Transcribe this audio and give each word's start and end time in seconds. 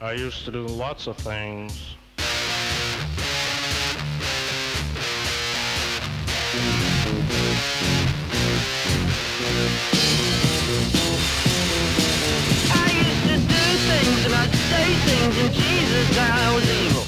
I 0.00 0.12
used 0.12 0.44
to 0.44 0.52
do 0.52 0.62
lots 0.62 1.08
of 1.08 1.16
things. 1.16 1.96
I 12.70 12.92
used 12.94 13.24
to 13.26 13.38
do 13.42 13.64
things 13.90 14.24
and 14.24 14.34
I'd 14.34 14.54
say 14.54 14.86
things 15.02 15.34
and 15.36 15.52
Jesus 15.52 16.16
I 16.16 16.54
was 16.54 16.70
evil. 16.70 17.04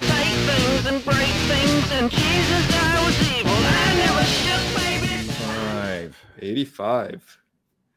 Take 0.00 0.34
things 0.50 0.86
and 0.86 1.04
break 1.04 1.34
things 1.46 1.92
and 1.92 2.10
Jesus 2.10 2.66
I 2.74 2.98
was 3.06 3.16
evil. 3.38 3.52
I 3.54 3.94
never 3.94 4.24
shook 4.24 4.64
baby. 4.82 5.22
Five. 5.30 6.18
85. 6.40 7.38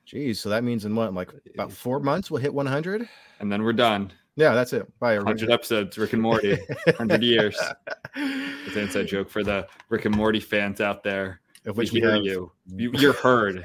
Geez, 0.06 0.40
so 0.40 0.50
that 0.50 0.64
means 0.64 0.86
in 0.86 0.96
what, 0.96 1.12
like 1.16 1.34
about 1.56 1.72
four 1.72 2.00
months, 2.00 2.30
we'll 2.30 2.40
hit 2.40 2.54
100? 2.54 3.10
And 3.40 3.52
then 3.52 3.64
we're 3.64 3.74
done. 3.74 4.14
Yeah, 4.38 4.54
that's 4.54 4.72
it. 4.72 4.88
Bye, 5.00 5.16
everybody. 5.16 5.34
100 5.42 5.52
episodes, 5.54 5.98
Rick 5.98 6.14
and 6.14 6.22
Morty, 6.22 6.58
100 6.86 7.22
years. 7.24 7.58
It's 8.16 8.76
an 8.76 8.84
inside 8.84 9.08
joke 9.08 9.30
for 9.30 9.44
the 9.44 9.68
Rick 9.90 10.06
and 10.06 10.16
Morty 10.16 10.40
fans 10.40 10.82
out 10.82 11.04
there. 11.04 11.42
Of 11.66 11.78
We 11.78 11.84
we 11.92 12.00
hear 12.02 12.12
have, 12.16 12.24
you. 12.24 12.52
you. 12.76 12.92
You're 12.96 13.14
heard. 13.14 13.64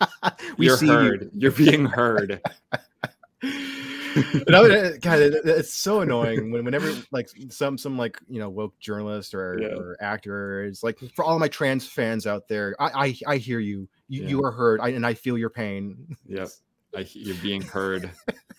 we 0.58 0.66
You're 0.66 0.76
see 0.76 0.88
heard. 0.88 1.30
You're 1.34 1.52
being 1.52 1.84
heard. 1.86 2.40
I 3.42 4.60
would- 4.60 4.70
uh, 4.70 4.90
God, 5.00 5.18
it- 5.20 5.34
it- 5.34 5.46
it's 5.46 5.72
so 5.74 6.00
annoying 6.00 6.50
when 6.52 6.64
whenever 6.64 6.92
like 7.12 7.28
some 7.50 7.76
some 7.78 7.96
like 7.96 8.18
you 8.28 8.38
know 8.40 8.48
woke 8.50 8.78
journalist 8.80 9.34
or, 9.34 9.58
Yeah. 9.60 9.68
or 9.76 9.96
actor 10.00 10.64
is 10.64 10.82
like 10.82 10.98
for 11.14 11.24
all 11.24 11.38
my 11.38 11.48
trans 11.48 11.86
fans 11.86 12.26
out 12.26 12.46
there, 12.48 12.74
I 12.80 13.06
I, 13.06 13.34
I 13.34 13.36
hear 13.38 13.60
you. 13.60 13.88
You, 14.08 14.22
Yeah. 14.22 14.28
you 14.28 14.44
are 14.44 14.52
heard, 14.52 14.80
I, 14.80 14.88
and 14.88 15.06
I 15.06 15.14
feel 15.14 15.38
your 15.38 15.50
pain. 15.50 16.16
Yep. 16.26 16.48
I, 16.96 17.06
you're 17.12 17.36
being 17.36 17.62
heard. 17.62 18.10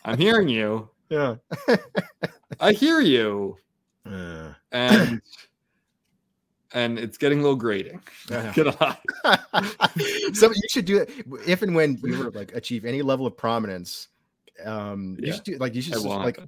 I'm 0.04 0.18
hearing 0.18 0.50
you. 0.50 0.90
Yeah. 1.10 1.36
I 2.60 2.72
hear 2.74 3.00
you. 3.02 3.58
Uh, 4.06 4.54
And 4.72 5.22
and 6.74 7.00
it's 7.00 7.18
getting 7.18 7.40
a 7.40 7.42
little 7.42 7.56
grating. 7.56 8.02
Yeah. 8.30 8.52
So 10.34 10.48
you 10.52 10.62
should 10.70 10.86
do 10.86 10.98
it 10.98 11.10
if 11.48 11.62
and 11.62 11.76
when 11.76 11.98
you 12.04 12.18
were 12.18 12.32
like 12.32 12.54
achieve 12.56 12.86
any 12.86 13.02
level 13.02 13.26
of 13.26 13.38
prominence. 13.38 14.10
Um, 14.64 15.18
you 15.20 15.34
should 15.34 15.44
do 15.44 15.58
like 15.58 15.76
you 15.76 15.82
should 15.82 15.94
just, 15.94 16.06
like 16.06 16.40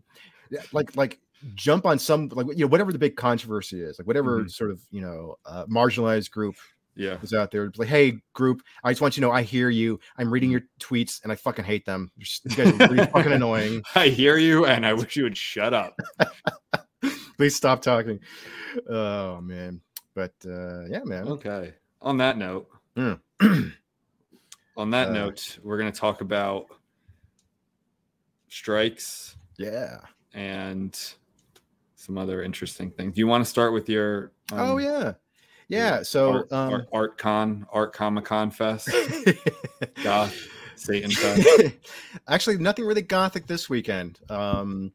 like 0.74 0.96
like 0.96 1.20
jump 1.56 1.86
on 1.86 2.00
some 2.00 2.30
like 2.30 2.48
you 2.58 2.66
know 2.66 2.68
whatever 2.68 2.92
the 2.92 2.98
big 3.00 3.16
controversy 3.16 3.82
is 3.82 4.00
like 4.00 4.08
whatever 4.08 4.44
Mhm. 4.44 4.52
sort 4.52 4.72
of 4.72 4.82
you 4.92 5.02
know 5.02 5.36
uh, 5.46 5.66
marginalized 5.68 6.32
group 6.32 6.56
Yeah. 6.98 7.18
is 7.22 7.34
out 7.34 7.52
there 7.52 7.66
it's 7.66 7.78
like 7.78 7.88
hey 7.88 8.20
group 8.34 8.62
i 8.84 8.92
just 8.92 9.02
want 9.02 9.16
you 9.16 9.22
to 9.22 9.28
know 9.28 9.32
i 9.34 9.44
hear 9.44 9.70
you 9.70 10.00
i'm 10.18 10.28
Mm. 10.28 10.32
reading 10.32 10.52
your 10.52 10.64
tweets 10.80 11.22
and 11.24 11.32
i 11.32 11.36
fucking 11.36 11.64
hate 11.66 11.86
them 11.86 12.12
just- 12.18 12.44
you 12.46 12.56
guys 12.56 12.74
are 12.74 12.88
really 12.94 13.06
fucking 13.14 13.32
annoying 13.32 13.84
I 13.96 14.08
hear 14.10 14.38
you 14.38 14.66
and 14.66 14.86
I 14.86 14.94
wish 14.94 15.16
you 15.16 15.24
would 15.24 15.38
shut 15.38 15.74
up. 15.74 15.96
please 17.38 17.56
stop 17.56 17.82
talking 17.82 18.20
oh 18.90 19.40
man 19.42 19.82
but 20.16 20.34
uh 20.46 20.86
yeah 20.86 21.04
man 21.04 21.28
Okay. 21.28 21.74
On 22.02 22.18
that 22.18 22.38
note, 22.38 22.68
Mm. 22.96 23.20
on 24.78 24.90
that 24.92 25.10
Uh, 25.10 25.14
note, 25.14 25.60
we're 25.64 25.78
going 25.78 25.92
to 25.92 26.00
talk 26.00 26.22
about 26.22 26.66
strikes 28.48 29.36
yeah 29.58 29.98
and 30.34 30.98
some 31.96 32.18
other 32.18 32.42
interesting 32.44 32.92
things. 32.92 33.16
Do 33.16 33.20
you 33.20 33.28
want 33.28 33.44
to 33.44 33.50
start 33.50 33.74
with 33.74 33.90
your? 33.90 34.32
oh 34.52 34.74
um, 34.74 34.80
yeah 34.80 35.14
yeah 35.70 36.02
so 36.04 36.32
Art, 36.34 36.52
um 36.54 36.74
Art, 36.74 36.88
Art 36.94 37.18
Con, 37.18 37.66
Art 37.72 37.94
Comic 37.94 38.26
Con 38.26 38.52
Fest, 38.52 38.90
Goth, 40.04 40.36
Satan 40.76 41.12
Fest. 41.12 41.74
actually 42.28 42.58
nothing 42.58 42.86
really 42.86 43.02
gothic 43.02 43.48
this 43.48 43.70
weekend 43.70 44.20
um 44.30 44.92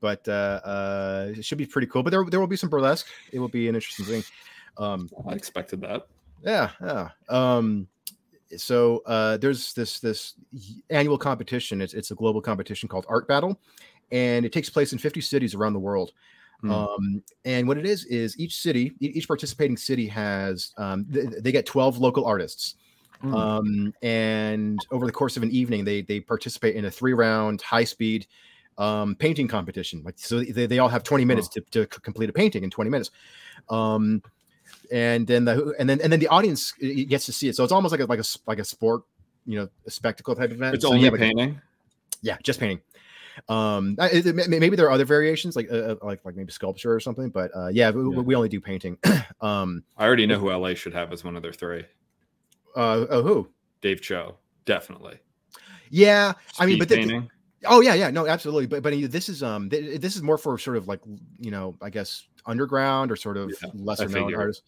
but 0.00 0.26
uh 0.28 0.60
uh 0.64 1.32
it 1.36 1.44
should 1.44 1.58
be 1.58 1.66
pretty 1.66 1.86
cool 1.86 2.02
but 2.02 2.10
there, 2.10 2.24
there 2.30 2.40
will 2.40 2.46
be 2.46 2.56
some 2.56 2.70
burlesque. 2.70 3.06
It 3.32 3.38
will 3.40 3.48
be 3.48 3.68
an 3.68 3.74
interesting 3.74 4.04
thing. 4.06 4.24
Um 4.76 5.08
I 5.28 5.32
expected 5.32 5.80
that. 5.82 6.06
yeah 6.44 6.70
yeah 6.80 7.08
um 7.28 7.88
so 8.56 9.02
uh 9.06 9.36
there's 9.36 9.74
this 9.74 9.98
this 10.00 10.34
annual 10.88 11.18
competition. 11.18 11.80
It's 11.80 11.94
it's 11.94 12.10
a 12.10 12.14
global 12.14 12.40
competition 12.40 12.88
called 12.88 13.06
art 13.08 13.26
battle 13.28 13.58
and 14.10 14.46
it 14.46 14.52
takes 14.52 14.70
place 14.70 14.92
in 14.92 14.98
50 14.98 15.20
cities 15.20 15.54
around 15.54 15.74
the 15.74 15.78
world 15.80 16.12
Hmm. 16.60 16.70
um 16.72 17.22
and 17.44 17.68
what 17.68 17.78
it 17.78 17.86
is 17.86 18.04
is 18.06 18.36
each 18.38 18.56
city 18.60 18.92
each 19.00 19.28
participating 19.28 19.76
city 19.76 20.08
has 20.08 20.72
um 20.76 21.06
th- 21.12 21.28
they 21.40 21.52
get 21.52 21.66
12 21.66 21.98
local 21.98 22.24
artists 22.24 22.74
Hmm. 23.20 23.34
um 23.34 23.94
and 24.02 24.86
over 24.90 25.06
the 25.06 25.12
course 25.12 25.36
of 25.36 25.42
an 25.44 25.50
evening 25.50 25.84
they 25.84 26.02
they 26.02 26.18
participate 26.20 26.74
in 26.76 26.84
a 26.84 26.90
three 26.90 27.14
round 27.14 27.62
high 27.62 27.84
speed 27.84 28.26
um 28.76 29.14
painting 29.16 29.46
competition 29.48 30.02
like 30.04 30.14
so 30.18 30.40
they, 30.40 30.66
they 30.66 30.78
all 30.78 30.88
have 30.88 31.02
20 31.04 31.24
minutes 31.24 31.48
to, 31.48 31.60
to 31.70 31.82
c- 31.82 32.00
complete 32.02 32.28
a 32.30 32.32
painting 32.32 32.64
in 32.64 32.70
20 32.70 32.90
minutes 32.90 33.10
um 33.70 34.22
and 34.92 35.26
then 35.26 35.44
the 35.44 35.74
and 35.78 35.88
then 35.88 36.00
and 36.00 36.12
then 36.12 36.20
the 36.20 36.28
audience 36.28 36.74
uh, 36.82 36.86
gets 37.08 37.26
to 37.26 37.32
see 37.32 37.48
it 37.48 37.56
so 37.56 37.62
it's 37.64 37.72
almost 37.72 37.92
like 37.92 38.00
a 38.00 38.04
like 38.06 38.20
a 38.20 38.24
like 38.46 38.58
a 38.58 38.64
sport 38.64 39.02
you 39.46 39.58
know 39.58 39.68
a 39.86 39.90
spectacle 39.90 40.34
type 40.34 40.50
event 40.50 40.74
it's 40.74 40.84
So 40.84 40.88
only 40.90 41.00
you 41.00 41.06
have 41.06 41.14
a- 41.14 41.18
painting. 41.18 41.60
yeah 42.22 42.36
just 42.42 42.60
painting 42.60 42.80
um 43.48 43.96
it- 43.98 44.26
it- 44.26 44.48
maybe 44.48 44.76
there 44.76 44.86
are 44.86 44.90
other 44.92 45.04
variations 45.04 45.56
like 45.56 45.68
uh, 45.70 45.74
uh, 45.74 45.96
like 46.02 46.24
like 46.24 46.36
maybe 46.36 46.52
sculpture 46.52 46.92
or 46.92 47.00
something 47.00 47.30
but 47.30 47.50
uh 47.56 47.68
yeah, 47.68 47.90
we, 47.90 48.02
Yeah. 48.14 48.22
we 48.22 48.34
only 48.34 48.48
do 48.48 48.60
painting 48.60 48.98
um 49.40 49.82
I 49.96 50.06
already 50.06 50.26
know 50.26 50.38
who 50.38 50.50
LA 50.50 50.74
should 50.74 50.94
have 50.94 51.12
as 51.12 51.24
one 51.24 51.36
of 51.36 51.42
their 51.42 51.52
three. 51.52 51.84
uh 52.76 53.06
oh 53.10 53.22
who 53.22 53.48
Dave 53.80 54.00
Choe, 54.02 54.36
definitely. 54.64 55.18
yeah 55.90 56.32
i 56.58 56.66
mean 56.66 56.76
Speed 56.76 56.78
but 56.80 56.88
the- 56.88 57.28
Oh 57.66 57.80
yeah, 57.80 57.94
yeah, 57.94 58.08
no, 58.10 58.24
absolutely. 58.28 58.66
But 58.66 58.84
but 58.84 58.92
this 59.10 59.28
is 59.28 59.42
um 59.42 59.68
th- 59.68 60.00
this 60.00 60.14
is 60.14 60.22
more 60.22 60.38
for 60.38 60.56
sort 60.58 60.76
of 60.76 60.86
like 60.86 61.00
you 61.40 61.50
know 61.50 61.74
I 61.82 61.90
guess 61.90 62.24
underground 62.46 63.10
or 63.10 63.16
sort 63.16 63.36
of 63.36 63.50
Yeah, 63.50 63.70
lesser 63.74 64.08
known 64.08 64.32
artists, 64.36 64.62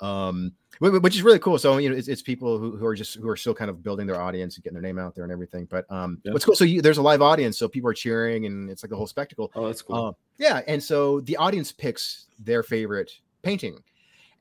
um, 0.00 0.36
wh- 0.46 0.46
wh- 0.48 0.61
which 0.80 1.14
is 1.14 1.22
really 1.22 1.38
cool. 1.38 1.58
So 1.58 1.76
you 1.78 1.90
know 1.90 1.96
it's, 1.96 2.08
it's 2.08 2.22
people 2.22 2.58
who, 2.58 2.76
who 2.76 2.86
are 2.86 2.94
just 2.94 3.16
who 3.16 3.28
are 3.28 3.36
still 3.36 3.54
kind 3.54 3.70
of 3.70 3.82
building 3.82 4.06
their 4.06 4.20
audience 4.20 4.56
and 4.56 4.64
getting 4.64 4.74
their 4.74 4.82
name 4.82 4.98
out 4.98 5.14
there 5.14 5.24
and 5.24 5.32
everything. 5.32 5.66
But 5.70 5.90
um, 5.90 6.20
Yeah. 6.24 6.32
what's 6.32 6.44
cool? 6.44 6.54
So 6.56 6.64
you, 6.64 6.82
there's 6.82 6.98
a 6.98 7.02
live 7.02 7.22
audience, 7.22 7.58
so 7.58 7.68
people 7.68 7.88
are 7.90 7.94
cheering 7.94 8.46
and 8.46 8.70
it's 8.70 8.82
like 8.82 8.90
the 8.90 8.96
whole 8.96 9.06
spectacle. 9.06 9.52
oh, 9.54 9.66
that's 9.66 9.82
cool. 9.82 9.96
Uh, 9.96 10.12
yeah, 10.38 10.62
and 10.66 10.82
so 10.82 11.20
the 11.20 11.36
audience 11.36 11.72
picks 11.72 12.26
their 12.38 12.62
favorite 12.62 13.12
painting, 13.42 13.78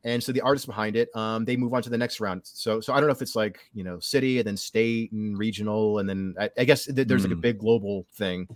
and 0.03 0.23
so 0.23 0.31
the 0.31 0.41
artist 0.41 0.65
behind 0.65 0.95
it, 0.95 1.09
um, 1.15 1.45
they 1.45 1.55
move 1.55 1.73
on 1.73 1.83
to 1.83 1.89
the 1.89 1.97
next 1.97 2.19
round. 2.19 2.41
So, 2.43 2.79
so 2.81 2.93
I 2.93 2.99
don't 2.99 3.07
know 3.07 3.13
if 3.13 3.21
it's 3.21 3.35
like 3.35 3.59
you 3.73 3.83
know 3.83 3.99
city 3.99 4.39
and 4.39 4.47
then 4.47 4.57
state 4.57 5.11
and 5.11 5.37
regional, 5.37 5.99
and 5.99 6.09
then 6.09 6.33
I, 6.39 6.49
I 6.57 6.63
guess 6.63 6.85
th- 6.85 7.07
there's 7.07 7.23
like 7.23 7.31
a 7.33 7.35
Hmm. 7.35 7.41
big 7.41 7.59
global 7.59 8.05
thing, 8.13 8.47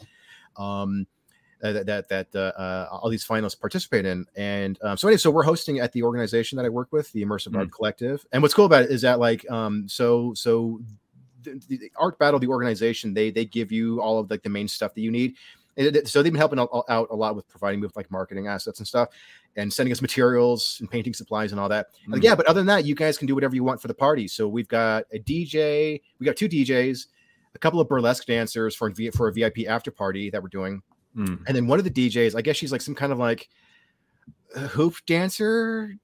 um, 0.57 1.05
uh, 1.63 1.71
that 1.73 1.85
that, 1.85 2.09
that 2.09 2.27
uh, 2.35 2.51
uh, 2.59 2.87
all 2.91 3.09
these 3.09 3.25
finalists 3.25 3.59
participate 3.59 4.05
in. 4.05 4.25
And 4.35 4.77
um, 4.83 4.97
so 4.97 5.07
anyway, 5.07 5.17
so 5.17 5.31
we're 5.31 5.43
hosting 5.43 5.79
at 5.79 5.91
the 5.93 6.03
organization 6.03 6.55
that 6.57 6.65
I 6.65 6.69
work 6.69 6.91
with, 6.91 7.11
the 7.13 7.23
Immersive 7.23 7.51
Hmm. 7.51 7.57
Art 7.57 7.71
Collective. 7.71 8.25
And 8.31 8.41
what's 8.41 8.53
cool 8.53 8.65
about 8.65 8.83
it 8.83 8.91
is 8.91 9.01
that 9.01 9.19
like 9.19 9.49
um, 9.49 9.87
so 9.87 10.33
so 10.33 10.81
the, 11.43 11.61
the 11.67 11.91
art 11.95 12.17
battle 12.17 12.39
the 12.39 12.47
organization 12.47 13.13
they 13.13 13.29
they 13.29 13.45
give 13.45 13.71
you 13.71 14.01
all 14.01 14.17
of 14.19 14.29
like 14.31 14.41
the 14.43 14.49
main 14.49 14.67
stuff 14.67 14.93
that 14.95 15.01
you 15.01 15.11
need 15.11 15.35
so 16.05 16.23
they've 16.23 16.31
been 16.31 16.39
helping 16.39 16.57
out, 16.57 16.69
out 16.89 17.07
a 17.11 17.15
lot 17.15 17.35
with 17.35 17.47
providing 17.49 17.81
me 17.81 17.85
with 17.85 17.95
like 17.97 18.09
marketing 18.09 18.47
assets 18.47 18.79
and 18.79 18.87
stuff 18.87 19.09
and 19.57 19.71
sending 19.71 19.91
us 19.91 20.01
materials 20.01 20.77
and 20.79 20.89
painting 20.89 21.13
supplies 21.13 21.51
and 21.51 21.59
all 21.61 21.69
that 21.69 21.87
Like, 22.07 22.21
Mm. 22.21 22.23
yeah 22.23 22.33
but 22.35 22.47
other 22.47 22.61
than 22.61 22.67
that 22.67 22.85
you 22.85 22.95
guys 22.95 23.17
can 23.17 23.27
do 23.27 23.35
whatever 23.35 23.53
you 23.55 23.63
want 23.63 23.79
for 23.81 23.87
the 23.89 23.93
party 23.93 24.27
so 24.27 24.47
we've 24.47 24.67
got 24.69 25.03
a 25.13 25.19
dj 25.19 26.01
we 26.19 26.25
got 26.25 26.35
two 26.35 26.49
djs 26.49 27.07
a 27.53 27.59
couple 27.59 27.79
of 27.79 27.87
burlesque 27.87 28.25
dancers 28.25 28.75
for 28.75 28.91
for 29.13 29.27
a 29.27 29.33
vip 29.33 29.57
after 29.67 29.91
party 29.91 30.29
that 30.31 30.41
we're 30.41 30.49
doing 30.49 30.81
Mm. 31.15 31.39
and 31.47 31.55
then 31.55 31.65
one 31.67 31.79
of 31.79 31.85
the 31.85 31.91
djs 31.91 32.35
i 32.35 32.41
guess 32.41 32.55
she's 32.57 32.71
like 32.71 32.81
some 32.81 32.93
kind 32.95 33.11
of 33.13 33.17
like 33.19 33.47
hoop 34.69 34.95
dancer 35.05 35.95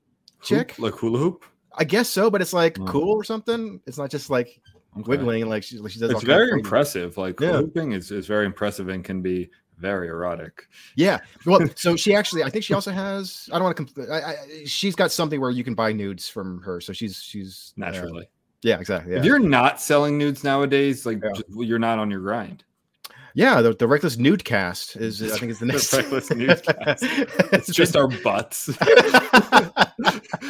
chick 0.41 0.71
Hoop, 0.71 0.79
like 0.79 0.93
hula 0.99 1.19
hoop. 1.19 1.45
i 1.77 1.83
guess 1.83 2.09
so 2.09 2.29
but 2.29 2.41
it's 2.41 2.53
like 2.53 2.75
Mm. 2.75 2.87
cool 2.87 3.13
or 3.15 3.23
something 3.23 3.81
it's 3.85 3.97
not 3.97 4.09
just 4.09 4.29
like 4.29 4.61
Okay. 4.97 5.03
wiggling 5.09 5.47
like 5.47 5.63
she, 5.63 5.77
like 5.77 5.91
she 5.93 5.99
does 6.01 6.11
all 6.11 6.17
It's 6.17 6.25
very 6.25 6.51
impressive. 6.51 7.17
Like 7.17 7.39
Yeah. 7.39 7.53
hooping 7.53 7.93
is, 7.93 8.11
is 8.11 8.27
very 8.27 8.45
impressive 8.45 8.89
and 8.89 9.05
can 9.05 9.21
be 9.21 9.49
very 9.77 10.09
erotic. 10.09 10.67
Yeah. 10.97 11.19
Well, 11.45 11.61
so 11.77 11.95
she 11.95 12.13
actually, 12.13 12.43
I 12.43 12.49
think 12.49 12.65
she 12.65 12.73
also 12.73 12.91
has. 12.91 13.47
I 13.53 13.55
don't 13.57 13.63
want 13.63 13.77
to. 13.77 13.83
Compl- 13.85 14.11
I, 14.11 14.31
I, 14.31 14.35
she's 14.65 14.93
got 14.93 15.13
something 15.13 15.39
where 15.39 15.49
you 15.49 15.63
can 15.63 15.75
buy 15.75 15.93
nudes 15.93 16.27
from 16.27 16.61
her. 16.63 16.81
So 16.81 16.91
she's 16.91 17.23
she's 17.23 17.73
uh, 17.77 17.85
Naturally. 17.85 18.27
yeah, 18.63 18.79
exactly. 18.79 19.13
Yeah. 19.13 19.19
If 19.19 19.23
you're 19.25 19.39
not 19.39 19.79
selling 19.79 20.17
nudes 20.17 20.43
nowadays, 20.43 21.05
like 21.05 21.19
Yeah. 21.23 21.31
j- 21.37 21.43
well, 21.51 21.65
you're 21.65 21.79
not 21.79 21.97
on 21.97 22.11
your 22.11 22.19
grind. 22.19 22.65
Yeah. 23.33 23.61
The, 23.61 23.73
the 23.73 23.87
reckless 23.87 24.17
nude 24.17 24.43
cast 24.43 24.95
is 24.95 25.21
I 25.23 25.37
think 25.37 25.51
is 25.51 25.59
the 25.59 25.65
The 25.67 25.71
next. 25.73 25.93
Reckless 25.93 26.29
Nudecast. 26.31 27.53
It's 27.53 27.67
just 27.73 27.95
our 27.95 28.07
butts. 28.07 28.65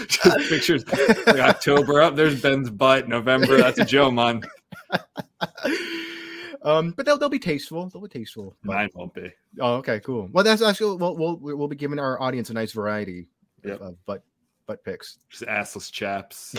just 0.07 0.50
pictures 0.50 0.83
like 1.28 1.39
October 1.39 2.01
up. 2.01 2.16
There's 2.16 2.42
Ben's 2.42 2.69
butt. 2.69 3.07
November. 3.07 3.57
That's 3.57 3.80
a 3.80 3.86
Joe 3.86 4.12
month. 4.12 4.45
um, 6.63 6.92
but 6.92 7.06
they'll 7.06 7.18
they'll 7.18 7.30
be 7.30 7.39
tasteful. 7.39 7.89
They'll 7.89 8.01
be 8.01 8.07
tasteful. 8.10 8.56
But- 8.63 8.74
Mine 8.75 8.89
won't 8.94 9.13
be. 9.13 9.31
oh, 9.60 9.75
okay, 9.75 10.00
cool. 10.00 10.30
Well, 10.31 10.44
that's 10.44 10.62
actually 10.62 10.98
we'll 10.98 11.16
we'll 11.16 11.38
we'll 11.38 11.68
be 11.68 11.75
giving 11.75 12.00
our 12.00 12.22
audience 12.22 12.50
a 12.50 12.54
nice 12.54 12.72
variety 12.72 13.27
Yep. 13.63 13.81
of 13.81 14.06
butt 14.06 14.24
butt 14.68 14.84
picks. 14.84 15.18
Just 15.30 15.44
assless 15.44 15.92
chaps. 15.92 16.56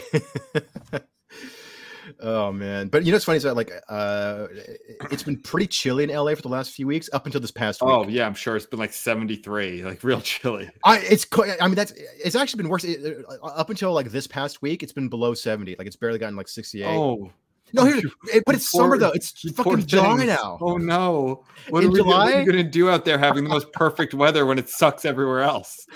Oh 2.21 2.53
man, 2.53 2.89
but 2.89 3.05
you 3.05 3.13
know 3.13 3.17
what's 3.17 3.25
funny 3.25 3.37
is 3.37 3.43
that 3.45 3.55
like 3.57 3.71
uh, 3.89 4.47
it's 5.11 5.23
been 5.23 5.39
pretty 5.41 5.67
chilly 5.67 6.05
in 6.05 6.11
LA 6.11 6.35
for 6.35 6.43
the 6.43 6.49
last 6.49 6.73
few 6.73 6.87
weeks 6.87 7.09
up 7.13 7.27
until 7.27 7.41
this 7.41 7.51
past 7.51 7.81
week. 7.83 7.91
Oh 7.91 8.09
yeah, 8.09 8.27
I'm 8.27 8.35
sure 8.35 8.57
it's 8.57 8.67
been 8.67 8.79
like 8.79 8.93
73, 8.93 9.85
like 9.85 10.03
real 10.05 10.21
chilly. 10.21 10.71
I 10.85 10.99
it's 10.99 11.27
I 11.61 11.67
mean 11.67 11.75
that's 11.75 11.93
it's 11.97 12.37
actually 12.37 12.63
been 12.63 12.69
worse 12.71 12.85
It- 12.85 13.25
uh, 13.29 13.47
up 13.47 13.71
until 13.71 13.93
like 13.93 14.11
this 14.11 14.27
past 14.27 14.63
week. 14.63 14.83
It's 14.83 14.93
been 14.93 15.09
below 15.09 15.35
seventy. 15.35 15.77
Like 15.79 15.87
it's 15.87 15.97
barely 15.97 16.19
gotten 16.19 16.37
like 16.37 16.49
sixty 16.49 16.83
eight. 16.83 16.87
Oh, 16.97 17.31
no, 17.75 17.85
here's, 17.85 18.05
it, 18.05 18.13
eh, 18.33 18.41
but 18.45 18.55
it's 18.55 18.71
summer 18.71 18.99
though. 18.99 19.11
It's 19.13 19.31
fucking 19.53 19.87
July 19.87 20.25
now. 20.25 20.59
Oh 20.61 20.77
no! 20.77 21.45
What 21.71 21.83
In 21.85 21.89
are 21.89 21.93
we 21.93 21.99
gonna- 21.99 22.09
what 22.11 22.33
are 22.35 22.41
you 22.41 22.47
gonna 22.47 22.63
do 22.65 22.91
out 22.91 23.05
there 23.05 23.19
having 23.19 23.45
the 23.45 23.51
most 23.51 23.73
perfect 23.73 24.15
weather 24.15 24.47
when 24.47 24.59
it 24.59 24.69
sucks 24.69 25.05
everywhere 25.05 25.41
else? 25.43 25.87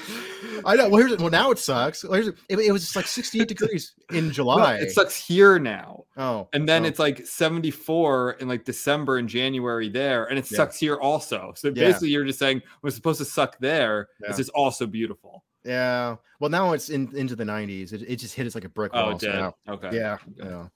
I 0.64 0.75
know. 0.76 0.88
Well, 0.88 1.06
here's 1.06 1.19
well 1.19 1.31
now 1.31 1.50
it 1.50 1.58
sucks. 1.58 2.02
Well, 2.05 2.14
here's, 2.14 2.28
it, 2.28 2.58
it 2.58 2.73
was 2.73 2.82
just 2.82 2.96
like 2.96 3.06
sixty 3.06 3.40
eight 3.40 3.49
degrees 3.49 3.93
in 4.11 4.26
No, 4.28 4.32
July. 4.32 4.76
it 4.76 4.90
sucks 4.90 5.17
here 5.17 5.58
now, 5.58 6.05
oh, 6.17 6.49
and 6.52 6.69
then 6.69 6.84
oh. 6.84 6.88
it's 6.88 6.99
like 6.99 7.26
74 7.26 8.37
in 8.40 8.49
like 8.49 8.64
December 8.64 9.19
and 9.19 9.29
January 9.29 9.88
there, 9.88 10.25
and 10.26 10.38
it 10.38 10.50
Yeah. 10.50 10.56
sucks 10.56 10.79
here 10.79 10.96
also. 10.96 11.52
So 11.56 11.69
Yeah. 11.69 11.75
basically, 11.87 12.08
you're 12.11 12.25
just 12.25 12.38
saying 12.38 12.62
what's 12.81 12.96
supposed 12.96 13.19
to 13.19 13.25
suck 13.25 13.58
there 13.58 14.08
Yeah. 14.22 14.31
is 14.31 14.37
just 14.37 14.50
also 14.50 14.87
beautiful. 14.87 15.44
yeah. 15.64 16.17
Well, 16.38 16.50
now 16.50 16.72
it's 16.75 16.90
in 16.90 17.11
into 17.17 17.34
the 17.34 17.44
nineties. 17.46 17.93
It, 17.94 18.02
it 18.06 18.17
just 18.17 18.34
hit 18.34 18.46
us 18.46 18.55
like 18.55 18.64
a 18.64 18.69
brick 18.69 18.93
Oh, 18.94 19.05
wall. 19.06 19.17
it 19.17 19.20
so 19.22 19.32
now- 19.32 19.55
Okay. 19.75 19.96
yeah, 19.96 20.14
Okay. 20.14 20.49
yeah. 20.50 20.67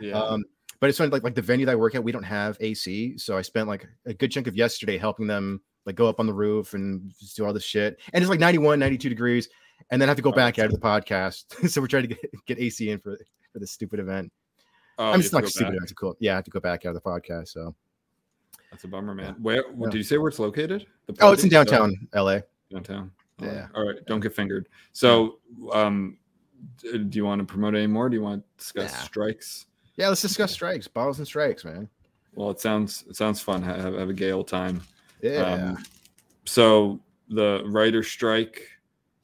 Yeah. 0.00 0.18
Um, 0.20 0.44
but 0.80 0.88
it's 0.90 0.98
funny, 0.98 1.10
like 1.10 1.22
like 1.22 1.34
the 1.34 1.42
venue 1.42 1.64
that 1.66 1.72
I 1.72 1.76
work 1.76 1.94
at, 1.94 2.04
we 2.04 2.12
don't 2.12 2.22
have 2.22 2.56
AC, 2.60 3.16
so 3.18 3.36
I 3.36 3.42
spent 3.42 3.66
like 3.68 3.86
a 4.04 4.12
good 4.14 4.30
chunk 4.30 4.46
of 4.46 4.54
yesterday 4.56 4.98
helping 4.98 5.26
them 5.26 5.60
like 5.86 5.94
go 5.96 6.06
up 6.06 6.20
on 6.20 6.26
the 6.26 6.34
roof 6.34 6.74
and 6.74 7.12
just 7.18 7.36
do 7.36 7.46
all 7.46 7.52
this 7.52 7.64
shit. 7.64 7.98
And 8.12 8.22
it's 8.22 8.28
like 8.28 8.40
91, 8.40 8.78
92 8.78 9.08
degrees, 9.08 9.48
and 9.90 10.00
then 10.02 10.08
I 10.08 10.10
have 10.10 10.16
to 10.16 10.22
go 10.22 10.32
Oh, 10.32 10.36
back 10.36 10.58
out 10.58 10.66
of 10.66 10.72
the 10.72 10.78
podcast. 10.80 11.68
so 11.70 11.80
we're 11.80 11.86
trying 11.86 12.02
to 12.02 12.08
get, 12.08 12.18
get 12.46 12.58
AC 12.58 12.90
in 12.90 12.98
for 12.98 13.16
for 13.52 13.58
this 13.58 13.70
stupid 13.70 14.00
event. 14.00 14.30
oh, 14.98 15.12
I'm 15.12 15.20
just 15.22 15.32
not 15.32 15.46
stupid. 15.48 15.72
back. 15.74 15.82
It's 15.84 15.92
cool. 15.92 16.14
Yeah, 16.20 16.32
I 16.32 16.34
have 16.36 16.44
to 16.44 16.50
go 16.50 16.60
back 16.60 16.84
out 16.84 16.94
of 16.94 17.02
the 17.02 17.08
podcast. 17.08 17.48
So 17.48 17.74
That's 18.70 18.84
a 18.84 18.88
bummer, 18.88 19.14
man. 19.14 19.36
Where 19.40 19.56
Yeah. 19.78 19.84
did 19.90 19.94
you 19.94 20.02
say 20.02 20.18
where 20.18 20.28
it's 20.28 20.38
located? 20.38 20.86
The 21.06 21.16
oh, 21.22 21.32
it's 21.32 21.42
in 21.44 21.48
downtown 21.48 21.94
LA. 22.14 22.40
Downtown. 22.70 23.12
Right. 23.40 23.52
Yeah. 23.52 23.68
All 23.74 23.86
right. 23.86 23.96
Don't 24.06 24.20
get 24.20 24.34
fingered. 24.34 24.68
So, 24.92 25.38
um, 25.72 26.18
do 26.82 27.08
you 27.12 27.24
want 27.24 27.38
to 27.40 27.44
promote 27.46 27.74
any 27.74 27.86
more? 27.86 28.08
Do 28.10 28.16
you 28.16 28.22
want 28.22 28.42
to 28.42 28.58
discuss 28.58 28.92
Nah. 28.92 28.98
strikes? 29.04 29.66
Yeah, 29.96 30.08
let's 30.08 30.22
discuss 30.22 30.52
strikes, 30.52 30.86
bottles 30.88 31.18
and 31.18 31.26
strikes, 31.26 31.64
man. 31.64 31.88
Well, 32.34 32.50
it 32.50 32.60
sounds 32.60 33.04
it 33.08 33.16
sounds 33.16 33.40
fun. 33.40 33.62
Have, 33.62 33.94
have 33.94 34.08
a 34.10 34.12
gay 34.12 34.32
old 34.32 34.48
time. 34.48 34.82
Yeah. 35.22 35.40
Um, 35.42 35.84
so 36.44 37.00
the 37.28 37.62
writer 37.66 38.02
strike 38.02 38.68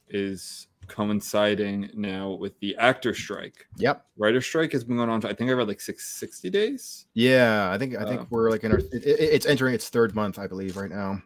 is 0.09 0.67
coinciding 0.87 1.89
now 1.93 2.31
with 2.31 2.59
the 2.59 2.75
actor 2.77 3.13
strike. 3.13 3.67
yep. 3.77 4.05
Writer 4.17 4.41
strike 4.41 4.71
has 4.73 4.83
been 4.83 4.97
going 4.97 5.09
on. 5.09 5.21
For, 5.21 5.27
I 5.27 5.33
think 5.33 5.49
I 5.49 5.53
read 5.53 5.67
like 5.67 5.79
six, 5.79 6.05
60 6.19 6.49
days. 6.49 7.05
Yeah, 7.13 7.71
I 7.71 7.77
think 7.77 7.95
I 7.95 8.03
think 8.05 8.21
Uh, 8.21 8.25
we're 8.29 8.49
like 8.49 8.63
in 8.63 8.71
our 8.71 8.79
it- 8.79 8.91
it's 9.05 9.45
entering 9.45 9.73
its 9.75 9.89
third 9.89 10.13
month, 10.15 10.37
I 10.39 10.47
believe, 10.47 10.75
right 10.75 10.89
now. 10.89 11.21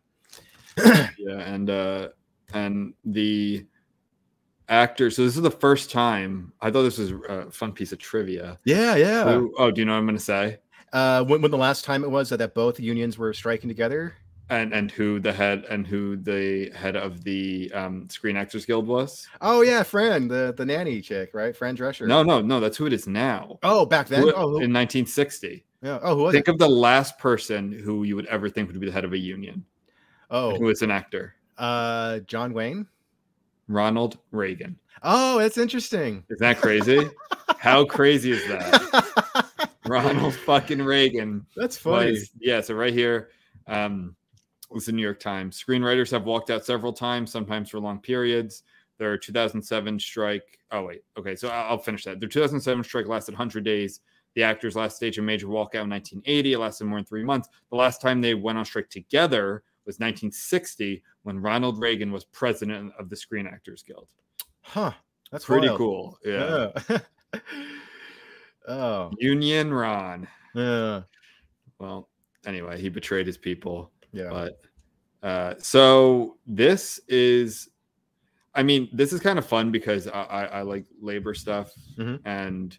Yeah, 1.18 1.40
and 1.40 1.70
uh, 1.70 2.10
and 2.54 2.94
the 3.04 3.66
actor. 4.70 5.10
So 5.12 5.24
this 5.24 5.36
is 5.36 5.42
the 5.42 5.52
first 5.52 5.92
time. 5.92 6.52
I 6.62 6.72
thought 6.72 6.84
this 6.84 6.98
was 6.98 7.12
a 7.30 7.50
fun 7.52 7.72
piece 7.74 7.92
of 7.92 8.00
trivia. 8.00 8.60
Yeah, 8.66 8.96
yeah. 8.96 9.24
Who- 9.34 9.54
oh, 9.58 9.72
do 9.72 9.82
you 9.82 9.86
know 9.86 9.94
what 9.94 10.00
I'm 10.00 10.06
going 10.06 10.18
to 10.18 10.24
say? 10.24 10.58
Uh, 10.94 11.24
when, 11.26 11.42
when 11.42 11.52
the 11.52 11.58
last 11.58 11.84
time 11.86 12.04
it 12.04 12.10
was 12.10 12.30
that, 12.30 12.38
that 12.38 12.54
both 12.56 12.80
unions 12.80 13.18
were 13.18 13.34
striking 13.34 13.68
together? 13.68 14.16
And 14.50 14.72
and 14.74 14.90
who 14.90 15.20
the 15.20 15.34
head 15.34 15.66
and 15.70 15.86
who 15.86 16.16
the 16.16 16.70
head 16.74 16.96
of 16.96 17.22
the 17.26 17.70
um, 17.74 18.08
Screen 18.10 18.38
Actors 18.38 18.66
Guild 18.66 18.88
was? 18.88 19.28
Oh 19.42 19.60
yeah, 19.62 19.84
Fran, 19.84 20.30
the 20.30 20.54
the 20.56 20.66
nanny 20.66 21.02
chick, 21.02 21.32
right? 21.34 21.54
Fran 21.54 21.76
Drescher. 21.76 22.08
No, 22.08 22.24
no, 22.24 22.40
no. 22.42 22.62
That's 22.62 22.78
who 22.78 22.86
it 22.86 22.94
is 22.94 23.08
now. 23.08 23.60
Oh, 23.64 23.86
back 23.86 24.08
then. 24.08 24.22
Who- 24.22 24.32
Oh, 24.32 24.44
who, 24.52 24.62
in 24.62 24.72
1960. 24.72 25.66
yeah. 25.82 26.00
oh, 26.02 26.16
who 26.16 26.24
was 26.24 26.34
Think 26.34 26.48
it? 26.48 26.52
of 26.52 26.60
the 26.60 26.70
last 26.70 27.18
person 27.20 27.74
who 27.74 28.04
you 28.04 28.16
would 28.16 28.26
ever 28.28 28.48
think 28.48 28.70
would 28.72 28.80
be 28.80 28.86
the 28.86 28.92
head 28.94 29.04
of 29.04 29.12
a 29.12 29.18
union. 29.18 29.66
Who 30.30 30.36
Oh, 30.38 30.60
was 30.62 30.82
an 30.82 30.92
actor? 30.92 31.36
uh, 31.58 32.20
John 32.20 32.54
Wayne. 32.54 32.88
Ronald 33.68 34.18
Reagan. 34.32 34.78
Oh, 35.04 35.40
that's 35.40 35.58
interesting. 35.58 36.24
Isn't 36.30 36.40
that 36.40 36.60
crazy? 36.60 37.10
How 37.60 37.86
crazy 37.86 38.32
is 38.32 38.48
that? 38.48 39.70
Ronald 39.86 40.36
fucking 40.36 40.82
Reagan 40.82 41.46
that's 41.56 41.78
funny. 41.78 42.12
was 42.12 42.32
yeah. 42.40 42.62
So 42.62 42.76
right 42.76 42.94
here, 42.94 43.30
um, 43.68 44.16
was 44.70 44.86
the 44.86 44.92
New 44.92 45.02
York 45.02 45.20
Times. 45.20 45.64
Screenwriters 45.64 46.12
have 46.12 46.26
walked 46.26 46.50
out 46.50 46.66
several 46.66 46.92
times, 46.94 47.32
sometimes 47.32 47.70
for 47.70 47.80
long 47.80 48.00
periods. 48.00 48.64
Their 48.98 49.18
2007 49.18 50.00
strike. 50.00 50.60
Oh 50.72 50.84
wait, 50.84 51.04
okay. 51.18 51.36
So 51.36 51.50
I'll 51.50 51.72
I'll 51.72 51.78
finish 51.78 52.04
that. 52.06 52.20
Their 52.20 52.30
2007 52.30 52.84
strike 52.84 53.08
lasted 53.08 53.34
100 53.34 53.64
days. 53.64 54.02
The 54.36 54.44
actors 54.44 54.76
last 54.76 54.98
staged 54.98 55.20
a 55.20 55.22
major 55.22 55.48
walkout 55.48 55.84
in 55.84 55.90
1980. 55.90 56.54
It 56.54 56.60
lasted 56.60 56.86
more 56.86 57.00
than 57.00 57.06
three 57.06 57.24
months. 57.24 57.50
The 57.72 57.78
last 57.78 58.02
time 58.02 58.22
they 58.22 58.34
went 58.34 58.58
on 58.58 58.66
strike 58.66 58.90
together 58.90 59.64
was 59.88 59.96
1960 59.96 61.02
when 61.24 61.40
Ronald 61.42 61.80
Reagan 61.80 62.12
was 62.12 62.26
president 62.26 62.92
of 63.00 63.10
the 63.10 63.16
Screen 63.16 63.48
Actors 63.48 63.82
Guild. 63.82 64.10
Huh. 64.62 64.92
That's 65.32 65.46
Pretty 65.46 65.68
wild. 65.68 65.78
cool. 65.78 66.20
Yeah. 66.24 66.72
Yeah. 66.90 67.00
oh. 68.68 69.12
Union 69.20 69.74
Ron. 69.74 70.28
Yeah. 70.54 71.02
Well, 71.80 72.10
anyway, 72.46 72.80
he 72.80 72.90
betrayed 72.90 73.28
his 73.28 73.38
people. 73.38 73.92
Yeah. 74.12 74.30
But 74.30 74.60
uh, 75.28 75.54
so 75.60 76.38
this 76.46 77.00
is, 77.08 77.70
I 78.56 78.64
mean, 78.64 78.90
this 78.94 79.14
is 79.14 79.20
kind 79.20 79.40
of 79.40 79.46
fun 79.46 79.72
because 79.72 80.08
I, 80.08 80.22
I, 80.24 80.44
I 80.46 80.62
like 80.64 80.86
labor 81.02 81.34
stuff 81.34 81.72
Mhm. 81.98 82.20
and 82.26 82.78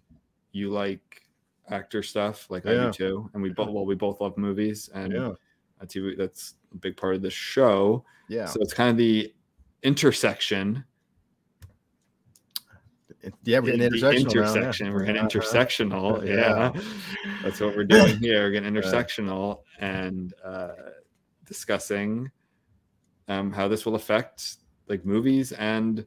you 0.53 0.71
like 0.71 1.23
actor 1.71 2.03
stuff, 2.03 2.51
like 2.51 2.67
I 2.67 2.73
do 2.75 2.93
too. 2.93 3.31
And 3.35 3.43
we 3.43 3.51
both, 3.51 3.71
well, 3.71 3.85
we 3.87 3.95
both 3.95 4.21
love 4.21 4.37
movies, 4.39 4.89
and 4.95 5.13
Yeah. 5.13 5.33
That's 5.81 5.97
that's 6.17 6.55
a 6.73 6.77
big 6.77 6.97
part 6.97 7.15
of 7.15 7.23
the 7.23 7.31
show. 7.31 8.05
Yeah. 8.29 8.47
So 8.47 8.61
it's 8.61 8.75
kind 8.75 8.91
of 8.91 8.97
the 8.97 9.33
intersection. 9.83 10.85
Yeah. 13.43 13.59
We're 13.59 13.77
the 13.77 13.89
intersectional. 13.89 14.55
now, 14.55 14.87
yeah. 14.87 14.93
We're 14.93 15.05
getting 15.05 15.17
Uh-huh. 15.23 15.29
intersectional. 15.29 16.25
Yeah. 16.27 16.73
Yeah. 16.75 16.81
That's 17.43 17.61
what 17.61 17.77
we're 17.77 17.85
doing 17.85 18.17
here. 18.19 18.43
We're 18.45 18.51
getting 18.53 18.73
intersectional 18.75 19.61
and 19.81 20.35
uh, 20.45 20.69
discussing 21.47 22.31
um, 23.29 23.53
how 23.53 23.69
this 23.69 23.85
will 23.85 23.95
affect 23.95 24.57
like 24.89 25.05
movies 25.05 25.53
and 25.53 26.07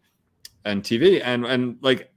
and 0.66 0.84
TV. 0.84 1.22
And 1.24 1.46
and 1.46 1.78
like 1.82 2.12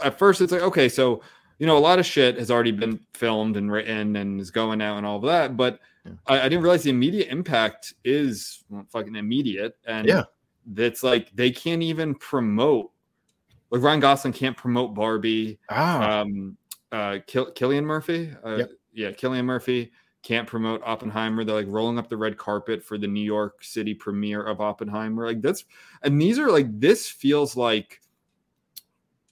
at 0.00 0.18
first 0.18 0.40
it's 0.40 0.52
like, 0.52 0.62
okay, 0.62 0.88
so 0.88 1.22
you 1.58 1.66
know, 1.66 1.76
a 1.76 1.80
lot 1.80 1.98
of 1.98 2.04
shit 2.06 2.38
has 2.38 2.50
already 2.50 2.70
been 2.72 3.00
filmed 3.14 3.56
and 3.56 3.72
written 3.72 4.16
and 4.16 4.38
is 4.40 4.50
going 4.50 4.82
out 4.82 4.98
and 4.98 5.06
all 5.06 5.16
of 5.16 5.22
that. 5.22 5.56
But 5.56 5.80
Yeah. 6.06 6.12
I, 6.26 6.40
I 6.40 6.48
didn't 6.48 6.62
realize 6.62 6.82
the 6.82 6.90
immediate 6.90 7.28
impact 7.30 7.94
is 8.04 8.64
fucking 8.90 9.16
immediate. 9.16 9.76
And 9.86 10.06
Yeah. 10.06 10.24
that's 10.66 11.02
like 11.02 11.34
they 11.34 11.50
can't 11.50 11.82
even 11.82 12.14
promote 12.14 12.90
like 13.70 13.82
Ryan 13.82 14.00
Gosling 14.00 14.32
can't 14.32 14.56
promote 14.56 14.94
Barbie. 14.94 15.58
Ah. 15.70 16.20
Um, 16.20 16.56
uh, 16.92 17.18
Kill- 17.26 17.52
Cillian 17.52 17.84
Murphy. 17.84 18.32
Uh, 18.44 18.56
Yep. 18.56 18.70
Yeah, 18.92 19.10
Cillian 19.10 19.44
Murphy 19.44 19.92
can't 20.22 20.46
promote 20.48 20.80
Oppenheimer. 20.84 21.44
They're 21.44 21.54
like 21.56 21.66
rolling 21.68 21.98
up 21.98 22.08
the 22.08 22.16
red 22.16 22.36
carpet 22.38 22.82
for 22.82 22.96
the 22.96 23.06
New 23.06 23.22
York 23.22 23.62
City 23.62 23.92
premiere 23.92 24.42
of 24.42 24.60
Oppenheimer. 24.60 25.26
Like 25.26 25.42
that's, 25.42 25.64
and 26.02 26.20
these 26.20 26.38
are 26.38 26.50
like 26.50 26.80
this 26.80 27.08
feels 27.08 27.56
like 27.56 28.00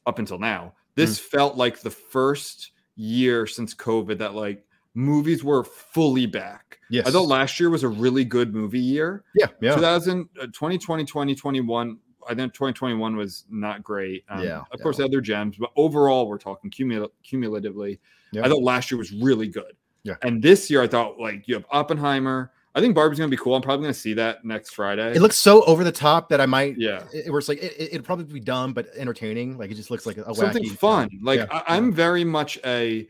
up 0.06 0.18
until 0.18 0.38
now. 0.38 0.74
This 0.96 1.18
felt 1.18 1.56
like 1.56 1.80
the 1.80 1.90
first 1.90 2.72
year 2.96 3.46
since 3.46 3.74
COVID 3.74 4.18
that 4.18 4.34
like 4.34 4.64
movies 4.94 5.42
were 5.44 5.64
fully 5.64 6.26
back. 6.26 6.78
yes. 6.90 7.06
I 7.06 7.10
thought 7.10 7.26
last 7.26 7.58
year 7.58 7.70
was 7.70 7.82
a 7.82 7.88
really 7.88 8.24
good 8.24 8.54
movie 8.54 8.78
year. 8.80 9.24
yeah. 9.34 9.46
Yeah. 9.60 9.74
2000, 9.74 10.28
uh, 10.40 10.46
2020, 10.46 11.04
2021. 11.04 11.98
I 12.26 12.34
think 12.34 12.54
2021 12.54 13.16
was 13.16 13.44
not 13.50 13.82
great. 13.82 14.24
Um, 14.30 14.42
Yeah, 14.42 14.62
Of 14.72 14.80
course, 14.80 14.98
yeah. 14.98 15.04
other 15.04 15.20
gems, 15.20 15.56
but 15.58 15.70
overall, 15.76 16.26
we're 16.28 16.38
talking 16.38 16.70
cumul- 16.70 17.10
cumulatively. 17.22 18.00
Yeah. 18.32 18.44
I 18.44 18.48
thought 18.48 18.62
last 18.62 18.90
year 18.90 18.98
was 18.98 19.12
really 19.12 19.48
good. 19.48 19.76
Yeah. 20.04 20.14
And 20.22 20.42
this 20.42 20.70
year, 20.70 20.80
I 20.82 20.86
thought 20.86 21.18
like 21.18 21.46
you 21.48 21.54
have 21.54 21.66
Oppenheimer. 21.70 22.52
I 22.76 22.80
think 22.80 22.94
Barbie's 22.94 23.18
going 23.18 23.30
to 23.30 23.36
be 23.36 23.40
cool. 23.40 23.54
I'm 23.54 23.62
probably 23.62 23.84
going 23.84 23.94
to 23.94 23.98
see 24.00 24.14
that 24.14 24.44
next 24.44 24.74
Friday. 24.74 25.12
It 25.14 25.20
looks 25.22 25.38
so 25.38 25.62
over 25.64 25.84
the 25.84 25.92
top 25.92 26.28
that 26.30 26.40
I 26.40 26.46
might. 26.46 26.76
yeah. 26.76 27.04
It, 27.12 27.26
it 27.26 27.30
was 27.30 27.48
like 27.48 27.62
it, 27.62 27.74
it'd 27.78 28.04
probably 28.04 28.24
be 28.24 28.40
dumb 28.40 28.72
but 28.72 28.88
entertaining. 28.96 29.56
Like 29.58 29.70
it 29.70 29.74
just 29.74 29.90
looks 29.90 30.06
like 30.06 30.16
a 30.16 30.34
Something 30.34 30.64
wacky, 30.64 30.76
fun. 30.78 31.08
Like 31.22 31.38
Yeah, 31.40 31.46
I, 31.50 31.76
I'm 31.76 31.92
very 31.92 32.24
much 32.24 32.58
a. 32.64 33.06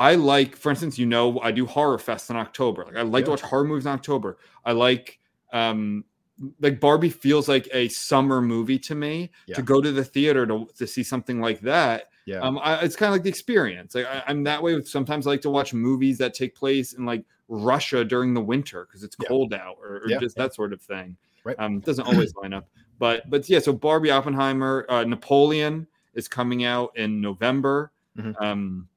I 0.00 0.14
like, 0.14 0.56
for 0.56 0.70
instance, 0.70 0.98
you 0.98 1.06
know, 1.06 1.38
I 1.40 1.50
do 1.52 1.66
horror 1.66 1.98
fest 1.98 2.30
in 2.30 2.36
October. 2.36 2.84
Like 2.86 2.96
I 2.96 3.02
like 3.02 3.26
to 3.26 3.30
watch 3.32 3.42
horror 3.42 3.64
movies 3.64 3.84
in 3.86 3.92
October. 3.92 4.38
I 4.64 4.72
like, 4.72 5.18
um, 5.52 6.04
like 6.60 6.80
Barbie 6.80 7.10
feels 7.10 7.48
like 7.50 7.68
a 7.72 7.86
summer 7.88 8.40
movie 8.40 8.78
to 8.78 8.94
me. 8.94 9.30
Yeah. 9.46 9.56
To 9.56 9.62
go 9.62 9.82
to 9.82 9.92
the 9.92 10.02
theater 10.02 10.46
to 10.46 10.66
to 10.74 10.86
see 10.86 11.02
something 11.02 11.38
like 11.38 11.60
that, 11.60 12.04
Yeah. 12.24 12.40
um, 12.40 12.58
I, 12.62 12.80
it's 12.80 12.96
kind 12.96 13.08
of 13.10 13.14
like 13.14 13.24
the 13.24 13.28
experience. 13.28 13.94
Like 13.94 14.06
I, 14.06 14.22
I'm 14.26 14.42
that 14.44 14.62
way. 14.62 14.74
With 14.74 14.88
sometimes 14.88 15.26
I 15.26 15.30
like 15.30 15.42
to 15.42 15.50
watch 15.50 15.74
movies 15.74 16.16
that 16.18 16.32
take 16.32 16.54
place 16.54 16.94
in 16.94 17.04
like 17.04 17.24
Russia 17.48 18.02
during 18.04 18.32
the 18.32 18.40
winter 18.40 18.86
because 18.86 19.02
it's 19.04 19.16
Yeah. 19.20 19.28
cold 19.28 19.52
out, 19.52 19.76
or, 19.82 19.96
or 19.96 20.02
Yeah, 20.08 20.18
just 20.18 20.34
that 20.36 20.54
sort 20.54 20.72
of 20.72 20.80
thing. 20.80 21.14
Right. 21.44 21.56
Um, 21.58 21.76
it 21.76 21.84
doesn't 21.84 22.06
always 22.06 22.34
line 22.36 22.54
up, 22.54 22.66
but 22.98 23.28
but 23.28 23.46
yeah. 23.50 23.58
So 23.58 23.74
Barbie, 23.74 24.10
Oppenheimer, 24.10 24.86
uh, 24.88 25.04
Napoleon 25.04 25.86
is 26.14 26.26
coming 26.26 26.64
out 26.64 26.96
in 26.96 27.20
November. 27.20 27.92
Mhm. 28.16 28.34
Um, 28.40 28.88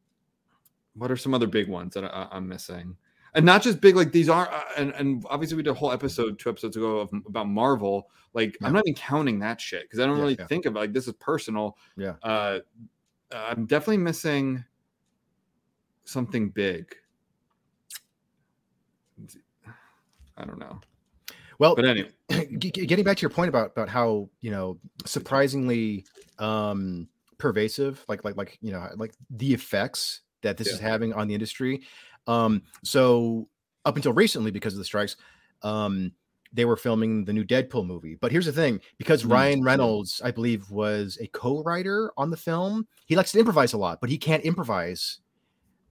what 0.95 1.11
are 1.11 1.17
some 1.17 1.33
other 1.33 1.47
big 1.47 1.67
ones 1.67 1.93
that 1.95 2.03
I, 2.05 2.27
I'm 2.31 2.47
missing? 2.47 2.95
And 3.35 3.45
not 3.45 3.63
just 3.63 3.81
big, 3.81 3.95
like 3.95 4.11
these 4.11 4.29
are, 4.29 4.47
uh, 4.51 4.61
and, 4.77 4.91
and 4.93 5.25
obviously 5.27 5.57
we 5.57 5.63
did 5.63 5.71
a 5.71 5.73
whole 5.73 5.91
episode 5.91 6.37
two 6.37 6.49
episodes 6.49 6.77
ago 6.77 6.99
of, 6.99 7.11
about 7.27 7.47
Marvel. 7.47 8.09
Like 8.33 8.55
I'm 8.61 8.73
not 8.73 8.83
even 8.85 8.95
counting 8.95 9.39
that 9.39 9.59
shit 9.59 9.83
because 9.83 9.99
I 9.99 10.05
don't 10.05 10.17
Yeah, 10.17 10.21
really 10.23 10.35
yeah. 10.37 10.45
think 10.47 10.65
of. 10.67 10.73
Like 10.75 10.93
this 10.93 11.07
is 11.07 11.13
personal. 11.13 11.77
Yeah. 11.97 12.13
Uh, 12.21 12.59
I'm 13.31 13.65
definitely 13.65 13.97
missing 13.97 14.63
something 16.05 16.49
big. 16.49 16.95
I 20.37 20.45
don't 20.45 20.57
know, 20.59 20.79
Well, 21.59 21.75
but 21.75 21.85
anyway, 21.85 22.09
getting 22.59 23.03
back 23.05 23.17
to 23.17 23.21
your 23.21 23.29
point 23.29 23.49
about 23.49 23.71
about 23.71 23.87
how 23.87 24.29
you 24.41 24.49
know 24.51 24.79
surprisingly 25.05 26.05
um 26.39 27.07
pervasive 27.37 28.03
like 28.07 28.23
like 28.23 28.35
like 28.35 28.57
you 28.61 28.71
know 28.71 28.87
like 28.95 29.13
the 29.29 29.53
effects 29.53 30.21
that 30.43 30.57
this 30.57 30.67
is 30.67 30.79
having 30.79 31.13
on 31.13 31.27
the 31.27 31.33
industry 31.33 31.81
um 32.27 32.61
so 32.83 33.47
up 33.85 33.95
until 33.95 34.13
recently 34.13 34.51
because 34.51 34.73
of 34.73 34.79
the 34.79 34.85
strikes 34.85 35.15
um 35.63 36.11
they 36.53 36.65
were 36.65 36.77
filming 36.77 37.25
the 37.25 37.33
new 37.33 37.43
deadpool 37.43 37.85
movie 37.85 38.15
but 38.15 38.31
here's 38.31 38.45
the 38.45 38.51
thing 38.51 38.79
because 38.97 39.23
Mm, 39.23 39.31
ryan 39.31 39.63
reynolds 39.63 40.21
i 40.23 40.31
believe 40.31 40.69
was 40.69 41.17
a 41.21 41.27
co-writer 41.27 42.11
on 42.17 42.29
the 42.29 42.37
film 42.37 42.87
he 43.05 43.15
likes 43.15 43.31
to 43.31 43.39
improvise 43.39 43.73
a 43.73 43.77
lot 43.77 43.99
but 43.99 44.09
he 44.09 44.17
can't 44.17 44.43
improvise 44.43 45.19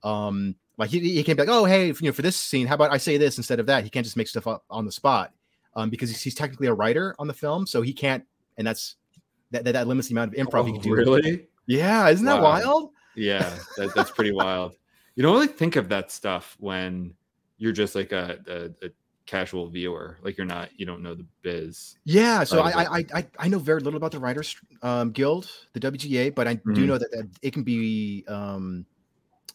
um 0.05 0.55
like 0.79 0.91
he, 0.91 1.01
he 1.01 1.23
can't 1.25 1.37
be 1.37 1.45
like 1.45 1.55
oh 1.55 1.65
hey 1.65 1.89
you 1.89 1.95
know 2.03 2.13
for 2.13 2.23
this 2.23 2.37
scene 2.37 2.67
how 2.67 2.75
about 2.75 2.93
i 2.93 2.97
say 2.99 3.17
this 3.17 3.37
instead 3.39 3.61
of 3.61 3.67
that 3.67 3.85
he 3.85 3.91
can't 3.91 4.05
just 4.07 4.17
make 4.17 4.29
stuff 4.29 4.47
up 4.47 4.65
on 4.71 4.85
the 4.87 4.93
spot 4.93 5.33
um, 5.75 5.91
because 5.91 6.11
he's, 6.11 6.23
he's 6.23 6.35
technically 6.35 6.67
a 6.67 6.75
writer 6.75 7.15
on 7.19 7.27
the 7.27 7.33
film, 7.35 7.67
so 7.67 7.83
he 7.83 7.93
can't, 7.93 8.25
and 8.59 8.67
that's 8.67 8.97
that, 9.53 9.65
that, 9.65 9.73
that 9.73 9.87
limits 9.89 10.09
the 10.09 10.15
amount 10.15 10.35
of 10.37 10.47
improv 10.47 10.67
he 10.67 10.73
Oh, 10.73 10.81
can 10.81 10.83
do. 10.83 10.95
really? 10.95 11.47
Yeah, 11.67 12.09
isn't 12.09 12.27
that 12.27 12.43
Wow. 12.43 12.43
wild? 12.43 12.91
Yeah, 13.15 13.59
that, 13.77 13.95
that's 13.95 14.11
pretty 14.11 14.33
wild. 14.33 14.77
You 15.15 15.23
don't 15.23 15.35
really 15.35 15.47
think 15.49 15.77
of 15.77 15.89
that 15.91 16.11
stuff 16.11 16.57
when 16.59 17.15
you're 17.59 17.73
just 17.73 17.95
like 17.95 18.13
a, 18.13 18.39
a, 18.47 18.87
a 18.87 18.91
casual 19.27 19.69
viewer, 19.69 20.19
like 20.23 20.37
you're 20.37 20.47
not, 20.47 20.71
you 20.79 20.87
don't 20.87 21.03
know 21.03 21.15
the 21.15 21.27
biz. 21.43 21.97
Yeah, 22.05 22.43
so 22.45 22.61
I, 22.63 22.99
I 22.99 23.05
I 23.15 23.27
I 23.39 23.49
know 23.49 23.59
very 23.59 23.81
little 23.81 23.97
about 23.97 24.11
the 24.13 24.19
Writers 24.19 24.57
um, 24.83 25.13
Guild, 25.13 25.49
the 25.73 25.81
WGA, 25.81 26.35
but 26.35 26.49
I 26.49 26.55
do 26.55 26.63
Mhm. 26.73 26.87
know 26.89 26.99
that, 26.99 27.11
that 27.13 27.29
it 27.43 27.53
can 27.53 27.63
be 27.63 28.25
um, 28.27 28.87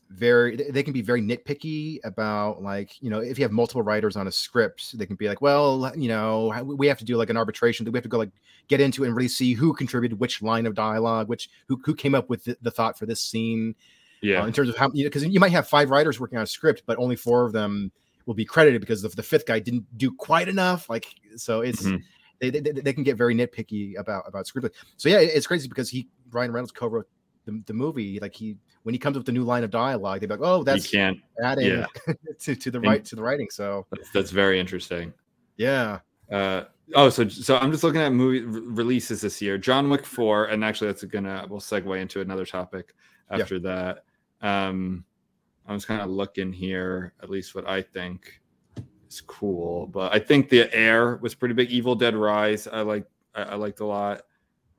very 0.09 0.55
they- 0.55 0.83
can 0.83 0.93
be 0.93 1.01
very 1.01 1.21
nitpicky 1.21 1.99
about 2.05 2.61
like 2.63 3.01
you 3.01 3.09
know 3.09 3.19
if 3.19 3.37
you 3.37 3.43
have 3.43 3.51
multiple 3.51 3.81
writers 3.81 4.15
on 4.15 4.27
a 4.27 4.31
script, 4.31 4.97
they 4.97 5.05
can 5.05 5.15
be 5.17 5.27
like, 5.27 5.41
well, 5.41 5.91
you 5.97 6.07
know, 6.07 6.53
we 6.65 6.87
have 6.87 6.97
to 6.99 7.05
do 7.05 7.17
like 7.17 7.29
an 7.29 7.37
arbitration 7.37 7.83
that 7.83 7.91
we 7.91 7.97
have 7.97 8.03
to 8.03 8.09
go 8.09 8.17
like 8.17 8.31
get 8.67 8.79
into 8.81 9.03
and 9.03 9.15
really 9.15 9.27
see 9.27 9.53
who 9.53 9.73
contributed 9.73 10.19
which 10.19 10.41
line 10.41 10.65
of 10.65 10.73
dialogue, 10.75 11.27
which 11.27 11.49
who 11.67 11.79
who 11.83 11.93
came 11.93 12.15
up 12.15 12.29
with 12.29 12.43
the, 12.45 12.57
the 12.61 12.71
thought 12.71 12.97
for 12.97 13.05
this 13.05 13.19
scene. 13.21 13.75
Yeah, 14.21 14.41
uh, 14.41 14.47
in 14.47 14.53
terms 14.53 14.69
of 14.69 14.77
how 14.77 14.89
you 14.93 15.03
know 15.03 15.09
because 15.09 15.25
you 15.25 15.39
might 15.39 15.51
have 15.51 15.67
five 15.67 15.89
writers 15.91 16.19
working 16.19 16.37
on 16.39 16.43
a 16.43 16.47
script 16.47 16.81
but 16.87 16.97
only 16.97 17.15
four 17.15 17.45
of 17.45 17.51
them 17.53 17.91
will 18.25 18.33
be 18.33 18.45
credited 18.45 18.81
because 18.81 19.01
the, 19.03 19.09
the 19.09 19.21
fifth 19.21 19.45
guy 19.45 19.59
didn't 19.59 19.85
do 19.97 20.11
quite 20.11 20.47
enough 20.49 20.89
like 20.89 21.05
so 21.35 21.61
it's 21.61 21.83
Mhm. 21.83 22.01
they, 22.39 22.49
they 22.49 22.59
they 22.59 22.93
can 22.93 23.03
get 23.03 23.15
very 23.15 23.35
nitpicky 23.35 23.95
about 23.99 24.23
about 24.27 24.47
script 24.47 24.75
so 24.97 25.07
yeah 25.07 25.19
it's 25.19 25.45
crazy 25.45 25.67
because 25.67 25.87
he 25.87 26.07
ryan 26.31 26.51
reynolds 26.51 26.71
co-wrote 26.71 27.07
the, 27.47 27.63
the 27.65 27.73
movie 27.73 28.19
like 28.19 28.35
he 28.35 28.55
when 28.83 28.93
he 28.93 28.99
comes 28.99 29.17
up 29.17 29.21
with 29.21 29.29
a 29.29 29.31
new 29.31 29.43
line 29.43 29.63
of 29.63 29.71
dialogue 29.71 30.19
they're 30.19 30.29
like 30.29 30.39
oh 30.41 30.59
you 30.59 30.63
that's 30.63 30.89
can't. 30.91 31.17
adding 31.43 31.67
yeah. 31.67 31.85
to, 32.39 32.55
to 32.55 32.69
the 32.69 32.79
right 32.79 33.03
to 33.03 33.15
the 33.15 33.21
writing 33.23 33.47
so 33.49 33.85
That's, 33.91 34.09
that's 34.11 34.31
very 34.31 34.59
interesting. 34.59 35.11
yeah 35.57 35.99
Uh, 36.31 36.63
oh, 36.93 37.09
so 37.09 37.27
so 37.29 37.57
I'm 37.57 37.71
just 37.71 37.83
looking 37.83 38.01
at 38.01 38.11
movie 38.13 38.41
re- 38.41 38.61
releases 38.83 39.21
this 39.21 39.41
year. 39.41 39.57
John 39.57 39.89
Wick 39.89 40.05
four, 40.05 40.45
and 40.51 40.63
actually 40.63 40.87
that's 40.87 41.03
gonna 41.05 41.45
we'll 41.49 41.61
segue 41.61 41.99
into 42.01 42.19
another 42.21 42.45
topic 42.45 42.93
Yeah. 43.31 43.37
after 43.39 43.59
that. 43.59 44.03
Um, 44.41 45.05
I 45.67 45.73
was 45.73 45.85
kind 45.85 46.01
of 46.01 46.09
looking 46.09 46.51
here, 46.53 47.13
at 47.23 47.29
least 47.29 47.55
what 47.55 47.67
I 47.67 47.81
think 47.81 48.41
is 49.09 49.21
cool, 49.21 49.87
but 49.87 50.13
I 50.13 50.19
think 50.19 50.49
the 50.49 50.73
Air 50.75 51.15
was 51.21 51.33
pretty 51.33 51.53
big. 51.55 51.71
Evil 51.71 51.95
Dead 51.95 52.13
Rise, 52.15 52.67
I 52.67 52.81
like, 52.81 53.05
I, 53.35 53.41
I 53.43 53.55
liked 53.55 53.79
a 53.79 53.85
lot. 53.85 54.21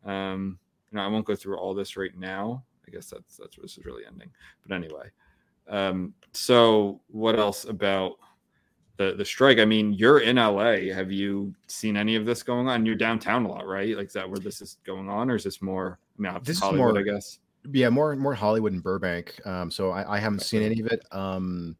Um, 0.04 0.58
know, 0.96 1.02
I 1.02 1.06
won't 1.08 1.26
go 1.26 1.34
through 1.36 1.56
all 1.58 1.74
this 1.74 1.96
right 1.96 2.16
now. 2.16 2.64
I 2.86 2.90
guess 2.90 3.10
that's 3.10 3.36
that's 3.36 3.56
where 3.58 3.62
this 3.62 3.76
is 3.78 3.84
really 3.84 4.04
ending. 4.06 4.30
But 4.66 4.74
anyway, 4.74 5.10
um, 5.68 6.14
so 6.32 7.00
what 7.08 7.38
else 7.38 7.64
about? 7.64 8.14
the 8.96 9.14
the 9.14 9.24
strike. 9.24 9.58
I 9.60 9.64
mean, 9.64 9.92
you're 9.92 10.18
in 10.18 10.34
LA. 10.38 10.92
Have 10.92 11.12
you 11.12 11.54
seen 11.68 11.96
any 11.96 12.16
of 12.16 12.26
this 12.26 12.42
going 12.42 12.66
on? 12.66 12.84
You're 12.84 12.96
downtown 12.96 13.44
a 13.44 13.48
lot, 13.48 13.64
right? 13.64 13.96
Like, 13.96 14.08
is 14.08 14.12
that 14.14 14.28
where 14.28 14.40
this 14.40 14.60
is 14.60 14.78
going 14.84 15.08
on, 15.08 15.30
or 15.30 15.36
is 15.36 15.44
this 15.44 15.62
more? 15.62 16.00
I 16.18 16.22
mean, 16.22 16.34
This 16.42 16.58
this 16.58 16.68
is 16.68 16.72
more- 16.74 16.98
I 16.98 17.02
guess. 17.02 17.38
yeah 17.72 17.88
more 17.90 18.16
more 18.16 18.34
hollywood 18.34 18.72
and 18.72 18.82
burbank 18.82 19.38
um 19.44 19.70
so 19.70 19.90
i, 19.90 20.16
I 20.16 20.18
haven't 20.18 20.40
seen 20.40 20.62
any 20.62 20.80
of 20.80 20.86
it 20.86 21.04
um 21.12 21.76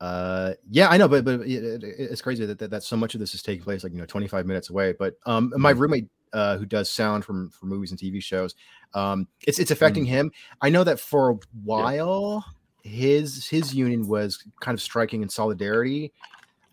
uh 0.00 0.52
yeah 0.70 0.88
i 0.90 0.96
know 0.96 1.08
but 1.08 1.24
but 1.24 1.40
it, 1.40 1.82
it- 1.82 1.82
it's 1.98 2.20
crazy 2.20 2.44
that, 2.46 2.58
that 2.58 2.70
that 2.70 2.82
so 2.82 2.96
much 2.96 3.14
of 3.14 3.20
this 3.20 3.32
is 3.34 3.42
taking 3.42 3.64
place 3.64 3.84
like 3.84 3.92
you 3.92 3.98
know 3.98 4.06
25 4.06 4.44
minutes 4.44 4.70
away 4.70 4.92
but 4.98 5.14
um 5.26 5.52
my 5.56 5.72
Mhm. 5.72 5.78
roommate 5.80 6.08
uh 6.34 6.58
who 6.58 6.66
does 6.66 6.90
sound 6.90 7.24
from 7.24 7.48
for 7.50 7.64
movies 7.66 7.90
and 7.90 7.98
tv 7.98 8.22
shows 8.22 8.54
um 8.92 9.26
it's 9.46 9.58
it's 9.58 9.70
affecting 9.70 10.04
him 10.04 10.30
i 10.60 10.68
know 10.68 10.84
that 10.84 11.00
for 11.00 11.30
a 11.30 11.38
while 11.64 12.44
his 12.82 13.48
his 13.48 13.74
union 13.74 14.06
was 14.06 14.44
kind 14.60 14.74
of 14.76 14.82
striking 14.82 15.22
in 15.22 15.28
solidarity 15.28 16.12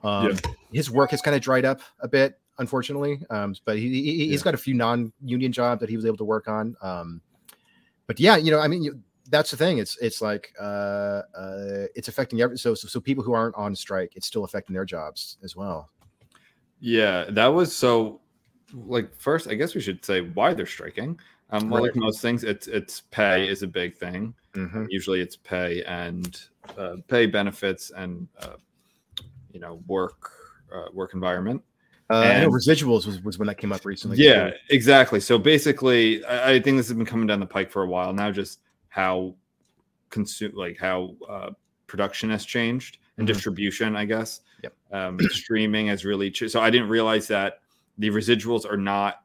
um 0.04 0.38
his 0.74 0.92
work 0.92 1.12
has 1.12 1.22
kind 1.22 1.36
of 1.36 1.42
dried 1.42 1.64
up 1.64 1.80
a 2.02 2.08
bit 2.08 2.40
unfortunately 2.58 3.22
um 3.30 3.56
but 3.64 3.78
he, 3.78 3.88
he 3.90 4.28
he's 4.28 4.42
Yeah. 4.42 4.44
got 4.44 4.54
a 4.54 4.58
few 4.58 4.74
non-union 4.74 5.52
jobs 5.54 5.80
that 5.80 5.90
he 5.90 5.96
was 5.96 6.06
able 6.06 6.18
to 6.18 6.26
work 6.26 6.48
on 6.50 6.76
um 6.82 7.22
but 8.08 8.20
yeah, 8.20 8.36
you 8.36 8.52
know, 8.52 8.60
I 8.60 8.68
mean, 8.68 8.84
you, 8.84 9.00
that's 9.30 9.52
the 9.52 9.58
thing. 9.58 9.78
It's 9.78 9.96
it's 10.00 10.22
like 10.22 10.54
uh, 10.60 11.22
uh, 11.34 11.86
it's 11.96 12.10
affecting 12.10 12.42
every 12.42 12.58
so, 12.58 12.74
so 12.74 12.90
so 12.90 13.00
people 13.00 13.24
who 13.24 13.32
aren't 13.32 13.56
on 13.56 13.74
strike, 13.74 14.18
it's 14.18 14.28
still 14.28 14.44
affecting 14.44 14.74
their 14.74 14.84
jobs 14.84 15.38
as 15.44 15.56
well. 15.56 15.90
Yeah, 16.82 17.26
that 17.30 17.48
was 17.48 17.74
so. 17.74 18.20
Like, 18.74 19.14
first, 19.16 19.48
I 19.48 19.56
guess 19.56 19.76
we 19.76 19.82
should 19.82 20.04
say 20.06 20.22
why 20.22 20.54
they're 20.54 20.66
striking. 20.66 21.20
Um, 21.52 21.70
well, 21.70 21.82
like 21.84 21.96
most 21.96 22.22
things, 22.22 22.44
it's 22.44 22.68
it's 22.68 23.02
pay 23.12 23.48
is 23.48 23.62
a 23.64 23.68
big 23.68 23.98
thing. 23.98 24.34
Mhm. 24.54 24.88
Usually, 24.90 25.20
it's 25.22 25.36
pay 25.36 25.84
and 25.84 26.42
uh, 26.78 26.96
pay 27.08 27.26
benefits 27.26 27.92
and 27.92 28.28
uh, 28.40 28.56
you 29.52 29.60
know 29.60 29.82
work 29.88 30.32
uh, 30.74 30.86
work 30.94 31.14
environment. 31.14 31.62
Uh, 32.10 32.16
I 32.20 32.40
know 32.40 32.46
And- 32.46 32.54
residuals 32.54 33.06
was, 33.06 33.22
was 33.24 33.38
when 33.40 33.48
that 33.48 33.58
came 33.58 33.72
up 33.72 33.86
recently. 33.86 34.18
yeah 34.18 34.50
too. 34.50 34.56
exactly 34.70 35.22
so 35.22 35.38
basically 35.38 36.24
I, 36.26 36.54
I 36.56 36.60
think 36.62 36.76
this 36.76 36.88
has 36.90 36.98
been 36.98 37.06
coming 37.06 37.26
down 37.26 37.40
the 37.40 37.46
pike 37.46 37.72
for 37.72 37.84
a 37.84 37.88
while 37.88 38.12
now 38.12 38.30
just 38.32 38.60
how 38.90 39.34
consume 40.10 40.52
like 40.54 40.78
how 40.78 41.16
uh, 41.30 41.52
production 41.88 42.30
has 42.30 42.44
changed 42.44 42.98
and 43.18 43.26
Mhm. 43.26 43.32
distribution 43.34 43.96
i 43.96 44.04
guess 44.04 44.42
Yep. 44.62 44.74
um, 44.92 45.20
streaming 45.30 45.88
has 45.88 46.04
really 46.04 46.30
ch- 46.30 46.50
so 46.50 46.60
i 46.60 46.70
didn't 46.70 46.90
realize 46.90 47.28
that 47.30 47.61
the 47.98 48.10
residuals 48.10 48.70
are 48.70 48.78
not 48.78 49.24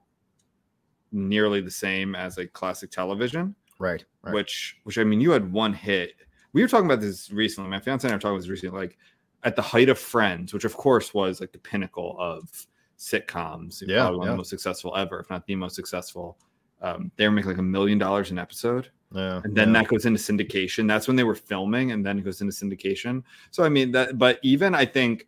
nearly 1.13 1.61
the 1.61 1.71
same 1.71 2.15
as 2.15 2.37
like 2.37 2.53
classic 2.53 2.91
television. 2.91 3.55
Right, 3.79 4.05
right. 4.23 4.35
which 4.35 4.79
which 4.85 4.97
i 4.99 5.05
mean 5.05 5.21
you 5.21 5.31
had 5.31 5.53
one 5.53 5.73
hit. 5.73 6.15
We 6.53 6.63
were 6.63 6.69
talking 6.69 6.87
about 6.87 7.01
this 7.01 7.31
recently. 7.31 7.69
My 7.69 7.81
fiance 7.81 8.07
and 8.07 8.13
i 8.13 8.17
were 8.17 8.21
talking 8.21 8.35
about 8.37 8.43
this 8.43 8.51
recently 8.51 8.79
like 8.79 8.97
at 9.43 9.55
the 9.55 9.63
height 9.63 9.89
of 9.89 9.99
friends 9.99 10.55
which 10.55 10.65
of 10.65 10.77
course 10.77 11.13
was 11.13 11.41
like 11.41 11.53
the 11.53 11.59
pinnacle 11.59 12.17
of 12.19 12.67
sitcoms 12.99 13.83
Yeah, 13.87 14.05
probably 14.05 14.19
one 14.19 14.29
of 14.29 14.33
the 14.33 14.37
most 14.39 14.51
successful 14.51 14.97
ever 14.97 15.21
if 15.21 15.31
not 15.31 15.47
the 15.47 15.57
most 15.57 15.77
successful. 15.77 16.39
Um, 16.83 17.11
they 17.17 17.27
were 17.27 17.33
making 17.33 17.51
like 17.51 17.59
a 17.59 17.63
million 17.63 17.99
dollars 17.99 18.31
an 18.31 18.39
episode. 18.39 18.91
Yeah, 19.13 19.41
and 19.45 19.55
then 19.55 19.73
yeah. 19.73 19.83
that 19.83 19.89
goes 19.89 20.05
into 20.05 20.19
syndication. 20.19 20.89
That's 20.89 21.07
when 21.07 21.17
they 21.17 21.25
were 21.25 21.35
filming 21.35 21.93
and 21.93 22.05
then 22.05 22.19
it 22.19 22.23
goes 22.23 22.41
into 22.41 22.53
syndication. 22.53 23.23
So 23.51 23.63
i 23.63 23.69
mean 23.69 23.93
that 23.93 24.17
but 24.19 24.39
even 24.43 24.75
i 24.75 24.87
think 24.87 25.27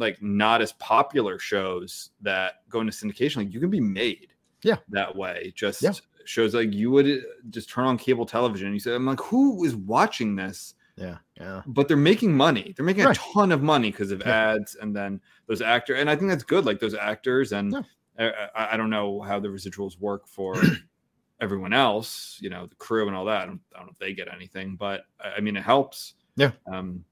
like 0.00 0.20
not 0.22 0.60
as 0.62 0.72
popular 0.72 1.38
shows 1.38 2.10
that 2.20 2.54
go 2.68 2.80
into 2.80 2.92
syndication 2.92 3.36
like 3.36 3.52
you 3.52 3.60
can 3.60 3.70
be 3.70 3.80
made 3.80 4.28
Yeah. 4.62 4.76
that 4.88 5.14
way 5.14 5.52
just 5.54 5.82
Yeah. 5.82 5.92
shows 6.24 6.54
like 6.54 6.72
you 6.72 6.90
would 6.90 7.06
uh, 7.06 7.16
just 7.50 7.68
turn 7.70 7.84
on 7.86 7.96
cable 7.98 8.26
television 8.26 8.66
and 8.66 8.74
you 8.74 8.80
say 8.80 8.94
i'm 8.94 9.06
like 9.06 9.20
who 9.20 9.62
is 9.64 9.76
watching 9.76 10.34
this 10.34 10.74
yeah, 10.96 11.16
yeah, 11.40 11.62
but 11.66 11.88
they're 11.88 11.96
making 11.96 12.36
money 12.36 12.74
they're 12.76 12.84
making 12.84 13.04
Right. 13.04 13.16
a 13.16 13.20
ton 13.32 13.52
of 13.52 13.62
money 13.62 13.90
because 13.90 14.10
of 14.10 14.20
Yeah. 14.20 14.52
ads 14.54 14.74
and 14.74 14.94
then 14.94 15.20
those 15.46 15.62
actors 15.62 15.98
and 16.00 16.10
i 16.10 16.16
think 16.16 16.28
that's 16.30 16.42
good 16.44 16.64
like 16.66 16.80
those 16.80 16.94
actors 16.94 17.52
and 17.52 17.72
Yeah. 18.18 18.32
I, 18.54 18.74
I, 18.74 18.76
don't 18.76 18.90
know 18.90 19.22
how 19.22 19.40
the 19.40 19.48
residuals 19.48 19.98
work 19.98 20.26
for 20.28 20.54
everyone 21.40 21.72
else 21.72 22.38
you 22.42 22.50
know 22.50 22.66
the 22.66 22.74
crew 22.74 23.06
and 23.06 23.16
all 23.16 23.24
that 23.26 23.42
I 23.42 23.46
don't, 23.46 23.60
I 23.74 23.78
don't 23.78 23.86
know 23.86 23.92
if 23.92 23.98
they 23.98 24.12
get 24.12 24.28
anything 24.32 24.76
but 24.76 25.04
i 25.20 25.34
I 25.36 25.40
mean 25.40 25.56
it 25.56 25.62
helps 25.62 26.14
Yeah. 26.36 26.50
um 26.70 27.04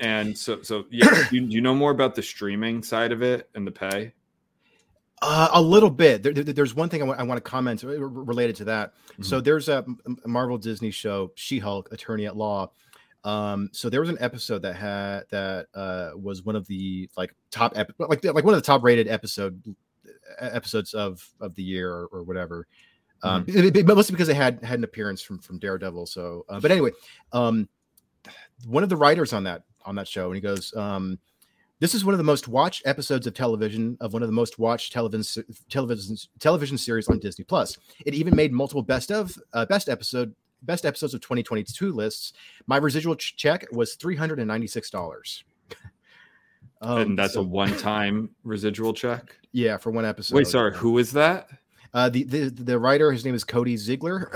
and 0.00 0.36
so 0.36 0.62
so 0.62 0.84
yeah 0.90 1.24
do 1.30 1.36
you, 1.36 1.42
you 1.46 1.60
know 1.60 1.74
more 1.74 1.90
about 1.90 2.14
the 2.14 2.22
streaming 2.22 2.82
side 2.82 3.12
of 3.12 3.22
it 3.22 3.48
and 3.54 3.66
the 3.66 3.70
pay 3.70 4.12
Uh, 5.22 5.48
a 5.52 5.62
little 5.62 5.88
bit. 5.88 6.22
There, 6.22 6.32
there- 6.34 6.44
there's 6.52 6.74
one 6.74 6.90
thing 6.90 7.00
I 7.02 7.22
want 7.22 7.38
to 7.38 7.50
comment 7.50 7.82
uh, 7.82 7.88
related 7.98 8.54
to 8.56 8.64
that. 8.66 8.92
So 9.22 9.40
there's 9.40 9.70
a, 9.70 9.82
a 10.24 10.28
Marvel 10.28 10.58
Disney 10.58 10.90
show, 10.90 11.32
She-Hulk, 11.36 11.90
Attorney 11.90 12.26
at 12.26 12.36
Law. 12.36 12.70
Um, 13.24 13.70
so 13.72 13.88
there 13.88 14.00
was 14.02 14.10
an 14.10 14.18
episode 14.20 14.60
that 14.62 14.76
had 14.76 15.22
that 15.30 15.66
uh, 15.74 16.10
was 16.20 16.44
one 16.44 16.54
of 16.54 16.66
the 16.66 17.08
like 17.16 17.34
top 17.50 17.72
ep- 17.76 17.92
like 17.98 18.22
like 18.24 18.44
one 18.44 18.52
of 18.52 18.60
the 18.60 18.66
top 18.66 18.84
rated 18.84 19.08
episode 19.08 19.60
episodes 20.38 20.92
of 20.94 21.26
of 21.40 21.54
the 21.54 21.62
year 21.62 21.90
or, 21.90 22.06
or 22.12 22.22
whatever. 22.22 22.66
Um, 23.22 23.44
but 23.46 23.96
mostly 23.96 24.12
because 24.12 24.28
they 24.28 24.34
had 24.34 24.62
had 24.62 24.78
an 24.78 24.84
appearance 24.84 25.22
from 25.22 25.38
from 25.38 25.58
Daredevil. 25.58 26.06
So, 26.06 26.44
uh, 26.48 26.60
but 26.60 26.70
anyway, 26.70 26.90
um, 27.32 27.68
one 28.66 28.82
of 28.82 28.90
the 28.90 28.96
writers 28.96 29.32
on 29.32 29.44
that 29.44 29.62
on 29.86 29.94
that 29.96 30.08
show, 30.08 30.26
and 30.26 30.34
he 30.34 30.40
goes, 30.40 30.74
um, 30.76 31.18
"This 31.80 31.94
is 31.94 32.04
one 32.04 32.12
of 32.14 32.18
the 32.18 32.24
most 32.24 32.48
watched 32.48 32.82
episodes 32.86 33.26
of 33.26 33.34
television 33.34 33.96
of 34.00 34.12
one 34.12 34.22
of 34.22 34.28
the 34.28 34.32
most 34.34 34.58
watched 34.58 34.92
television 34.92 35.44
television 35.70 36.16
television 36.38 36.76
series 36.78 37.08
on 37.08 37.18
Disney 37.18 37.44
Plus. 37.44 37.78
It 38.04 38.14
even 38.14 38.34
made 38.36 38.52
multiple 38.52 38.82
best 38.82 39.10
of 39.10 39.36
uh, 39.52 39.64
best 39.66 39.88
episode 39.88 40.34
best 40.62 40.84
episodes 40.86 41.14
of 41.14 41.20
2022 41.20 41.92
lists. 41.92 42.32
My 42.66 42.78
residual 42.78 43.14
ch- 43.14 43.36
check 43.36 43.66
was 43.72 43.94
three 43.94 44.16
hundred 44.16 44.38
and 44.40 44.48
ninety 44.48 44.66
six 44.66 44.90
dollars." 44.90 45.44
Um, 46.80 46.98
and 47.00 47.18
that's 47.18 47.34
so- 47.34 47.40
a 47.40 47.44
one-time 47.44 48.30
residual 48.44 48.92
check. 48.92 49.36
yeah 49.52 49.76
for 49.76 49.90
one 49.90 50.04
episode. 50.04 50.34
Wait, 50.36 50.46
sorry, 50.46 50.74
who 50.74 50.98
is 50.98 51.12
that? 51.12 51.48
Uh, 51.94 52.08
the, 52.10 52.24
the 52.24 52.50
the 52.50 52.78
writer, 52.78 53.10
his 53.12 53.24
name 53.24 53.34
is 53.34 53.44
Cody 53.44 53.76
Ziegler. 53.76 54.30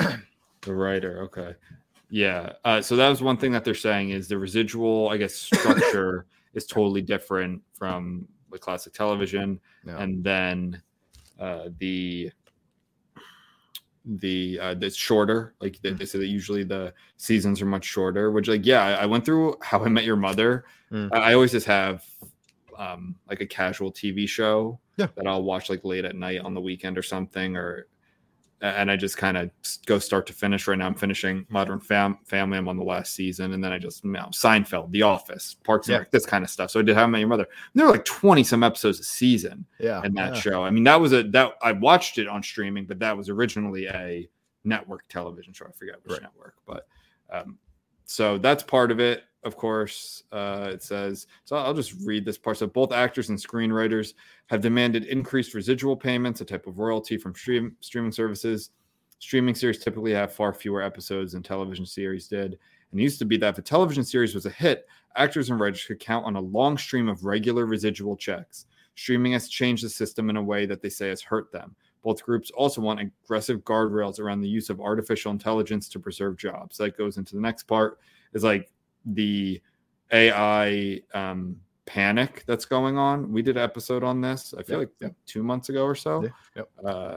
The 0.63 0.75
writer. 0.75 1.23
Okay. 1.25 1.55
Yeah. 2.11 2.53
Uh, 2.65 2.83
so 2.83 2.97
that 2.97 3.09
was 3.09 3.23
one 3.23 3.37
thing 3.37 3.53
that 3.53 3.65
they're 3.65 3.75
saying 3.75 4.11
is 4.11 4.29
the 4.29 4.37
residual, 4.39 5.09
I 5.09 5.17
guess, 5.17 5.35
structure 5.55 6.27
is 6.55 6.67
totally 6.67 7.03
different 7.03 7.63
from 7.73 8.27
the 8.51 8.59
classic 8.59 8.93
television, 8.93 9.61
No. 9.85 9.97
and 9.97 10.23
then 10.25 10.83
uh, 11.39 11.69
the 11.79 12.33
the 14.07 14.59
uh 14.61 14.75
that's 14.75 14.97
shorter 14.97 15.55
like 15.61 15.79
they, 15.83 15.93
they 15.93 16.07
say 16.07 16.19
that 16.19 16.27
usually 16.27 16.65
the 16.65 16.93
seasons 17.19 17.61
are 17.61 17.67
much 17.67 17.85
shorter 17.85 18.31
which 18.31 18.49
like 18.49 18.65
yeah 18.65 18.83
i, 18.83 19.03
I 19.03 19.07
went 19.07 19.27
through 19.27 19.57
how 19.63 19.85
i 19.85 19.89
met 19.89 20.05
your 20.05 20.17
mother 20.17 20.65
Mm. 20.91 21.11
I, 21.13 21.19
I 21.31 21.35
always 21.35 21.53
just 21.53 21.67
have 21.67 22.03
um 22.79 23.15
like 23.29 23.41
a 23.43 23.47
casual 23.47 23.93
tv 23.93 24.27
show 24.29 24.81
Yeah. 24.97 25.07
that 25.15 25.27
i'll 25.29 25.43
watch 25.45 25.69
like 25.71 25.85
late 25.85 26.05
at 26.07 26.17
night 26.17 26.41
on 26.41 26.55
the 26.55 26.61
weekend 26.63 26.97
or 26.99 27.03
something 27.03 27.57
or 27.57 27.87
and 28.63 28.91
I 28.91 28.97
just 28.97 29.17
kind 29.17 29.37
of 29.37 29.51
go 29.87 29.99
start 29.99 30.27
to 30.27 30.33
finish. 30.33 30.67
Right 30.69 30.77
now, 30.79 30.87
I'm 30.87 30.95
finishing 30.95 31.47
Modern 31.49 31.81
Fam- 31.81 32.19
Family. 32.25 32.59
I'm 32.59 32.69
on 32.69 32.77
the 32.77 32.85
last 32.85 33.15
season, 33.15 33.53
and 33.53 33.63
then 33.65 33.73
I 33.73 33.79
just 33.79 34.05
you 34.05 34.11
know, 34.11 34.29
Seinfeld, 34.33 34.91
The 34.91 35.03
Office, 35.03 35.57
Parks 35.65 35.89
and 35.89 35.95
Yeah. 35.95 35.99
Rec, 36.01 36.11
this 36.11 36.27
kind 36.27 36.45
of 36.45 36.51
stuff. 36.51 36.71
So 36.71 36.81
I 36.81 36.83
did 36.83 36.95
How 36.97 37.05
I 37.05 37.07
Met 37.07 37.21
Your 37.21 37.29
Mother. 37.29 37.45
And 37.45 37.81
there 37.81 37.87
were 37.87 37.93
like 37.93 38.05
20 38.05 38.45
some 38.45 38.63
episodes 38.63 39.01
a 39.01 39.05
season 39.05 39.65
yeah, 39.79 40.03
in 40.05 40.15
that 40.15 40.35
yeah. 40.35 40.41
show. 40.41 40.65
I 40.65 40.71
mean, 40.71 40.85
that 40.85 41.01
was 41.01 41.13
a 41.13 41.23
that 41.25 41.53
I 41.63 41.73
watched 41.73 42.19
it 42.19 42.29
on 42.29 42.43
streaming, 42.43 42.85
but 42.87 42.99
that 42.99 43.17
was 43.17 43.29
originally 43.29 43.87
a 43.87 44.29
network 44.65 45.09
television 45.09 45.53
show. 45.53 45.67
I 45.67 45.73
forget 45.73 45.97
which 46.03 46.13
Right. 46.13 46.23
network, 46.23 46.55
but 46.67 46.87
um, 47.33 47.59
so 48.05 48.39
that's 48.39 48.63
part 48.63 48.91
of 48.91 49.01
it. 49.01 49.25
Of 49.43 49.57
course, 49.57 50.25
uh, 50.33 50.71
it 50.73 50.83
says 50.83 51.27
so. 51.45 51.57
I'll 51.57 51.73
just 51.73 51.95
read 52.05 52.27
this 52.27 52.37
part. 52.37 52.59
So 52.59 52.67
both 52.67 52.93
actors 52.93 53.31
and 53.31 53.39
screenwriters 53.39 54.13
have 54.49 54.61
demanded 54.61 55.07
increased 55.07 55.55
residual 55.55 55.97
payments, 55.97 56.43
a 56.43 56.45
type 56.45 56.67
of 56.67 56.79
royalty 56.79 57.17
from 57.17 57.35
stream, 57.35 57.75
streaming 57.81 58.13
services. 58.13 58.71
Streaming 59.19 59.55
series 59.55 59.79
typically 59.79 60.13
have 60.13 60.33
far 60.33 60.53
fewer 60.53 60.83
episodes 60.83 61.33
than 61.33 61.43
television 61.43 61.87
series 61.87 62.29
did. 62.29 62.59
And 62.91 63.01
it 63.01 63.03
used 63.03 63.19
to 63.21 63.25
be 63.25 63.37
that 63.39 63.55
if 63.55 63.59
a 63.59 63.63
television 63.63 64.05
series 64.05 64.35
was 64.35 64.47
a 64.47 64.51
hit, 64.51 64.87
actors 65.17 65.49
and 65.49 65.59
writers 65.59 65.85
could 65.85 66.01
count 66.01 66.27
on 66.27 66.37
a 66.37 66.41
long 66.41 66.77
stream 66.77 67.09
of 67.09 67.25
regular 67.25 67.65
residual 67.65 68.17
checks. 68.17 68.67
Streaming 68.95 69.33
has 69.33 69.49
changed 69.49 69.85
the 69.85 69.89
system 69.89 70.29
in 70.29 70.37
a 70.37 70.43
way 70.43 70.67
that 70.67 70.83
they 70.83 70.89
say 70.89 71.09
has 71.09 71.23
hurt 71.23 71.51
them. 71.53 71.75
Both 72.03 72.23
groups 72.23 72.51
also 72.51 72.81
want 72.81 73.01
aggressive 73.01 73.61
guardrails 73.61 74.21
around 74.21 74.41
the 74.41 74.49
use 74.49 74.71
of 74.71 74.81
artificial 74.81 75.33
intelligence 75.33 75.89
to 75.91 76.01
preserve 76.01 76.37
jobs. 76.37 76.77
That 76.79 76.97
goes 76.97 77.17
into 77.17 77.35
the 77.35 77.43
next 77.43 77.65
part 77.65 77.99
is 78.33 78.45
like 78.45 78.71
the 79.05 79.61
AI 80.13 81.01
um, 81.15 81.57
panic 81.87 82.45
that's 82.47 82.65
going 82.65 82.99
on. 82.99 83.33
We 83.33 83.43
did 83.43 83.57
an 83.57 83.63
episode 83.63 84.03
on 84.05 84.21
this, 84.21 84.55
I 84.57 84.63
feel 84.63 84.81
Yep, 84.81 84.89
like 84.89 85.01
yep. 85.01 85.15
two 85.27 85.43
months 85.43 85.69
ago 85.69 85.85
or 85.85 85.95
so. 85.95 86.29
Yep. 86.57 86.69
Uh, 86.85 87.17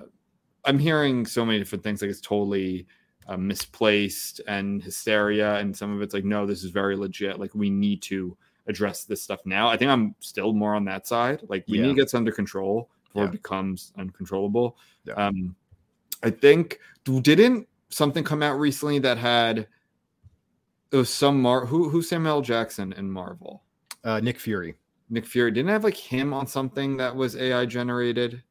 I'm 0.65 0.79
hearing 0.79 1.25
so 1.25 1.45
many 1.45 1.59
different 1.59 1.83
things 1.83 2.01
like 2.01 2.09
it's 2.09 2.21
totally 2.21 2.87
uh, 3.27 3.37
misplaced 3.37 4.41
and 4.47 4.81
hysteria, 4.83 5.55
and 5.55 5.75
some 5.75 5.93
of 5.95 6.01
it's 6.01 6.13
like, 6.13 6.25
no, 6.25 6.45
this 6.45 6.63
is 6.63 6.69
very 6.71 6.95
legit. 6.95 7.39
Like 7.39 7.53
we 7.55 7.69
need 7.69 8.01
to 8.03 8.37
address 8.67 9.03
this 9.03 9.21
stuff 9.21 9.41
now. 9.45 9.67
I 9.67 9.75
think 9.77 9.91
I'm 9.91 10.15
still 10.19 10.53
more 10.53 10.73
on 10.75 10.85
that 10.85 11.05
side. 11.07 11.41
Like 11.49 11.65
we 11.67 11.77
need 11.77 11.83
Yeah. 11.83 11.89
to 11.89 11.95
get 11.95 12.01
this 12.03 12.13
under 12.13 12.31
control 12.31 12.89
before 13.05 13.23
Yeah. 13.23 13.29
it 13.29 13.33
becomes 13.33 13.91
uncontrollable. 13.97 14.77
Yeah. 15.05 15.13
Um, 15.15 15.55
I 16.23 16.29
think 16.29 16.79
didn't 17.05 17.67
something 17.89 18.23
come 18.23 18.41
out 18.41 18.57
recently 18.59 18.99
that 18.99 19.17
had 19.17 19.67
it 20.93 20.97
was 20.97 21.09
some 21.09 21.41
Mar 21.41 21.65
who 21.65 21.89
who 21.89 22.01
Samuel 22.01 22.41
Jackson 22.41 22.93
in 22.93 23.11
Marvel. 23.11 23.63
Uh, 24.03 24.19
Nick 24.21 24.39
Fury. 24.39 24.75
Nick 25.09 25.25
Fury 25.25 25.51
didn't 25.51 25.69
have 25.69 25.83
like 25.83 25.97
him 25.97 26.33
on 26.33 26.47
something 26.47 26.97
that 26.97 27.15
was 27.15 27.35
AI 27.35 27.65
generated. 27.65 28.43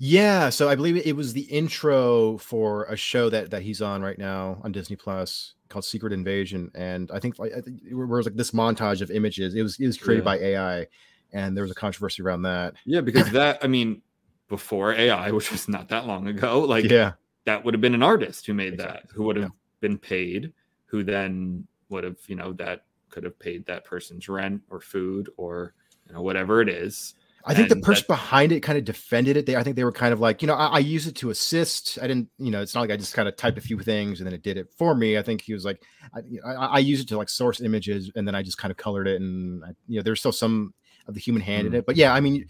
Yeah, 0.00 0.48
so 0.50 0.68
I 0.68 0.76
believe 0.76 0.96
it 1.04 1.16
was 1.16 1.32
the 1.32 1.42
intro 1.42 2.38
for 2.38 2.84
a 2.84 2.96
show 2.96 3.28
that 3.30 3.50
that 3.50 3.62
he's 3.62 3.82
on 3.82 4.00
right 4.00 4.18
now 4.18 4.60
on 4.62 4.70
Disney 4.70 4.94
Plus 4.96 5.54
called 5.68 5.84
Secret 5.84 6.12
Invasion, 6.12 6.70
and 6.74 7.10
I 7.12 7.18
think 7.18 7.38
like 7.38 7.52
I 7.52 7.60
think 7.60 7.80
it 7.88 7.94
was 7.94 8.26
like 8.26 8.36
this 8.36 8.52
montage 8.52 9.00
of 9.00 9.10
images. 9.10 9.54
It 9.54 9.62
was 9.62 9.78
it 9.80 9.86
was 9.86 9.98
created 9.98 10.20
Yeah. 10.24 10.36
by 10.36 10.38
AI, 10.38 10.86
and 11.32 11.56
there 11.56 11.62
was 11.62 11.72
a 11.72 11.74
controversy 11.74 12.22
around 12.22 12.42
that. 12.42 12.74
Yeah, 12.84 13.00
because 13.00 13.30
that 13.32 13.58
I 13.62 13.66
mean, 13.66 14.00
before 14.48 14.92
AI, 14.94 15.30
which 15.32 15.50
was 15.50 15.68
not 15.68 15.88
that 15.88 16.06
long 16.06 16.28
ago, 16.28 16.60
like 16.60 16.84
yeah, 16.84 17.12
that 17.44 17.64
would 17.64 17.74
have 17.74 17.80
been 17.80 17.94
an 17.94 18.02
artist 18.04 18.46
who 18.46 18.54
made 18.54 18.74
Exactly. 18.74 19.00
that, 19.08 19.12
who 19.14 19.24
would 19.24 19.34
have 19.36 19.46
Yeah. 19.46 19.50
been 19.80 19.98
paid, 19.98 20.52
who 20.88 21.04
then 21.04 21.66
would 21.88 22.04
have, 22.04 22.18
you 22.26 22.34
know, 22.36 22.52
that 22.54 22.84
could 23.08 23.24
have 23.24 23.38
paid 23.38 23.64
that 23.66 23.84
person's 23.86 24.28
rent 24.28 24.60
or 24.68 24.80
food 24.80 25.30
or 25.38 25.72
you 26.06 26.12
know 26.12 26.20
whatever 26.22 26.60
it 26.60 26.68
is. 26.68 27.14
I 27.44 27.54
think 27.54 27.70
the 27.70 27.76
person 27.76 28.04
that- 28.08 28.14
behind 28.14 28.52
it 28.52 28.60
kind 28.60 28.76
of 28.76 28.84
defended 28.84 29.36
it. 29.38 29.46
They, 29.46 29.56
I 29.56 29.62
think 29.62 29.76
they 29.76 29.84
were 29.84 29.92
kind 29.92 30.12
of 30.12 30.20
like, 30.20 30.42
you 30.42 30.48
know, 30.48 30.54
I, 30.54 30.66
I 30.66 30.78
use 30.80 31.06
it 31.06 31.14
to 31.16 31.30
assist. 31.30 31.98
I 32.02 32.06
didn't, 32.06 32.28
you 32.38 32.50
know, 32.50 32.60
it's 32.60 32.74
not 32.74 32.82
like 32.82 32.90
I 32.90 32.96
just 32.96 33.14
kind 33.14 33.26
of 33.28 33.36
typed 33.36 33.56
a 33.56 33.60
few 33.62 33.78
things 33.78 34.20
and 34.20 34.26
then 34.26 34.34
it 34.34 34.42
did 34.42 34.58
it 34.58 34.68
for 34.76 34.94
me. 34.94 35.16
I 35.16 35.22
think 35.22 35.40
he 35.40 35.54
was 35.54 35.64
like, 35.64 35.80
I, 36.14 36.20
I, 36.46 36.52
I 36.66 36.78
use 36.80 37.00
it 37.00 37.08
to 37.08 37.16
like 37.16 37.30
source 37.30 37.62
images 37.62 38.10
and 38.16 38.26
then 38.28 38.34
I 38.34 38.42
just 38.42 38.58
kind 38.58 38.70
of 38.70 38.76
colored 38.76 39.06
it 39.08 39.20
and 39.22 39.64
I, 39.64 39.68
you 39.86 39.96
know, 39.96 40.02
there's 40.02 40.18
still 40.20 40.32
some 40.32 40.74
of 41.06 41.14
the 41.14 41.20
human 41.20 41.40
hand 41.40 41.66
in 41.68 41.72
Mm. 41.72 41.76
it. 41.76 41.86
But 41.86 41.96
yeah, 41.96 42.12
I 42.12 42.20
mean, 42.20 42.44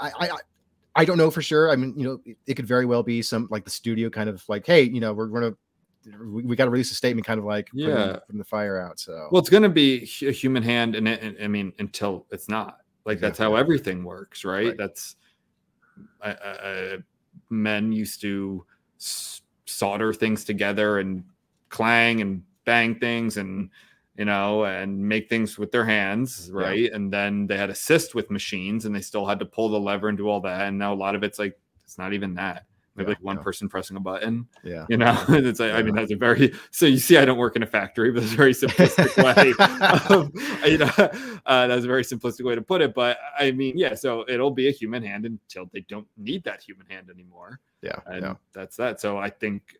I, 0.00 0.12
I, 0.20 0.30
I- 0.94 1.04
don't 1.04 1.18
know 1.18 1.30
for 1.30 1.42
sure. 1.42 1.70
I 1.70 1.76
mean, 1.76 1.94
you 1.96 2.04
know, 2.04 2.20
it, 2.24 2.36
it 2.46 2.54
could 2.54 2.66
very 2.66 2.86
well 2.86 3.02
be 3.02 3.22
some 3.22 3.48
like 3.50 3.64
the 3.64 3.70
studio 3.70 4.08
kind 4.08 4.28
of 4.28 4.44
like, 4.48 4.66
hey, 4.66 4.82
you 4.82 5.00
know, 5.00 5.12
we're 5.14 5.26
gonna 5.26 5.54
we, 6.20 6.42
we 6.44 6.56
got 6.56 6.64
to 6.66 6.70
release 6.70 6.90
a 6.90 6.94
statement, 6.94 7.26
kind 7.26 7.38
of 7.38 7.44
like 7.44 7.68
Yeah. 7.72 8.18
putting 8.26 8.38
the 8.38 8.44
fire 8.44 8.80
out. 8.80 8.98
So 9.00 9.28
Well, 9.30 9.40
it's 9.40 9.50
going 9.50 9.62
to 9.62 9.68
be 9.68 10.08
a 10.22 10.30
human 10.30 10.62
hand, 10.62 10.94
and, 10.94 11.08
and 11.08 11.36
I 11.42 11.48
mean, 11.48 11.72
until 11.78 12.26
it's 12.30 12.48
not. 12.48 12.78
Like 13.04 13.20
that's 13.20 13.38
how 13.38 13.54
everything 13.54 14.02
works, 14.04 14.44
right? 14.44 14.68
Right. 14.68 14.76
That's 14.76 15.16
I, 16.20 16.30
I, 16.30 16.98
men 17.50 17.92
used 17.92 18.20
to 18.22 18.64
solder 18.98 20.12
things 20.12 20.44
together 20.44 20.98
and 20.98 21.24
clang 21.68 22.20
and 22.20 22.42
bang 22.64 22.98
things 22.98 23.36
and 23.36 23.70
you 24.16 24.24
know 24.24 24.64
and 24.64 24.98
make 24.98 25.28
things 25.28 25.58
with 25.58 25.70
their 25.72 25.84
hands 25.84 26.50
Yeah. 26.52 26.60
right 26.60 26.92
and 26.92 27.12
then 27.12 27.46
they 27.46 27.56
had 27.56 27.70
assist 27.70 28.14
with 28.14 28.30
machines 28.30 28.84
and 28.86 28.94
they 28.94 29.00
still 29.00 29.26
had 29.26 29.38
to 29.40 29.44
pull 29.46 29.68
the 29.68 29.78
lever 29.80 30.08
and 30.08 30.16
do 30.16 30.28
all 30.28 30.40
that 30.42 30.62
and 30.68 30.78
now 30.78 30.92
a 30.92 30.96
lot 30.96 31.14
of 31.14 31.22
it's 31.22 31.38
like 31.38 31.58
it's 31.84 31.98
not 31.98 32.12
even 32.12 32.34
that 32.34 32.64
maybe 32.96 33.08
Yeah, 33.08 33.14
like 33.16 33.22
one 33.24 33.36
yeah. 33.36 33.42
person 33.42 33.68
pressing 33.68 33.96
a 33.96 34.00
button 34.00 34.46
yeah, 34.64 34.86
you 34.88 34.96
know 34.96 35.22
it's 35.28 35.60
like 35.60 35.72
i 35.72 35.82
mean 35.82 35.94
that's 35.94 36.10
a 36.12 36.16
very 36.16 36.52
so 36.70 36.86
you 36.86 36.98
see 36.98 37.16
i 37.16 37.24
don't 37.24 37.38
work 37.38 37.56
in 37.56 37.62
a 37.62 37.66
factory 37.66 38.10
but 38.10 38.22
it's 38.22 38.32
a 38.32 38.36
very 38.36 38.52
simplistic 38.52 39.16
way 39.22 39.52
of, 40.16 40.30
you 40.66 40.78
know 40.78 41.40
uh, 41.46 41.66
that's 41.66 41.84
a 41.84 41.88
very 41.88 42.02
simplistic 42.02 42.44
way 42.44 42.54
to 42.54 42.62
put 42.62 42.80
it 42.82 42.94
but 42.94 43.18
i 43.38 43.50
mean 43.50 43.76
yeah 43.76 43.94
so 43.94 44.24
it'll 44.28 44.50
be 44.50 44.68
a 44.68 44.72
human 44.72 45.02
hand 45.02 45.24
until 45.26 45.68
they 45.72 45.80
don't 45.88 46.06
need 46.16 46.42
that 46.44 46.62
human 46.62 46.86
hand 46.88 47.10
anymore 47.10 47.60
yeah, 47.82 47.98
and 48.06 48.22
yeah. 48.22 48.34
that's 48.52 48.76
that 48.76 49.00
so 49.00 49.18
i 49.18 49.30
think 49.30 49.76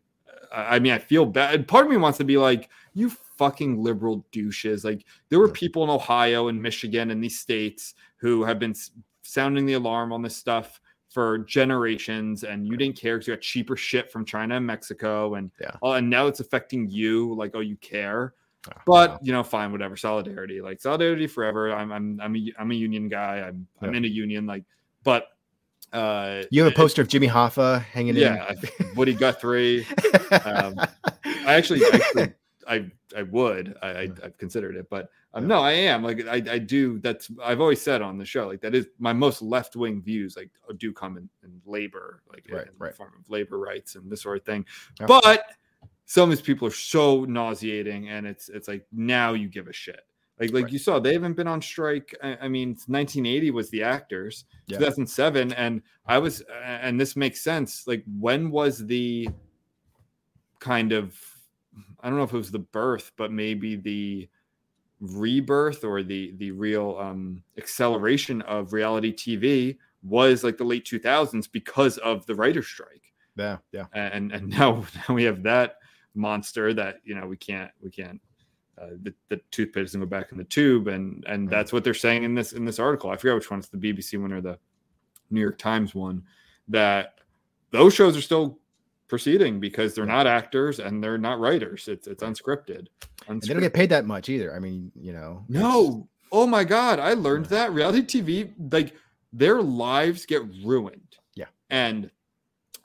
I 0.53 0.75
I 0.75 0.79
mean, 0.79 0.93
I 0.93 0.97
feel 0.99 1.25
bad. 1.25 1.67
Part 1.67 1.85
of 1.85 1.91
me 1.91 1.97
wants 1.97 2.17
to 2.19 2.23
be 2.23 2.37
like, 2.37 2.69
you 2.93 3.09
fucking 3.09 3.81
liberal 3.83 4.25
douches. 4.31 4.85
Like, 4.85 5.05
there 5.29 5.39
were 5.39 5.47
Yeah. 5.47 5.53
people 5.53 5.83
in 5.83 5.89
Ohio 5.89 6.47
and 6.47 6.61
Michigan 6.61 7.11
and 7.11 7.21
these 7.21 7.37
states 7.39 7.95
who 8.17 8.45
have 8.45 8.57
been 8.59 8.73
sounding 9.23 9.65
the 9.65 9.73
alarm 9.73 10.13
on 10.13 10.21
this 10.21 10.35
stuff 10.37 10.79
for 11.09 11.39
generations, 11.39 12.43
and 12.43 12.67
you 12.67 12.75
didn't 12.77 12.99
care 12.99 13.15
because 13.17 13.27
you 13.27 13.33
got 13.33 13.41
cheaper 13.41 13.75
shit 13.77 14.11
from 14.11 14.25
China 14.25 14.55
and 14.57 14.65
Mexico, 14.65 15.35
and 15.35 15.51
Yeah. 15.59 15.71
oh, 15.81 15.93
and 15.93 16.09
now 16.09 16.27
it's 16.27 16.39
affecting 16.39 16.89
you. 16.89 17.33
Like, 17.35 17.51
oh, 17.55 17.61
you 17.61 17.77
care. 17.77 18.33
Ah, 18.69 18.81
But 18.85 19.09
wow. 19.11 19.19
you 19.21 19.31
know, 19.31 19.43
fine, 19.43 19.71
whatever. 19.71 19.95
Solidarity, 19.95 20.61
like 20.61 20.81
solidarity 20.81 21.27
forever. 21.27 21.71
I'm 21.73 21.91
I'm 21.91 22.19
I'm 22.21 22.35
a 22.35 22.53
I'm 22.59 22.71
a 22.71 22.75
union 22.75 23.07
guy. 23.07 23.39
I'm 23.47 23.67
I'm 23.81 23.95
in 23.95 24.03
a 24.03 24.07
union. 24.09 24.45
Like, 24.45 24.63
but 25.03 25.27
uh, 25.93 26.43
you 26.51 26.61
have 26.63 26.69
a 26.71 26.73
it- 26.73 26.77
poster 26.77 27.01
of 27.01 27.07
Jimmy 27.07 27.27
Hoffa 27.29 27.81
hanging 27.81 28.15
yeah, 28.17 28.51
in 28.51 28.57
yeah, 28.61 28.87
Woody 28.95 29.13
Guthrie. 29.13 29.85
Um, 30.43 30.75
I 31.45 31.53
actually, 31.53 31.81
actually 31.85 32.33
I 32.67 32.91
I 33.15 33.23
would. 33.23 33.75
I, 33.81 33.87
I 33.87 34.01
I've 34.23 34.37
considered 34.37 34.75
it, 34.75 34.87
but 34.89 35.09
um, 35.33 35.47
no, 35.47 35.61
I 35.61 35.71
am 35.71 36.03
like 36.03 36.25
I 36.27 36.35
I 36.49 36.57
do. 36.57 36.99
That's 36.99 37.29
I've 37.43 37.61
always 37.61 37.81
said 37.81 38.01
on 38.01 38.17
the 38.17 38.25
show 38.25 38.47
like 38.47 38.61
that 38.61 38.75
is 38.75 38.87
my 38.99 39.13
most 39.13 39.41
left 39.41 39.75
wing 39.75 40.01
views 40.01 40.35
like 40.35 40.49
uh, 40.69 40.73
do 40.77 40.91
come 40.91 41.17
in, 41.17 41.29
in 41.43 41.61
labor 41.65 42.21
like 42.29 42.45
Right, 42.49 42.67
in 42.67 42.73
right. 42.77 42.91
the 42.91 42.97
form 42.97 43.13
of 43.19 43.29
labor 43.29 43.57
rights 43.59 43.95
and 43.95 44.09
this 44.11 44.21
sort 44.21 44.37
of 44.37 44.45
thing. 44.45 44.65
Yeah. 44.99 45.05
But 45.07 45.43
some 46.05 46.23
of 46.23 46.37
these 46.37 46.45
people 46.45 46.67
are 46.67 46.71
so 46.71 47.25
nauseating, 47.25 48.09
and 48.09 48.25
it's 48.25 48.49
it's 48.49 48.67
like 48.67 48.85
now 48.91 49.33
you 49.33 49.47
give 49.47 49.67
a 49.67 49.73
shit. 49.73 50.01
Like 50.39 50.51
like 50.53 50.63
Right. 50.65 50.73
you 50.73 50.79
saw, 50.79 50.99
they 50.99 51.13
haven't 51.13 51.33
been 51.33 51.47
on 51.47 51.61
strike. 51.61 52.15
I, 52.23 52.37
I 52.41 52.47
mean, 52.47 52.69
1980 52.87 53.51
was 53.51 53.69
the 53.69 53.83
actors. 53.83 54.45
Yeah. 54.67 54.77
2007, 54.77 55.53
and 55.53 55.81
I 56.05 56.19
was, 56.19 56.43
and 56.63 56.99
this 56.99 57.15
makes 57.15 57.41
sense. 57.41 57.87
Like 57.87 58.03
when 58.19 58.51
was 58.51 58.85
the 58.85 59.29
kind 60.59 60.91
of 60.91 61.19
I 62.07 62.09
don't 62.09 62.19
know 62.19 62.23
if 62.23 62.33
it 62.33 62.37
was 62.37 62.51
the 62.51 62.59
birth, 62.59 63.11
but 63.17 63.33
maybe 63.33 63.75
the 63.75 64.29
rebirth 65.01 65.83
or 65.83 66.03
the 66.03 66.33
the 66.37 66.51
real 66.51 66.97
um 66.99 67.43
acceleration 67.57 68.41
of 68.43 68.71
reality 68.71 69.13
TV 69.13 69.77
was 70.03 70.41
like 70.41 70.57
the 70.57 70.63
late 70.63 70.85
2000s 70.85 71.51
because 71.51 71.97
of 71.97 72.25
the 72.25 72.33
writer 72.33 72.63
strike. 72.63 73.03
Yeah, 73.35 73.57
yeah. 73.73 73.87
And 73.91 74.31
and 74.31 74.47
now, 74.57 74.85
now 75.09 75.15
we 75.15 75.23
have 75.25 75.43
that 75.43 75.79
monster 76.15 76.73
that 76.75 77.01
you 77.03 77.13
know 77.13 77.27
we 77.27 77.35
can't 77.35 77.71
we 77.83 77.91
can't 77.91 78.21
uh, 78.81 78.91
the, 79.03 79.13
the 79.27 79.41
toothpaste 79.51 79.87
doesn't 79.87 79.99
go 79.99 80.05
back 80.05 80.31
in 80.31 80.37
the 80.37 80.45
tube 80.45 80.87
and 80.87 81.25
and 81.27 81.51
Right. 81.51 81.57
that's 81.57 81.73
what 81.73 81.83
they're 81.83 81.93
saying 81.93 82.23
in 82.23 82.35
this 82.35 82.53
in 82.53 82.63
this 82.63 82.79
article. 82.79 83.09
I 83.09 83.17
forget 83.17 83.35
which 83.35 83.51
one. 83.51 83.59
It's 83.59 83.67
the 83.67 83.77
BBC 83.77 84.19
one 84.21 84.31
or 84.31 84.39
the 84.39 84.57
New 85.29 85.41
York 85.41 85.57
Times 85.57 85.93
one 85.93 86.23
that 86.69 87.15
those 87.71 87.93
shows 87.93 88.15
are 88.15 88.21
still 88.21 88.59
proceeding 89.07 89.59
because 89.59 89.95
they're 89.95 90.05
not 90.05 90.27
actors 90.27 90.79
and 90.79 91.03
they're 91.03 91.17
not 91.17 91.39
writers. 91.39 91.87
It's 91.87 92.07
it's 92.07 92.23
unscripted. 92.23 92.87
And 93.27 93.41
they 93.41 93.53
don't 93.53 93.61
get 93.61 93.73
paid 93.73 93.89
that 93.89 94.05
much 94.05 94.29
either. 94.29 94.53
I 94.55 94.59
mean, 94.59 94.91
you 94.95 95.13
know. 95.13 95.45
No. 95.49 96.07
Oh 96.31 96.45
my 96.47 96.63
god, 96.63 96.99
I 96.99 97.13
learned 97.13 97.45
that 97.47 97.71
reality 97.71 98.01
TV 98.01 98.53
like 98.73 98.93
their 99.33 99.61
lives 99.61 100.25
get 100.25 100.41
ruined. 100.63 101.17
Yeah. 101.35 101.45
And 101.69 102.11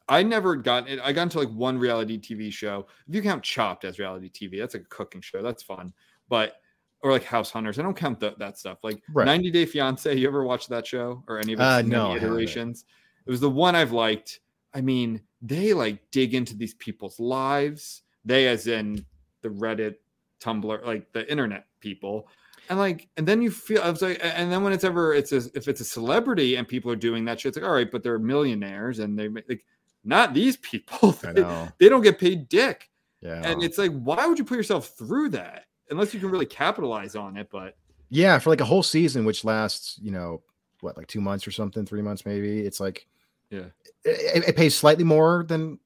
I 0.09 0.23
never 0.23 0.57
got 0.57 0.89
it. 0.89 1.01
I 1.03 1.13
got 1.13 1.23
into 1.25 1.39
like 1.39 1.51
one 1.51 1.79
reality 1.79 2.19
TV 2.19 2.53
show. 2.53 2.87
If 3.09 3.15
you 3.15 3.23
count 3.23 3.43
Chopped 3.43 3.85
as 3.85 3.99
reality 3.99 4.31
TV, 4.31 4.59
that's 4.59 4.75
like 4.75 4.83
a 4.85 4.87
cooking 4.87 5.21
show. 5.21 5.43
That's 5.43 5.63
fun. 5.63 5.93
But 6.29 6.57
or 7.01 7.11
like 7.11 7.25
House 7.25 7.51
Hunters, 7.51 7.79
I 7.79 7.83
don't 7.83 7.97
count 7.97 8.21
th- 8.21 8.37
that 8.39 8.59
stuff. 8.59 8.79
Like 8.85 9.03
Right. 9.13 9.25
90 9.25 9.51
Day 9.51 9.67
Fiance. 9.67 10.15
You 10.15 10.29
ever 10.29 10.45
watch 10.45 10.69
that 10.69 10.87
show 10.87 11.25
or 11.27 11.39
any 11.39 11.53
of 11.55 11.59
its 11.61 11.65
Uh, 11.65 11.83
no, 11.83 12.15
iterations? 12.15 12.85
It 13.27 13.31
was 13.31 13.41
the 13.41 13.51
one 13.51 13.75
I've 13.75 13.91
liked. 13.93 14.41
I 14.75 14.81
mean, 14.81 15.21
they 15.41 15.75
like 15.75 16.11
dig 16.11 16.35
into 16.35 16.57
these 16.57 16.75
people's 16.75 17.19
lives. 17.21 18.03
They, 18.25 18.49
as 18.49 18.67
in 18.67 19.05
the 19.43 19.49
Reddit, 19.49 19.97
Tumblr, 20.41 20.85
like 20.85 21.13
the 21.13 21.31
internet 21.31 21.67
people. 21.81 22.29
And 22.69 22.79
like, 22.79 23.09
and 23.17 23.27
then 23.27 23.43
you 23.43 23.51
feel 23.51 23.83
I 23.83 23.91
was 23.91 24.03
like, 24.03 24.21
and 24.23 24.51
then 24.51 24.63
when 24.63 24.73
it's 24.73 24.85
ever 24.85 25.15
it's 25.15 25.33
a, 25.33 25.43
if 25.55 25.69
it's 25.69 25.81
a 25.81 25.85
celebrity 25.85 26.57
and 26.57 26.67
people 26.67 26.91
are 26.91 26.97
doing 26.97 27.25
that 27.25 27.41
shit, 27.41 27.51
it's 27.51 27.57
like, 27.57 27.67
all 27.67 27.75
right, 27.75 27.91
but 27.91 28.03
they're 28.03 28.19
millionaires 28.19 29.01
and 29.01 29.19
they 29.19 29.29
like 29.29 29.65
not 30.05 30.35
these 30.35 30.57
people. 30.59 31.17
I 31.25 31.33
They, 31.33 31.43
know. 31.43 31.69
they 31.79 31.89
don't 31.89 32.03
get 32.03 32.19
paid 32.19 32.49
dick. 32.49 32.89
Yeah. 33.21 33.43
And 33.45 33.63
it's 33.63 33.79
like, 33.79 33.93
why 33.93 34.27
would 34.27 34.39
you 34.39 34.45
put 34.45 34.57
yourself 34.57 34.89
through 34.99 35.31
that? 35.31 35.67
Unless 35.91 36.15
you 36.15 36.21
can 36.21 36.31
really 36.31 36.47
capitalize 36.47 37.15
on 37.15 37.37
it. 37.37 37.49
But 37.51 37.77
yeah, 38.09 38.39
for 38.39 38.51
like 38.51 38.61
a 38.61 38.65
whole 38.65 38.83
season, 38.83 39.25
which 39.25 39.45
lasts, 39.45 39.99
you 40.03 40.11
know, 40.11 40.43
what, 40.81 40.97
like 40.97 41.07
two 41.07 41.21
months 41.21 41.47
or 41.47 41.53
something, 41.53 41.87
three 41.87 42.03
months 42.03 42.27
maybe. 42.27 42.61
It's 42.61 42.81
like, 42.81 43.07
Yeah. 43.53 43.67
it, 44.05 44.49
it 44.49 44.57
pays 44.57 44.75
slightly 44.75 45.05
more 45.05 45.45
than 45.47 45.79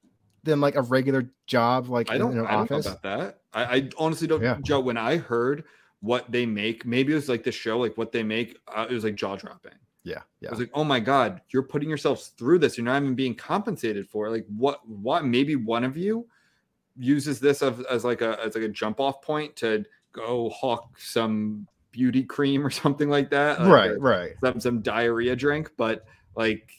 than 0.43 0.61
like 0.61 0.75
a 0.75 0.81
regular 0.81 1.29
job, 1.45 1.89
like 1.89 2.09
I 2.09 2.17
don't, 2.17 2.31
in 2.31 2.39
an 2.39 2.47
I 2.47 2.51
don't 2.51 2.71
know 2.71 2.77
about 2.77 3.03
that. 3.03 3.41
I, 3.53 3.63
I 3.63 3.89
honestly 3.97 4.27
don't. 4.27 4.41
Yeah. 4.41 4.57
Joe, 4.63 4.79
when 4.79 4.97
I 4.97 5.17
heard 5.17 5.65
what 5.99 6.31
they 6.31 6.45
make, 6.45 6.85
maybe 6.85 7.11
it 7.11 7.15
was 7.15 7.29
like 7.29 7.43
the 7.43 7.51
show, 7.51 7.77
like 7.77 7.97
what 7.97 8.11
they 8.11 8.23
make, 8.23 8.57
uh, 8.67 8.87
it 8.89 8.93
was 8.93 9.03
like 9.03 9.15
jaw 9.15 9.35
dropping. 9.35 9.73
Yeah, 10.03 10.21
yeah. 10.39 10.49
I 10.49 10.51
was 10.51 10.59
like, 10.59 10.71
oh 10.73 10.85
my 10.85 11.01
god, 11.01 11.41
you're 11.49 11.63
putting 11.63 11.89
yourselves 11.89 12.27
through 12.37 12.59
this. 12.59 12.77
You're 12.77 12.85
not 12.85 13.01
even 13.01 13.13
being 13.13 13.35
compensated 13.35 14.07
for 14.07 14.27
it. 14.27 14.31
Like, 14.31 14.45
what? 14.47 14.87
What? 14.87 15.25
Maybe 15.25 15.55
one 15.55 15.83
of 15.83 15.97
you 15.97 16.27
uses 16.97 17.39
this 17.39 17.61
as, 17.61 17.79
as 17.81 18.05
like 18.05 18.21
a 18.21 18.39
as 18.43 18.55
like 18.55 18.63
a 18.63 18.69
jump 18.69 18.99
off 18.99 19.21
point 19.21 19.55
to 19.57 19.83
go 20.13 20.49
hawk 20.49 20.97
some 20.97 21.67
beauty 21.91 22.23
cream 22.23 22.65
or 22.65 22.69
something 22.83 23.09
like 23.09 23.29
that. 23.31 23.59
like, 23.59 23.69
right, 23.69 23.91
or 23.91 23.99
right. 23.99 24.31
Some 24.41 24.59
some 24.61 24.81
diarrhea 24.81 25.35
drink, 25.35 25.71
but 25.77 26.05
like, 26.35 26.71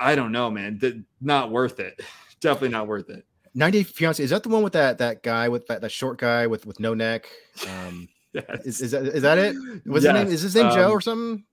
I- 0.00 0.14
don't 0.14 0.32
know, 0.32 0.50
man. 0.50 1.04
Not 1.20 1.50
worth 1.50 1.80
it. 1.80 2.00
Definitely 2.40 2.70
not 2.70 2.86
worth 2.86 3.10
it. 3.10 3.24
90 3.54 3.82
Fiance 3.82 4.22
is 4.22 4.30
that 4.30 4.42
the 4.44 4.48
one 4.48 4.62
with 4.62 4.74
that 4.74 4.98
that 4.98 5.22
guy 5.22 5.48
with 5.48 5.66
that, 5.66 5.80
that 5.80 5.90
short 5.90 6.18
guy 6.18 6.46
with 6.46 6.66
with 6.66 6.78
no 6.78 6.94
neck? 6.94 7.28
Um, 7.68 8.08
Yes. 8.34 8.66
is, 8.66 8.80
is 8.82 8.90
that 8.90 9.04
is 9.06 9.22
that 9.22 9.38
it? 9.38 9.56
What's 9.86 10.04
his 10.04 10.12
name? 10.12 10.26
Is 10.28 10.42
his 10.42 10.54
name 10.54 10.70
Joe 10.70 10.86
um, 10.88 10.92
or 10.92 11.00
something? 11.00 11.44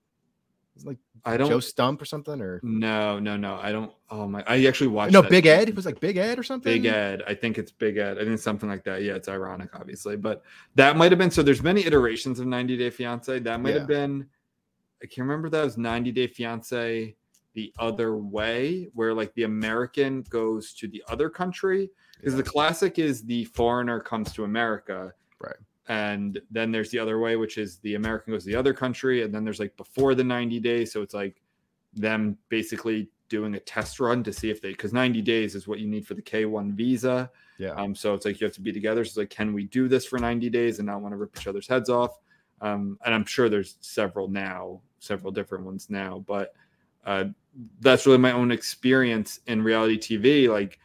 It's 0.76 0.84
like 0.86 0.98
I 1.24 1.38
don't. 1.38 1.48
Joe 1.50 1.62
Stump 1.62 2.02
or 2.02 2.06
something 2.06 2.42
or 2.42 2.60
No, 2.64 3.18
no, 3.18 3.38
no. 3.38 3.56
I 3.56 3.72
don't. 3.72 3.94
Oh 4.10 4.28
my! 4.28 4.44
I 4.46 4.66
actually 4.66 4.90
watched. 4.90 5.14
no 5.14 5.22
Big. 5.24 5.46
Ed? 5.46 5.70
It 5.70 5.76
was 5.76 5.86
like 5.86 6.02
Big 6.02 6.18
Ed 6.18 6.38
or 6.38 6.44
something. 6.44 6.72
Big 6.72 6.86
Ed. 6.86 7.24
I 7.26 7.34
think 7.34 7.58
it's 7.58 7.72
Big 7.72 7.96
Ed. 7.98 8.18
I 8.18 8.22
think 8.22 8.32
it's 8.32 8.44
something 8.44 8.68
like 8.68 8.84
that. 8.84 9.02
Yeah, 9.04 9.14
it's 9.14 9.30
ironic, 9.30 9.70
obviously, 9.74 10.18
but 10.18 10.44
that 10.76 10.98
might 10.98 11.14
have 11.14 11.18
been. 11.18 11.32
So 11.32 11.42
there's 11.42 11.64
many 11.64 11.86
iterations 11.86 12.42
of 12.42 12.46
90 12.46 12.76
Day 12.78 12.90
Fiance. 12.90 13.40
That 13.40 13.62
might 13.62 13.70
Yeah. 13.74 13.80
have 13.80 13.88
been. 13.88 14.28
I 15.02 15.06
can't 15.06 15.20
remember 15.28 15.48
if 15.48 15.54
that 15.54 15.64
was 15.64 15.78
90 15.78 16.12
Day 16.12 16.28
Fiance 16.28 17.16
the 17.56 17.74
other 17.80 18.18
way, 18.18 18.90
where 18.94 19.14
like 19.14 19.34
the 19.34 19.44
American 19.44 20.22
goes 20.30 20.74
to 20.74 20.88
the 20.88 21.04
other 21.08 21.30
country. 21.30 21.90
Because 22.18 22.34
Yeah. 22.34 22.38
the 22.38 22.50
classic 22.50 23.00
is 23.00 23.24
the 23.24 23.46
foreigner 23.46 24.00
comes 24.00 24.32
to 24.34 24.44
America. 24.44 25.14
Right. 25.40 25.56
And 25.88 26.40
then 26.52 26.72
there's 26.72 26.92
the 26.92 27.00
other 27.00 27.20
way, 27.20 27.36
which 27.36 27.58
is 27.58 27.78
the 27.80 27.96
American 27.96 28.34
goes 28.34 28.44
to 28.44 28.52
the 28.52 28.56
other 28.56 28.74
country. 28.74 29.24
And 29.24 29.34
then 29.34 29.44
there's 29.44 29.60
like 29.60 29.76
before 29.78 30.14
the 30.16 30.24
90 30.24 30.60
days. 30.60 30.92
So 30.94 31.02
it's 31.02 31.14
like 31.14 31.42
them 31.94 32.38
basically 32.50 33.10
doing 33.30 33.56
a 33.56 33.60
test 33.60 34.00
run 34.00 34.22
to 34.24 34.32
see 34.32 34.50
if 34.52 34.62
they, 34.62 34.70
because 34.72 34.94
90 34.94 35.22
days 35.22 35.56
is 35.56 35.68
what 35.68 35.80
you 35.80 35.88
need 35.88 36.06
for 36.06 36.14
the 36.14 36.22
K1 36.22 36.74
visa. 36.74 37.32
Yeah. 37.58 37.72
Um, 37.72 37.96
so 37.96 38.14
it's 38.14 38.26
like 38.26 38.40
you 38.40 38.46
have 38.46 38.54
to 38.56 38.62
be 38.62 38.72
together. 38.72 39.04
So 39.06 39.10
it's 39.10 39.18
like, 39.18 39.30
can 39.30 39.54
we 39.54 39.64
do 39.64 39.88
this 39.88 40.06
for 40.06 40.20
90 40.20 40.50
days 40.50 40.80
and 40.80 40.86
not 40.86 41.02
want 41.02 41.14
to 41.14 41.18
rip 41.18 41.36
each 41.38 41.48
other's 41.48 41.68
heads 41.68 41.90
off? 41.90 42.18
Um, 42.62 42.98
and 43.06 43.14
I'm 43.14 43.26
sure 43.26 43.50
there's 43.50 43.78
several 43.82 44.28
now, 44.28 44.82
several 45.00 45.32
different 45.32 45.66
ones 45.66 45.90
now, 45.90 46.24
but 46.28 46.54
uh, 47.06 47.26
that's 47.80 48.06
really 48.06 48.18
my 48.18 48.32
own 48.32 48.52
experience 48.52 49.40
in 49.48 49.62
reality 49.62 49.98
TV. 49.98 50.50
Like, 50.50 50.80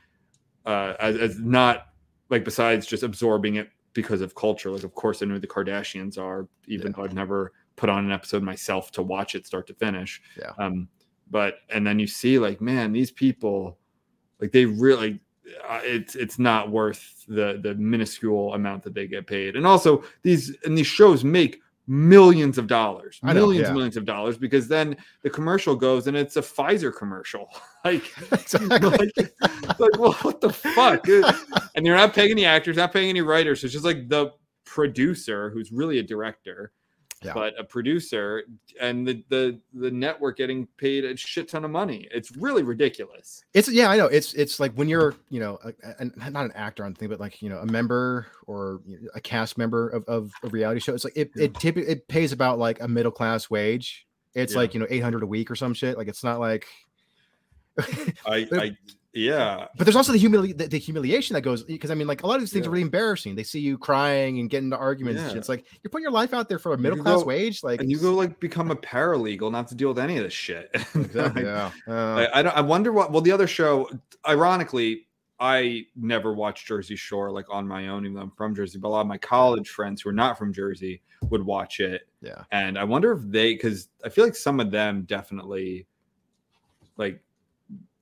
uh, 0.67 0.95
as, 1.01 1.17
as 1.17 1.39
not 1.41 1.89
like 2.29 2.45
besides 2.45 2.87
just 2.87 3.03
absorbing 3.03 3.57
it 3.57 3.71
because 3.93 4.21
of 4.21 4.35
culture. 4.35 4.71
Like, 4.71 4.85
of 4.85 4.95
course, 4.95 5.23
I 5.23 5.27
know 5.27 5.39
the 5.39 5.47
Kardashians 5.47 6.17
are, 6.19 6.49
even 6.69 6.89
Yeah. 6.89 6.93
though 6.97 7.05
I've 7.05 7.15
never 7.15 7.53
put 7.77 7.89
on 7.89 8.05
an 8.05 8.13
episode 8.13 8.43
myself 8.43 8.91
to 8.93 9.03
watch 9.03 9.35
it 9.35 9.47
start 9.47 9.67
to 9.69 9.75
finish. 9.75 10.21
Yeah. 10.39 10.53
Um, 10.59 10.89
but 11.31 11.57
and 11.71 11.87
then 11.87 11.99
you 11.99 12.07
see 12.07 12.39
like, 12.39 12.61
man, 12.61 12.93
these 12.93 13.11
people, 13.11 13.79
like 14.41 14.53
they 14.53 14.67
really, 14.67 15.21
uh, 15.69 15.81
it's 15.83 16.15
it's 16.15 16.39
not 16.39 16.71
worth 16.71 17.25
the 17.27 17.59
the 17.63 17.75
minuscule 17.75 18.55
amount 18.55 18.83
that 18.85 18.95
they 18.95 19.07
get 19.09 19.27
paid. 19.27 19.57
And 19.57 19.67
also 19.67 20.05
these 20.23 20.57
and 20.65 20.77
these 20.79 20.87
shows 20.87 21.25
make 21.25 21.61
millions 21.91 22.57
of 22.57 22.69
dollars, 22.69 23.19
I 23.21 23.33
know, 23.33 23.41
millions 23.41 23.63
yeah. 23.63 23.67
and 23.67 23.75
millions 23.75 23.97
of 23.97 24.05
dollars 24.05 24.39
because 24.39 24.69
then 24.69 24.97
the 25.23 25.31
commercial 25.31 25.75
goes 25.75 26.07
and 26.07 26.17
it's 26.17 26.37
a 26.37 26.41
Pfizer 26.41 26.97
commercial. 26.97 27.49
like 27.85 28.05
exactly. 28.33 28.79
like, 28.79 29.33
like, 29.81 29.99
well, 29.99 30.13
what 30.23 30.41
the 30.41 30.51
fuck? 30.51 31.09
and 31.75 31.85
you're 31.85 31.97
not 31.97 32.15
paying 32.15 32.31
any 32.31 32.45
actors, 32.45 32.77
not 32.77 32.93
paying 32.93 33.09
any 33.09 33.23
writers. 33.23 33.61
So 33.61 33.65
it's 33.65 33.73
just 33.73 33.85
like 33.85 34.09
the 34.09 34.31
producer, 34.65 35.51
who's 35.51 35.73
really 35.73 35.99
a 35.99 36.03
director, 36.05 36.71
Yeah. 37.23 37.35
but 37.35 37.53
a 37.61 37.65
producer, 37.65 38.45
and 38.81 39.07
the 39.07 39.23
the 39.29 39.61
the 39.75 39.91
network 39.91 40.39
getting 40.39 40.67
paid 40.79 41.05
a 41.05 41.15
shit 41.17 41.49
ton 41.49 41.67
of 41.67 41.71
money. 41.71 42.09
It's 42.11 42.35
really 42.35 42.63
ridiculous. 42.63 43.45
It's 43.53 43.71
yeah, 43.71 43.91
I 43.91 43.99
know. 43.99 44.07
It's 44.07 44.33
it's 44.33 44.59
like 44.59 44.73
when 44.73 44.89
you're 44.89 45.15
you 45.29 45.39
know 45.39 45.59
a, 45.63 45.75
a- 45.99 46.31
not 46.31 46.47
an 46.47 46.53
actor 46.55 46.83
on 46.83 46.95
thing, 46.95 47.11
but 47.11 47.21
like 47.21 47.43
you 47.43 47.51
know 47.51 47.59
a 47.59 47.67
member 47.67 48.27
or 48.47 48.81
a 49.15 49.21
cast 49.21 49.59
member 49.59 49.89
of, 49.91 50.05
of 50.07 50.33
a 50.43 50.49
reality 50.49 50.81
show. 50.81 50.95
It's 50.95 51.05
like 51.05 51.17
it 51.17 51.31
it 51.37 51.53
typically 51.55 51.93
it 51.93 52.09
pays 52.09 52.33
about 52.33 52.59
like 52.59 52.81
a 52.81 52.89
middle 52.89 53.13
class 53.13 53.51
wage. 53.51 54.07
It's 54.35 54.55
Yeah. 54.55 54.59
like 54.61 54.73
you 54.73 54.81
know 54.81 54.87
eight 54.89 55.03
hundred 55.03 55.23
a 55.23 55.27
week 55.27 55.51
or 55.51 55.57
some 55.57 55.75
shit. 55.75 55.99
Like 55.99 56.09
it's 56.09 56.25
not 56.25 56.41
like. 56.41 56.67
I, 58.27 58.49
I 58.53 58.77
yeah. 59.13 59.67
But 59.77 59.85
there's 59.85 59.97
also 59.97 60.13
the, 60.13 60.19
humili- 60.19 60.57
the, 60.57 60.69
the 60.69 60.79
humiliation 60.79 61.35
that 61.35 61.41
goes 61.41 61.63
because 61.65 61.91
I 61.91 61.95
mean, 61.95 62.07
like 62.07 62.23
a 62.23 62.27
lot 62.27 62.37
of 62.37 62.41
these 62.43 62.53
things 62.53 62.65
Yeah. 62.65 62.69
are 62.69 62.73
really 62.73 62.83
embarrassing. 62.83 63.35
They 63.35 63.43
see 63.43 63.59
you 63.61 63.77
crying 63.77 64.39
and 64.39 64.49
getting 64.49 64.67
into 64.67 64.77
arguments. 64.77 65.21
and. 65.23 65.33
Yeah. 65.33 65.39
It's 65.39 65.49
like 65.49 65.65
you're 65.83 65.91
putting 65.91 66.05
your 66.05 66.13
life 66.13 66.33
out 66.33 66.49
there 66.49 66.59
for 66.59 66.73
a 66.75 66.79
middle 66.79 67.03
class 67.03 67.25
wage. 67.25 67.63
Like 67.65 67.81
And 67.81 67.91
you 67.91 67.99
go 67.99 68.15
like 68.15 68.39
become 68.39 68.71
a 68.71 68.77
paralegal, 68.77 69.51
not 69.51 69.69
to 69.69 69.75
deal 69.75 69.89
with 69.89 69.99
any 69.99 70.17
of 70.17 70.25
this 70.25 70.33
shit. 70.33 70.71
exactly, 70.95 71.43
yeah. 71.43 71.71
Uh, 71.89 71.93
I, 72.33 72.39
I 72.39 72.43
don't. 72.43 72.57
I 72.57 72.61
wonder 72.61 72.93
what. 72.93 73.11
Well, 73.11 73.21
the 73.23 73.33
other 73.33 73.47
show, 73.49 73.91
ironically, 74.29 75.07
I 75.41 75.87
never 75.97 76.33
watched 76.33 76.67
Jersey 76.67 76.97
Shore 76.97 77.31
like 77.33 77.47
on 77.51 77.67
my 77.67 77.89
own, 77.89 78.05
even 78.05 78.15
though 78.15 78.23
I'm 78.23 78.31
from 78.33 78.55
Jersey. 78.55 78.79
But 78.79 78.89
a 78.89 78.91
lot 78.91 79.01
of 79.01 79.07
my 79.07 79.19
college 79.19 79.71
friends 79.71 80.03
who 80.03 80.11
are 80.11 80.13
not 80.15 80.39
from 80.39 80.53
Jersey 80.53 81.01
would 81.31 81.45
watch 81.45 81.81
it, 81.81 82.07
yeah. 82.23 82.45
and 82.53 82.79
I 82.79 82.85
wonder 82.85 83.13
if 83.13 83.21
they, 83.25 83.55
because 83.55 83.89
I 84.05 84.09
feel 84.09 84.25
like 84.25 84.35
some 84.35 84.59
of 84.61 84.71
them 84.71 85.03
definitely, 85.03 85.87
like, 86.97 87.21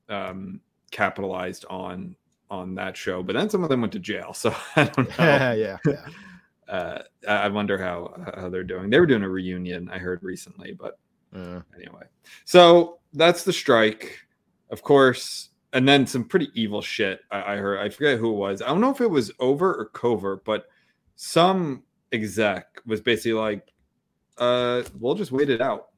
um, 0.08 0.60
capitalized 0.90 1.64
on 1.70 2.16
on 2.50 2.74
that 2.76 2.96
show. 2.96 3.22
But 3.22 3.34
then 3.34 3.50
some 3.50 3.62
of 3.62 3.68
them 3.68 3.80
went 3.80 3.92
to 3.92 3.98
jail, 3.98 4.32
so 4.34 4.54
I 4.76 4.84
don't 4.84 5.08
know. 5.18 5.24
yeah, 5.24 5.52
yeah, 5.52 5.78
uh, 6.68 7.02
I 7.28 7.48
wonder 7.48 7.78
how 7.78 8.14
how 8.36 8.48
they're 8.48 8.64
doing. 8.64 8.90
They 8.90 9.00
were 9.00 9.06
doing 9.06 9.22
a 9.22 9.28
reunion, 9.28 9.90
I 9.90 9.98
heard 9.98 10.22
recently, 10.22 10.72
but 10.72 10.98
anyway 11.34 12.04
so 12.44 12.98
that's 13.12 13.44
the 13.44 13.52
strike 13.52 14.18
of 14.70 14.82
course 14.82 15.50
and 15.72 15.86
then 15.86 16.06
some 16.06 16.24
pretty 16.24 16.48
evil 16.54 16.80
shit 16.80 17.20
I, 17.30 17.54
I 17.54 17.56
heard 17.56 17.80
i 17.80 17.88
forget 17.88 18.18
who 18.18 18.32
it 18.32 18.36
was 18.36 18.62
i 18.62 18.68
don't 18.68 18.80
know 18.80 18.90
if 18.90 19.00
it 19.00 19.10
was 19.10 19.30
over 19.38 19.74
or 19.74 19.86
covert 19.86 20.44
but 20.44 20.66
some 21.16 21.82
exec 22.12 22.80
was 22.86 23.00
basically 23.00 23.34
like 23.34 23.72
uh 24.38 24.82
we'll 24.98 25.14
just 25.14 25.32
wait 25.32 25.50
it 25.50 25.60
out 25.60 25.88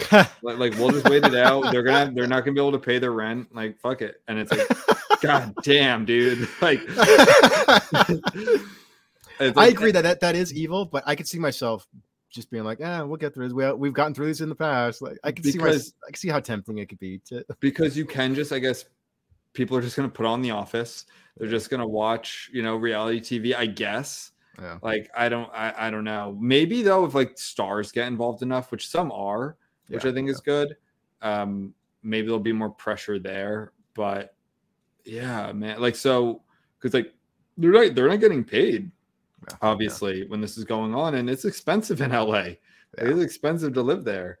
like, 0.12 0.28
like 0.42 0.72
we'll 0.74 0.90
just 0.90 1.08
wait 1.08 1.24
it 1.24 1.34
out. 1.34 1.72
They're 1.72 1.82
gonna 1.82 2.12
they're 2.12 2.26
not 2.26 2.44
gonna 2.44 2.54
be 2.54 2.60
able 2.60 2.72
to 2.72 2.78
pay 2.78 2.98
their 2.98 3.12
rent. 3.12 3.54
Like 3.54 3.78
fuck 3.78 4.02
it. 4.02 4.22
And 4.28 4.38
it's 4.38 4.50
like 4.52 4.68
god 5.20 5.54
damn 5.62 6.04
dude. 6.04 6.48
Like 6.60 6.80
It's 9.40 9.56
I 9.56 9.68
agree 9.68 9.92
that, 9.92 10.02
that 10.02 10.20
that 10.20 10.34
is 10.34 10.52
evil, 10.52 10.84
but 10.84 11.04
I 11.06 11.14
could 11.14 11.28
see 11.28 11.38
myself 11.38 11.86
just 12.30 12.50
being 12.50 12.64
like, 12.64 12.80
"Ah, 12.82 13.04
we'll 13.04 13.16
get 13.16 13.34
through 13.34 13.48
this. 13.48 13.54
We, 13.54 13.70
we've 13.72 13.92
gotten 13.92 14.14
through 14.14 14.26
this 14.26 14.40
in 14.40 14.48
the 14.48 14.54
past." 14.54 15.00
Like, 15.00 15.18
I 15.24 15.32
can 15.32 15.44
see 15.44 15.58
my, 15.58 15.68
I 15.68 16.06
can 16.06 16.16
see 16.16 16.28
how 16.28 16.40
tempting 16.40 16.78
it 16.78 16.88
could 16.88 16.98
be. 16.98 17.20
To, 17.28 17.44
because 17.60 17.96
you 17.96 18.04
can 18.04 18.34
just 18.34 18.52
i 18.52 18.58
guess 18.58 18.84
people 19.52 19.76
are 19.76 19.80
just 19.80 19.96
going 19.96 20.08
to 20.08 20.12
put 20.12 20.26
on 20.26 20.42
the 20.42 20.50
office. 20.50 21.04
They're 21.36 21.48
just 21.48 21.70
going 21.70 21.80
to 21.80 21.86
watch 21.86 22.50
you 22.52 22.62
know 22.62 22.76
reality 22.76 23.20
tv 23.20 23.54
i 23.54 23.66
guess. 23.66 24.32
Yeah, 24.60 24.78
like 24.82 25.08
i 25.16 25.28
don't 25.28 25.48
I, 25.52 25.72
I 25.76 25.90
don't 25.90 26.04
know. 26.04 26.36
Maybe 26.40 26.82
though 26.82 27.04
if 27.04 27.14
like 27.14 27.38
stars 27.38 27.92
get 27.92 28.08
involved 28.08 28.42
enough 28.42 28.72
which 28.72 28.88
some 28.88 29.12
are 29.12 29.56
which 29.88 30.04
Yeah, 30.04 30.10
i 30.10 30.14
think 30.14 30.28
is 30.28 30.40
good. 30.40 30.76
Um 31.22 31.74
maybe 32.02 32.26
there'll 32.26 32.38
be 32.40 32.52
more 32.52 32.70
pressure 32.70 33.18
there 33.18 33.72
but 33.94 34.34
yeah 35.04 35.50
man 35.52 35.80
like 35.80 35.96
so 35.96 36.42
because 36.78 36.94
like 36.94 37.14
they're 37.56 37.72
not 37.72 37.94
they're 37.94 38.08
not 38.08 38.20
getting 38.20 38.44
paid 38.44 38.90
Yeah, 39.48 39.56
obviously 39.62 40.26
when 40.28 40.40
this 40.40 40.56
is 40.56 40.64
going 40.64 40.94
on 40.94 41.16
and 41.16 41.28
it's 41.28 41.44
expensive 41.44 42.00
in 42.00 42.12
la 42.12 42.44
yeah, 42.96 43.04
it 43.04 43.10
is 43.10 43.22
expensive 43.22 43.74
to 43.74 43.82
live 43.82 44.04
there. 44.04 44.38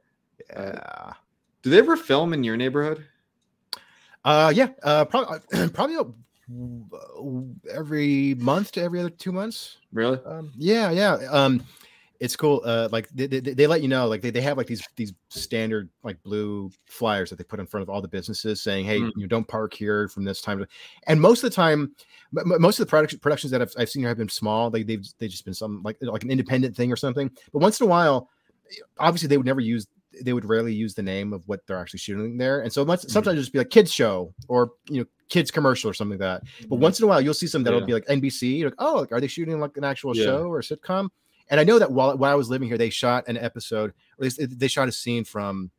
Yeah. 0.50 1.12
do 1.62 1.70
they 1.70 1.78
ever 1.78 1.96
film 1.96 2.32
in 2.32 2.42
your 2.44 2.56
neighborhood? 2.56 3.04
Uh, 4.24 4.52
yeah, 4.54 4.68
uh, 4.82 5.04
probably 5.04 5.68
probably 5.70 5.96
uh, 5.96 6.04
every 7.74 8.34
month 8.34 8.72
to 8.72 8.82
every 8.82 9.00
other 9.00 9.10
two 9.10 9.32
months. 9.32 9.78
really? 9.92 10.18
Um, 10.24 10.52
yeah, 10.56 10.90
yeah. 10.90 11.14
Um, 11.30 11.62
it's 12.20 12.34
cool. 12.34 12.60
Uh, 12.64 12.88
like 12.90 13.08
they, 13.10 13.26
they, 13.28 13.38
they 13.40 13.66
let 13.68 13.80
you 13.80 13.86
know, 13.88 14.08
like 14.08 14.20
they, 14.22 14.30
they 14.30 14.40
have 14.40 14.56
like 14.56 14.66
these 14.66 14.86
these 14.96 15.12
standard 15.28 15.88
like 16.02 16.20
blue 16.22 16.70
flyers 16.86 17.30
that 17.30 17.36
they 17.36 17.44
put 17.44 17.60
in 17.60 17.66
front 17.66 17.82
of 17.82 17.88
all 17.88 18.02
the 18.02 18.08
businesses 18.08 18.60
saying, 18.60 18.84
"Hey, 18.84 18.98
Mm. 19.00 19.12
you 19.16 19.26
don't 19.28 19.46
park 19.46 19.72
here 19.72 20.08
from 20.08 20.24
this 20.24 20.40
time." 20.40 20.58
to 20.58 20.66
And 21.06 21.20
most 21.20 21.44
of 21.44 21.50
the 21.50 21.54
time, 21.54 21.92
m- 22.36 22.60
most 22.60 22.80
of 22.80 22.86
the 22.86 22.90
production 22.90 23.18
productions 23.20 23.50
that 23.52 23.62
I've, 23.62 23.72
I've 23.78 23.88
seen 23.88 24.02
here 24.02 24.08
have 24.08 24.18
been 24.18 24.28
small. 24.28 24.68
Like 24.70 24.86
they've 24.86 25.06
they 25.18 25.28
just 25.28 25.44
been 25.44 25.54
some 25.54 25.82
like 25.84 25.96
like 26.00 26.24
an 26.24 26.30
independent 26.30 26.74
thing 26.76 26.90
or 26.92 26.96
something. 26.96 27.30
But 27.52 27.60
once 27.60 27.80
in 27.80 27.86
a 27.86 27.90
while, 27.90 28.28
obviously 28.98 29.28
they 29.28 29.36
would 29.36 29.46
never 29.46 29.60
use 29.60 29.86
they 30.24 30.32
would 30.32 30.44
rarely 30.44 30.74
use 30.74 30.94
the 30.94 31.02
name 31.02 31.32
of 31.32 31.46
what 31.46 31.64
they're 31.66 31.78
actually 31.78 32.00
shooting 32.00 32.36
there. 32.38 32.62
And 32.62 32.72
so 32.72 32.84
much, 32.84 33.02
Mm. 33.02 33.10
sometimes 33.10 33.34
it'll 33.34 33.42
just 33.42 33.52
be 33.52 33.58
like 33.60 33.70
kids 33.70 33.92
show 33.92 34.34
or 34.48 34.72
you 34.88 35.00
know 35.02 35.06
kids 35.28 35.50
commercial 35.52 35.88
or 35.90 35.94
something 35.94 36.18
like 36.18 36.42
that. 36.42 36.66
But 36.68 36.76
once 36.76 36.98
in 36.98 37.04
a 37.04 37.06
while, 37.06 37.20
you'll 37.20 37.34
see 37.34 37.46
some 37.46 37.62
that'll 37.62 37.80
Yeah. 37.80 37.86
be 37.86 37.92
like 37.92 38.06
NBC. 38.06 38.58
You're 38.58 38.70
like, 38.70 38.80
oh, 38.80 39.00
like, 39.00 39.12
are 39.12 39.20
they 39.20 39.26
shooting 39.28 39.60
like 39.60 39.76
an 39.76 39.84
actual 39.84 40.16
Yeah. 40.16 40.24
show 40.24 40.46
or 40.46 40.58
a 40.58 40.62
sitcom? 40.62 41.10
And 41.50 41.58
I 41.60 41.64
know 41.64 41.78
that 41.78 41.90
while, 41.90 42.16
while 42.16 42.30
I 42.32 42.34
was 42.34 42.50
living 42.50 42.68
here, 42.68 42.78
they 42.78 42.90
shot 42.90 43.24
an 43.28 43.36
episode, 43.38 43.90
or 43.90 43.94
at 44.18 44.20
least 44.20 44.58
they- 44.58 44.68
shot 44.68 44.88
a 44.88 44.92
scene 44.92 45.24
from 45.24 45.70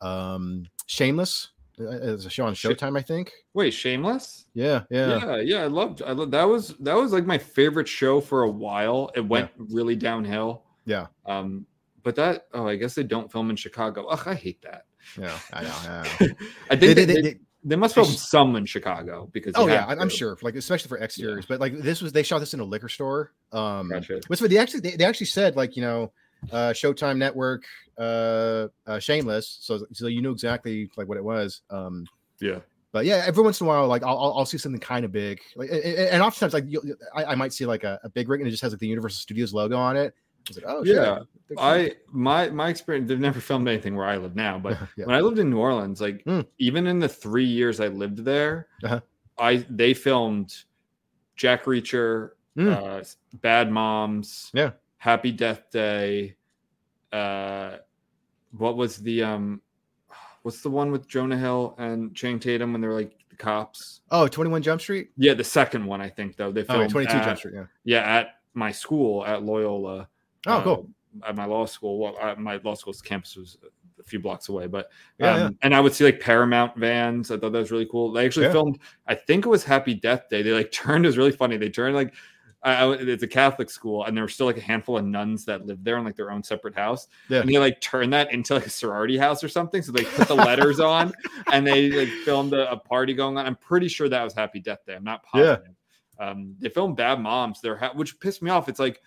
um 0.00 0.66
Shameless. 0.86 1.48
uh, 1.80 1.84
It's 1.90 2.24
a 2.26 2.30
show 2.30 2.46
on 2.46 2.54
Showtime, 2.54 2.96
I 2.98 3.02
think. 3.02 3.32
Wait, 3.54 3.72
Shameless? 3.72 4.46
Yeah, 4.54 4.84
yeah, 4.90 5.18
Yeah, 5.18 5.36
yeah, 5.38 5.62
I 5.62 5.66
loved. 5.66 6.02
I 6.02 6.12
loved, 6.12 6.30
that 6.32 6.44
was 6.44 6.74
that 6.80 6.94
was 6.94 7.12
like 7.12 7.26
my 7.26 7.38
favorite 7.38 7.88
show 7.88 8.20
for 8.20 8.42
a 8.44 8.50
while. 8.50 9.10
It 9.14 9.26
went 9.26 9.50
really 9.58 9.96
downhill. 9.96 10.62
Yeah. 10.84 11.06
Um, 11.26 11.66
but 12.02 12.14
that 12.16 12.46
oh, 12.54 12.68
I 12.68 12.76
guess 12.76 12.94
they 12.94 13.02
don't 13.02 13.30
film 13.32 13.50
in 13.50 13.56
Chicago. 13.56 14.06
Ugh, 14.06 14.22
I 14.26 14.34
hate 14.34 14.62
that. 14.62 14.84
yeah. 15.18 15.36
I 15.52 15.62
know. 15.62 15.68
yeah. 15.84 16.26
I 16.70 16.76
They- 16.76 16.94
think 16.94 16.96
they- 16.96 17.04
they, 17.04 17.20
they- 17.22 17.40
they, 17.66 17.76
must 17.76 17.94
film 17.94 18.06
some 18.06 18.56
in 18.56 18.64
Chicago 18.64 19.28
because 19.32 19.52
oh 19.56 19.66
yeah, 19.66 19.84
I- 19.86 19.96
I'm 19.96 20.08
sure. 20.08 20.38
Like 20.42 20.54
especially 20.54 20.88
for 20.88 20.98
exteriors, 20.98 21.44
but 21.46 21.60
like 21.60 21.76
this 21.78 22.00
was 22.00 22.12
they 22.12 22.22
shot 22.22 22.38
this 22.38 22.54
in 22.54 22.60
a 22.60 22.64
liquor 22.64 22.88
store. 22.88 23.32
Um, 23.52 23.90
Gotcha. 23.90 24.20
What's 24.28 24.40
what 24.40 24.50
they 24.50 24.58
actually 24.58 24.80
they, 24.80 24.96
they 24.96 25.04
actually 25.04 25.26
said 25.26 25.56
like 25.56 25.76
you 25.76 25.82
know, 25.82 26.12
uh, 26.52 26.72
Showtime 26.72 27.18
Network, 27.18 27.64
uh, 27.98 28.68
uh, 28.86 28.98
Shameless. 28.98 29.58
So 29.60 29.86
so 29.92 30.06
you 30.06 30.22
know 30.22 30.30
exactly 30.30 30.90
like 30.96 31.08
what 31.08 31.18
it 31.18 31.24
was. 31.24 31.60
Um, 31.70 32.06
Yeah. 32.40 32.60
but 32.92 33.04
yeah, 33.04 33.24
every 33.26 33.42
once 33.42 33.60
in 33.60 33.66
a 33.66 33.68
while, 33.68 33.86
like 33.88 34.02
I'll 34.02 34.16
I'll, 34.18 34.38
I'll 34.38 34.46
see 34.46 34.58
something 34.58 34.80
kind 34.80 35.04
of 35.04 35.12
big, 35.12 35.40
like 35.56 35.70
and 35.70 36.22
oftentimes 36.22 36.54
like 36.54 36.64
you'll, 36.68 36.82
I, 37.14 37.24
I 37.24 37.34
might 37.34 37.52
see 37.52 37.66
like 37.66 37.84
a, 37.84 37.98
a 38.04 38.08
big 38.08 38.28
rig 38.28 38.40
and 38.40 38.48
it 38.48 38.50
just 38.52 38.62
has 38.62 38.72
like 38.72 38.80
the 38.80 38.88
Universal 38.88 39.18
Studios 39.18 39.52
logo 39.52 39.76
on 39.76 39.96
it. 39.96 40.14
It's 40.48 40.56
like 40.56 40.64
oh. 40.68 40.82
Yeah, 40.84 41.20
They're- 41.48 41.58
I 41.58 41.92
my 42.12 42.50
my 42.50 42.68
experience. 42.68 43.08
They've 43.08 43.18
never 43.20 43.40
filmed 43.40 43.68
anything 43.68 43.94
where 43.96 44.06
I 44.06 44.16
live 44.16 44.34
now, 44.36 44.58
but 44.58 44.78
yeah. 44.96 45.06
when 45.06 45.14
I 45.16 45.20
lived 45.20 45.38
in 45.38 45.50
New 45.50 45.58
Orleans, 45.58 46.00
like 46.00 46.24
Mm. 46.24 46.46
even 46.58 46.86
in 46.86 46.98
the 46.98 47.08
three 47.08 47.44
years 47.46 47.80
I 47.80 47.88
lived 47.88 48.18
there, 48.24 48.68
Uh-huh. 48.84 49.00
I 49.38 49.64
they 49.70 49.94
filmed 49.94 50.54
Jack 51.36 51.64
Reacher, 51.64 52.30
Mm. 52.56 52.72
uh, 52.72 53.04
Bad 53.38 53.70
Moms, 53.70 54.50
Yeah. 54.54 54.70
Happy 54.98 55.30
Death 55.30 55.70
Day. 55.70 56.36
Uh, 57.12 57.76
what 58.56 58.76
was 58.76 58.96
the 58.98 59.22
um, 59.22 59.60
what's 60.42 60.62
the 60.62 60.70
one 60.70 60.90
with 60.90 61.06
Jonah 61.08 61.36
Hill 61.36 61.74
and 61.78 62.14
Channing 62.14 62.40
Tatum 62.40 62.72
when 62.72 62.80
they're 62.80 62.92
like 62.94 63.12
the 63.30 63.36
cops? 63.36 64.00
oh 64.10 64.26
21 64.28 64.62
Jump 64.62 64.80
Street. 64.80 65.10
Yeah, 65.16 65.34
the 65.34 65.44
second 65.44 65.84
one 65.84 66.00
I 66.00 66.08
think 66.08 66.36
though 66.36 66.50
they 66.52 66.62
Oh, 66.62 66.64
filmed 66.64 66.90
22 66.90 67.12
at, 67.16 67.24
Jump 67.24 67.38
Street. 67.38 67.54
Yeah. 67.54 67.66
yeah 67.84 68.00
at 68.18 68.28
my 68.54 68.72
school 68.72 69.24
at 69.26 69.42
Loyola. 69.42 70.08
Oh, 70.46 70.60
cool. 70.62 70.90
uh, 71.22 71.28
At 71.28 71.36
my 71.36 71.44
law 71.44 71.66
school, 71.66 71.98
well, 71.98 72.16
uh, 72.20 72.34
my 72.38 72.58
law 72.62 72.74
school's 72.74 73.02
campus 73.02 73.36
was 73.36 73.58
a 73.98 74.02
few 74.02 74.20
blocks 74.20 74.48
away, 74.48 74.66
but 74.66 74.90
Yeah, 75.18 75.30
um, 75.34 75.40
yeah. 75.40 75.48
and 75.62 75.74
I 75.74 75.80
would 75.80 75.92
see 75.94 76.04
like 76.04 76.20
Paramount 76.20 76.76
vans. 76.76 77.30
I 77.30 77.38
thought 77.38 77.52
that 77.52 77.58
was 77.58 77.70
really 77.72 77.88
cool. 77.90 78.12
They 78.12 78.24
actually 78.26 78.46
Yeah. 78.46 78.52
filmed. 78.52 78.78
I 79.06 79.14
think 79.14 79.46
it 79.46 79.48
was 79.48 79.64
Happy 79.64 79.94
Death 79.94 80.28
Day. 80.30 80.42
They 80.42 80.52
like 80.52 80.70
turned. 80.72 81.04
It 81.04 81.08
was 81.08 81.18
really 81.18 81.32
funny. 81.32 81.56
They 81.56 81.70
turned 81.70 81.94
like. 81.96 82.14
I, 82.62 82.74
I, 82.84 82.92
it's 82.94 83.22
a 83.22 83.28
Catholic 83.28 83.70
school, 83.70 84.04
and 84.04 84.16
there 84.16 84.24
were 84.24 84.28
still 84.28 84.46
like 84.46 84.56
a 84.56 84.60
handful 84.62 84.98
of 84.98 85.04
nuns 85.04 85.44
that 85.44 85.66
lived 85.66 85.84
there 85.84 85.98
in 85.98 86.04
like 86.04 86.16
their 86.16 86.32
own 86.32 86.42
separate 86.42 86.74
house. 86.74 87.06
Yeah. 87.28 87.40
And 87.40 87.48
they 87.48 87.58
like 87.58 87.80
turned 87.80 88.12
that 88.12 88.32
into 88.32 88.54
like 88.54 88.66
a 88.66 88.70
sorority 88.70 89.16
house 89.16 89.44
or 89.44 89.48
something. 89.48 89.82
So 89.82 89.92
they 89.92 90.02
put 90.04 90.26
the 90.26 90.34
letters 90.34 90.80
on, 90.80 91.12
and 91.52 91.64
they 91.64 91.90
like 91.90 92.08
filmed 92.24 92.54
a, 92.54 92.72
a 92.72 92.76
party 92.76 93.14
going 93.14 93.38
on. 93.38 93.46
I'm 93.46 93.54
pretty 93.56 93.86
sure 93.86 94.08
that 94.08 94.24
was 94.24 94.34
Happy 94.34 94.58
Death 94.58 94.80
Day. 94.84 94.96
I'm 94.96 95.04
not 95.04 95.22
Yeah. 95.32 95.42
positive. 95.56 95.74
Um, 96.18 96.56
they 96.58 96.68
filmed 96.70 96.96
Bad 96.96 97.20
Moms. 97.20 97.60
They're 97.60 97.76
ha- 97.76 97.92
which 97.94 98.18
pissed 98.18 98.42
me 98.42 98.50
off. 98.50 98.68
It's 98.68 98.80
like 98.80 99.00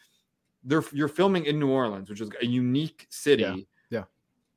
they're 0.63 0.83
you're 0.93 1.07
filming 1.07 1.45
in 1.45 1.59
New 1.59 1.69
Orleans, 1.69 2.09
which 2.09 2.21
is 2.21 2.29
a 2.41 2.45
unique 2.45 3.07
city. 3.09 3.43
Yeah. 3.43 3.55
Yeah. 3.89 4.03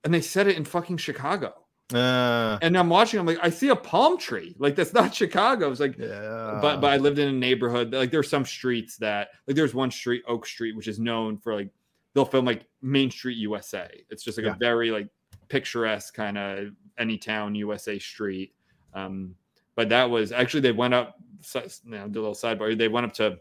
And 0.04 0.12
they 0.12 0.20
set 0.20 0.46
it 0.48 0.56
in 0.56 0.64
fucking 0.64 0.96
Chicago. 0.98 1.54
Uh, 1.94 2.58
And 2.62 2.76
I'm 2.78 2.88
watching. 2.88 3.20
I'm 3.20 3.26
like, 3.26 3.38
I 3.42 3.50
see 3.50 3.68
a 3.68 3.76
palm 3.76 4.16
tree. 4.18 4.54
Like 4.58 4.74
that's 4.76 4.92
not 5.00 5.14
Chicago. 5.14 5.70
It's 5.70 5.80
like, 5.80 5.98
yeah. 5.98 6.58
but 6.62 6.80
but 6.80 6.92
I 6.92 6.96
lived 6.96 7.18
in 7.18 7.28
a 7.28 7.32
neighborhood. 7.32 7.92
Like 7.92 8.10
there's 8.10 8.28
some 8.30 8.44
streets 8.44 8.96
that 8.98 9.28
like 9.46 9.56
there's 9.56 9.74
one 9.74 9.90
street, 9.90 10.22
Oak 10.26 10.46
Street, 10.46 10.74
which 10.76 10.88
is 10.88 10.98
known 10.98 11.36
for 11.38 11.54
like 11.54 11.68
they'll 12.14 12.24
film 12.24 12.44
like 12.44 12.66
Main 12.80 13.10
Street 13.10 13.36
USA. 13.38 13.88
It's 14.10 14.22
just 14.22 14.38
like 14.38 14.46
Yeah. 14.46 14.52
a 14.54 14.58
very 14.58 14.90
like 14.90 15.08
picturesque 15.48 16.14
kind 16.14 16.38
of 16.38 16.68
any 16.98 17.18
town 17.18 17.54
USA 17.54 17.98
street. 17.98 18.54
Um, 18.94 19.34
but 19.74 19.88
that 19.90 20.08
was 20.08 20.32
actually 20.32 20.60
they 20.60 20.72
went 20.72 20.94
up. 20.94 21.16
You 21.54 21.62
know, 21.84 22.08
do 22.08 22.20
a 22.20 22.22
little 22.22 22.34
sidebar. 22.34 22.76
They 22.76 22.88
went 22.88 23.04
up 23.06 23.12
to 23.14 23.38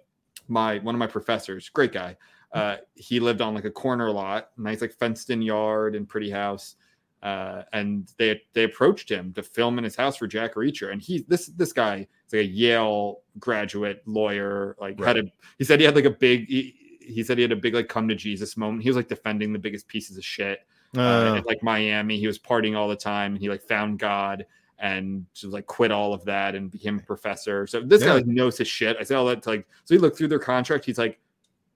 my 0.47 0.79
one 0.79 0.95
of 0.95 0.99
my 0.99 1.07
professors, 1.07 1.69
great 1.69 1.91
guy. 1.93 2.17
Uh, 2.53 2.77
he 2.95 3.19
lived 3.19 3.41
on 3.41 3.53
like 3.53 3.65
a 3.65 3.71
corner 3.71 4.11
lot, 4.11 4.49
nice 4.57 4.81
like 4.81 4.93
fenced 4.93 5.29
in 5.29 5.41
yard 5.41 5.95
and 5.95 6.07
pretty 6.07 6.29
house. 6.29 6.75
Uh, 7.23 7.63
and 7.71 8.11
they 8.17 8.41
they 8.53 8.63
approached 8.63 9.09
him 9.09 9.31
to 9.33 9.43
film 9.43 9.77
in 9.77 9.83
his 9.83 9.95
house 9.95 10.17
for 10.17 10.27
Jack 10.27 10.55
Reacher, 10.55 10.91
and 10.91 11.01
he 11.01 11.23
this 11.27 11.47
this 11.47 11.71
guy 11.71 12.07
is 12.27 12.33
like 12.33 12.41
a 12.41 12.45
Yale 12.45 13.19
graduate 13.39 14.01
lawyer. 14.07 14.75
Like 14.81 14.99
had 14.99 15.17
a 15.17 15.23
he 15.59 15.63
said 15.63 15.79
he 15.79 15.85
had 15.85 15.95
like 15.95 16.05
a 16.05 16.09
big 16.09 16.47
he, 16.47 16.75
he 16.99 17.23
said 17.23 17.37
he 17.37 17.43
had 17.43 17.51
a 17.51 17.55
big 17.55 17.75
like 17.75 17.87
come 17.87 18.07
to 18.07 18.15
Jesus 18.15 18.57
moment. 18.57 18.81
He 18.81 18.89
was 18.89 18.95
like 18.95 19.07
defending 19.07 19.53
the 19.53 19.59
biggest 19.59 19.87
pieces 19.87 20.17
of 20.17 20.25
shit 20.25 20.61
uh, 20.97 20.99
Uh, 20.99 21.35
in, 21.37 21.43
like 21.43 21.61
Miami. 21.61 22.17
He 22.17 22.27
was 22.27 22.39
partying 22.39 22.75
all 22.75 22.87
the 22.87 22.95
time, 22.95 23.33
and 23.33 23.41
he 23.41 23.49
like 23.49 23.61
found 23.61 23.99
God 23.99 24.45
and 24.79 25.27
just 25.35 25.53
like 25.53 25.67
quit 25.67 25.91
all 25.91 26.13
of 26.13 26.25
that 26.25 26.55
and 26.55 26.71
became 26.71 26.97
a 26.97 27.03
professor. 27.03 27.67
So 27.67 27.81
this 27.81 28.03
guy 28.03 28.13
like 28.13 28.25
knows 28.25 28.57
his 28.57 28.67
shit. 28.67 28.97
I 28.99 29.03
said 29.03 29.17
all 29.17 29.27
that 29.27 29.43
to 29.43 29.49
like 29.49 29.67
so 29.85 29.93
he 29.93 29.99
looked 29.99 30.17
through 30.17 30.29
their 30.29 30.39
contract. 30.39 30.85
He's 30.85 30.97
like, 30.97 31.19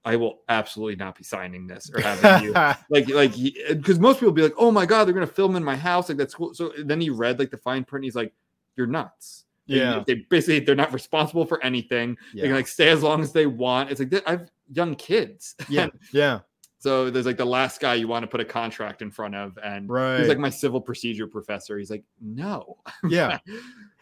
I 0.06 0.14
will 0.14 0.38
absolutely 0.48 0.94
not 0.94 1.18
be 1.18 1.24
signing 1.24 1.66
this 1.66 1.90
or 1.92 2.00
having 2.00 2.44
you 2.44 2.52
like 2.90 3.08
like 3.08 3.32
because 3.68 3.98
most 3.98 4.20
people 4.20 4.32
be 4.32 4.42
like, 4.42 4.54
oh 4.56 4.70
my 4.70 4.86
god, 4.86 5.04
they're 5.04 5.12
gonna 5.12 5.26
film 5.26 5.56
in 5.56 5.64
my 5.64 5.76
house. 5.76 6.08
Like 6.08 6.16
that's 6.16 6.32
cool. 6.32 6.54
So 6.54 6.72
then 6.78 7.00
he 7.00 7.10
read 7.10 7.40
like 7.40 7.50
the 7.50 7.58
fine 7.58 7.82
print. 7.84 8.02
And 8.02 8.04
he's 8.04 8.14
like, 8.14 8.32
you're 8.76 8.86
nuts. 8.86 9.46
Yeah. 9.66 10.04
they, 10.06 10.14
basically 10.14 10.60
they're 10.60 10.76
not 10.76 10.92
responsible 10.92 11.44
for 11.44 11.60
anything. 11.64 12.16
They 12.32 12.42
can 12.42 12.54
like 12.54 12.68
stay 12.68 12.88
as 12.90 13.02
long 13.02 13.20
as 13.20 13.32
they 13.32 13.46
want. 13.46 13.90
It's 13.90 13.98
like 13.98 14.22
I've 14.28 14.48
young 14.72 14.94
kids. 14.94 15.56
Yeah. 15.68 15.88
Yeah. 16.12 16.40
So 16.78 17.10
there's 17.10 17.26
like 17.26 17.38
the 17.38 17.44
last 17.44 17.80
guy 17.80 17.94
you 17.94 18.06
want 18.06 18.22
to 18.22 18.28
put 18.28 18.38
a 18.40 18.44
contract 18.44 19.02
in 19.02 19.10
front 19.10 19.34
of, 19.34 19.58
and 19.64 19.88
Right. 19.90 20.20
he's 20.20 20.28
like 20.28 20.38
my 20.38 20.50
civil 20.50 20.80
procedure 20.80 21.26
professor. 21.26 21.78
He's 21.78 21.90
like, 21.90 22.04
no. 22.20 22.76
yeah. 23.08 23.38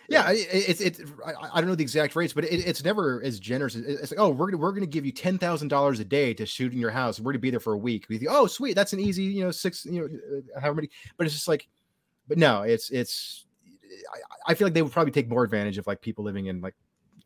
Yeah, 0.08 0.30
it's 0.32 0.80
it's 0.80 1.00
I, 1.24 1.32
I 1.54 1.60
don't 1.60 1.68
know 1.68 1.74
the 1.74 1.82
exact 1.82 2.14
rates, 2.16 2.32
but 2.32 2.44
it, 2.44 2.66
it's 2.66 2.84
never 2.84 3.22
as 3.22 3.38
generous. 3.40 3.74
It's 3.74 4.10
like, 4.10 4.20
oh, 4.20 4.30
we're 4.30 4.50
gonna 4.50 4.58
we're 4.58 4.72
gonna 4.72 4.86
give 4.86 5.06
you 5.06 5.12
ten 5.12 5.38
thousand 5.38 5.68
dollars 5.68 6.00
a 6.00 6.04
day 6.04 6.34
to 6.34 6.46
shoot 6.46 6.72
in 6.72 6.78
your 6.78 6.90
house. 6.90 7.20
We're 7.20 7.32
gonna 7.32 7.40
be 7.40 7.50
there 7.50 7.60
for 7.60 7.72
a 7.72 7.78
week. 7.78 8.06
We 8.08 8.18
think, 8.18 8.30
oh, 8.30 8.46
sweet, 8.46 8.74
that's 8.74 8.92
an 8.92 9.00
easy, 9.00 9.24
you 9.24 9.44
know, 9.44 9.50
six, 9.50 9.84
you 9.84 10.00
know, 10.00 10.38
uh, 10.38 10.60
however 10.60 10.76
many. 10.76 10.90
But 11.16 11.26
it's 11.26 11.34
just 11.34 11.48
like, 11.48 11.68
but 12.28 12.38
no, 12.38 12.62
it's 12.62 12.90
it's. 12.90 13.46
I, 14.12 14.52
I 14.52 14.54
feel 14.54 14.66
like 14.66 14.74
they 14.74 14.82
would 14.82 14.92
probably 14.92 15.12
take 15.12 15.28
more 15.28 15.44
advantage 15.44 15.78
of 15.78 15.86
like 15.86 16.00
people 16.00 16.24
living 16.24 16.46
in 16.46 16.60
like 16.60 16.74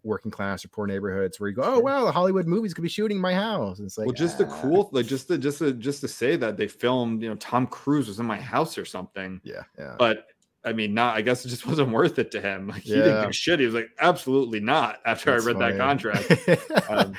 working 0.05 0.31
class 0.31 0.65
or 0.65 0.69
poor 0.69 0.87
neighborhoods 0.87 1.41
where 1.41 1.49
you 1.49 1.57
go, 1.57 1.63
oh 1.65 1.81
well, 1.81 2.05
the 2.05 2.13
Hollywood 2.13 2.47
movies 2.47 2.75
could 2.75 2.83
be 2.83 2.89
shooting 2.89 3.21
my 3.21 3.35
house. 3.35 3.79
And 3.79 3.87
it's 3.87 3.99
like, 3.99 4.07
well, 4.07 4.15
just 4.15 4.39
the 4.39 4.47
ah, 4.47 4.61
cool, 4.63 4.89
like 4.93 5.07
just 5.07 5.29
the 5.29 5.39
just 5.39 5.59
the 5.59 5.73
just 5.73 6.01
to 6.03 6.09
say 6.09 6.37
that 6.37 6.57
they 6.57 6.69
filmed, 6.69 7.23
you 7.23 7.29
know, 7.29 7.37
Tom 7.37 7.67
Cruise 7.67 8.09
was 8.09 8.21
in 8.21 8.27
my 8.27 8.41
house 8.41 8.79
or 8.79 8.85
something. 8.85 9.41
Yeah, 9.45 9.63
yeah. 9.79 9.97
But 9.99 10.27
I 10.69 10.73
mean, 10.73 10.95
not. 10.95 11.17
I 11.17 11.23
guess 11.23 11.45
it 11.45 11.49
just 11.49 11.67
wasn't 11.73 11.91
worth 11.91 12.19
it 12.19 12.31
to 12.33 12.41
him. 12.41 12.69
Like 12.69 12.83
he 12.83 12.95
didn't 12.95 13.21
give 13.23 13.31
a 13.31 13.33
shit. 13.33 13.59
He 13.61 13.67
was 13.67 13.75
like, 13.75 13.89
absolutely 14.01 14.61
not. 14.61 15.01
After 15.07 15.33
That's 15.33 15.45
I 15.45 15.47
read 15.49 15.59
that 15.59 15.77
contract. 15.79 16.89
Um, 16.91 17.15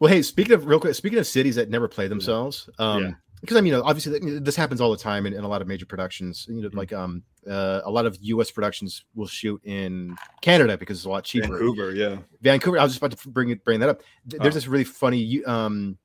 Well, 0.00 0.12
hey, 0.12 0.22
speaking 0.22 0.52
of 0.52 0.66
real 0.66 0.80
quick, 0.80 0.94
speaking 0.94 1.18
of 1.18 1.26
cities 1.26 1.54
that 1.56 1.70
never 1.70 1.86
play 1.88 2.08
themselves, 2.08 2.68
um, 2.78 3.02
Yeah. 3.02 3.10
because 3.40 3.56
I 3.56 3.60
mean, 3.60 3.74
obviously 3.74 4.18
this 4.40 4.56
happens 4.56 4.80
all 4.80 4.90
the 4.90 4.96
time 4.98 5.24
in, 5.24 5.32
in 5.32 5.44
a 5.44 5.48
lot 5.48 5.62
of 5.62 5.68
major 5.68 5.86
productions. 5.86 6.46
You 6.48 6.62
know, 6.62 6.68
Mhm. 6.68 6.74
like 6.74 6.92
um, 6.92 7.22
uh, 7.48 7.80
a 7.84 7.90
lot 7.90 8.04
of 8.04 8.18
U.S. 8.20 8.50
productions 8.50 9.04
will 9.14 9.28
shoot 9.28 9.60
in 9.64 10.16
Canada 10.42 10.76
because 10.76 10.98
it's 10.98 11.06
a 11.06 11.10
lot 11.10 11.24
cheaper. 11.24 11.46
Vancouver, 11.48 11.92
yeah. 11.94 12.16
Vancouver. 12.42 12.78
I 12.78 12.82
was 12.82 12.92
just 12.92 13.02
about 13.04 13.16
to 13.18 13.28
bring 13.28 13.50
it, 13.50 13.64
bring 13.64 13.80
that 13.80 13.88
up. 13.88 14.02
There's 14.26 14.40
Oh. 14.42 14.50
this 14.50 14.66
really 14.66 14.84
funny. 14.84 15.42
Um, 15.44 15.96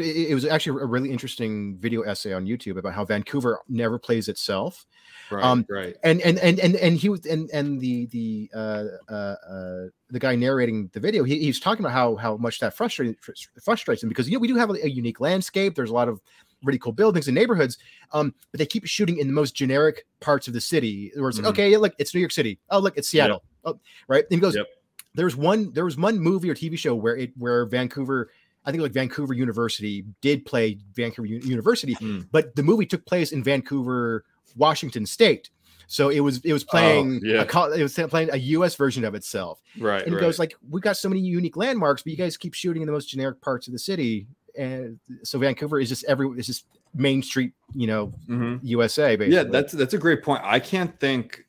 it, 0.00 0.30
it, 0.30 0.34
was 0.34 0.44
actually 0.44 0.82
a 0.82 0.86
really 0.86 1.10
interesting 1.10 1.76
video 1.78 2.02
essay 2.02 2.32
on 2.32 2.46
YouTube 2.46 2.78
about 2.78 2.94
how 2.94 3.04
Vancouver 3.04 3.60
never 3.68 3.98
plays 3.98 4.28
itself, 4.28 4.86
Right, 5.30 5.44
Um, 5.44 5.66
right. 5.70 5.96
and 6.02 6.20
and 6.22 6.38
and 6.38 6.58
and 6.60 6.76
and 6.76 6.96
he 6.96 7.08
was 7.08 7.24
and 7.26 7.48
and 7.52 7.80
the 7.80 8.06
the 8.06 8.50
uh, 8.54 8.84
uh, 9.08 9.12
uh, 9.48 9.86
the 10.10 10.18
guy 10.18 10.34
narrating 10.36 10.90
the 10.92 11.00
video, 11.00 11.24
he, 11.24 11.38
he 11.38 11.46
was 11.46 11.60
talking 11.60 11.84
about 11.84 11.92
how 11.92 12.16
how 12.16 12.36
much 12.36 12.60
that 12.60 12.76
frustrated 12.76 13.16
frustrates 13.62 14.02
him 14.02 14.08
because 14.08 14.28
you 14.28 14.34
know 14.36 14.40
we 14.40 14.48
do 14.48 14.56
have 14.56 14.70
a, 14.70 14.74
a 14.84 14.88
unique 14.88 15.20
landscape. 15.20 15.74
There's 15.74 15.90
a 15.90 15.94
lot 15.94 16.08
of 16.08 16.20
really 16.64 16.78
cool 16.78 16.92
buildings 16.92 17.28
and 17.28 17.34
neighborhoods, 17.34 17.78
um, 18.12 18.34
but 18.50 18.58
they 18.58 18.66
keep 18.66 18.86
shooting 18.86 19.18
in 19.18 19.26
the 19.26 19.32
most 19.32 19.54
generic 19.54 20.06
parts 20.20 20.48
of 20.48 20.54
the 20.54 20.60
city. 20.60 21.10
Where 21.16 21.28
it's 21.28 21.38
like, 21.38 21.46
Mhm. 21.46 21.50
okay, 21.50 21.70
yeah, 21.70 21.78
look, 21.78 21.94
it's 21.98 22.14
New 22.14 22.20
York 22.20 22.32
City. 22.32 22.58
Oh, 22.70 22.78
look, 22.78 22.96
it's 22.96 23.08
Seattle. 23.08 23.42
Oh, 23.64 23.78
right. 24.08 24.24
And 24.30 24.32
he 24.32 24.40
goes, 24.40 24.54
Yep. 24.54 24.66
there 25.14 25.24
was 25.24 25.36
one 25.36 25.72
there 25.72 25.84
was 25.84 25.96
one 25.96 26.18
movie 26.18 26.50
or 26.50 26.54
TV 26.54 26.76
show 26.78 26.94
where 26.94 27.16
it 27.16 27.32
where 27.36 27.64
Vancouver. 27.66 28.30
I 28.64 28.70
think 28.70 28.82
like 28.82 28.92
Vancouver 28.92 29.34
University 29.34 30.04
did 30.20 30.44
play 30.44 30.78
Vancouver 30.94 31.26
U- 31.26 31.40
University, 31.42 31.94
Mm. 31.96 32.28
but 32.30 32.54
the 32.56 32.62
movie 32.62 32.86
took 32.86 33.04
place 33.06 33.32
in 33.32 33.42
Vancouver, 33.42 34.24
Washington 34.56 35.04
State. 35.06 35.50
So 35.88 36.08
it 36.08 36.20
was 36.20 36.38
it 36.44 36.52
was 36.52 36.64
playing 36.64 37.20
Oh, 37.24 37.26
yeah. 37.28 37.44
a, 37.52 37.70
it 37.72 37.82
was 37.82 37.94
playing 38.08 38.30
a 38.32 38.36
U.S. 38.36 38.76
version 38.76 39.04
of 39.04 39.14
itself, 39.14 39.60
Right, 39.78 40.02
and 40.02 40.12
it 40.12 40.16
right. 40.16 40.20
goes 40.22 40.38
like 40.38 40.54
we 40.70 40.80
got 40.80 40.96
so 40.96 41.08
many 41.08 41.20
unique 41.20 41.56
landmarks, 41.56 42.02
but 42.02 42.12
you 42.12 42.16
guys 42.16 42.36
keep 42.36 42.54
shooting 42.54 42.80
in 42.82 42.86
the 42.86 42.92
most 42.92 43.08
generic 43.10 43.40
parts 43.42 43.66
of 43.66 43.72
the 43.74 43.78
city, 43.78 44.26
and 44.56 44.98
so 45.22 45.38
Vancouver 45.38 45.78
is 45.80 45.88
just 45.90 46.04
every 46.04 46.26
it's 46.38 46.46
just 46.46 46.64
Main 46.94 47.22
Street, 47.22 47.52
you 47.74 47.86
know, 47.86 48.12
Mhm. 48.28 48.60
USA. 48.62 49.16
Basically. 49.16 49.34
Yeah, 49.36 49.42
that's 49.44 49.72
that's 49.74 49.92
a 49.94 49.98
great 49.98 50.22
point. 50.22 50.42
I 50.44 50.60
can't 50.60 50.98
think 51.00 51.44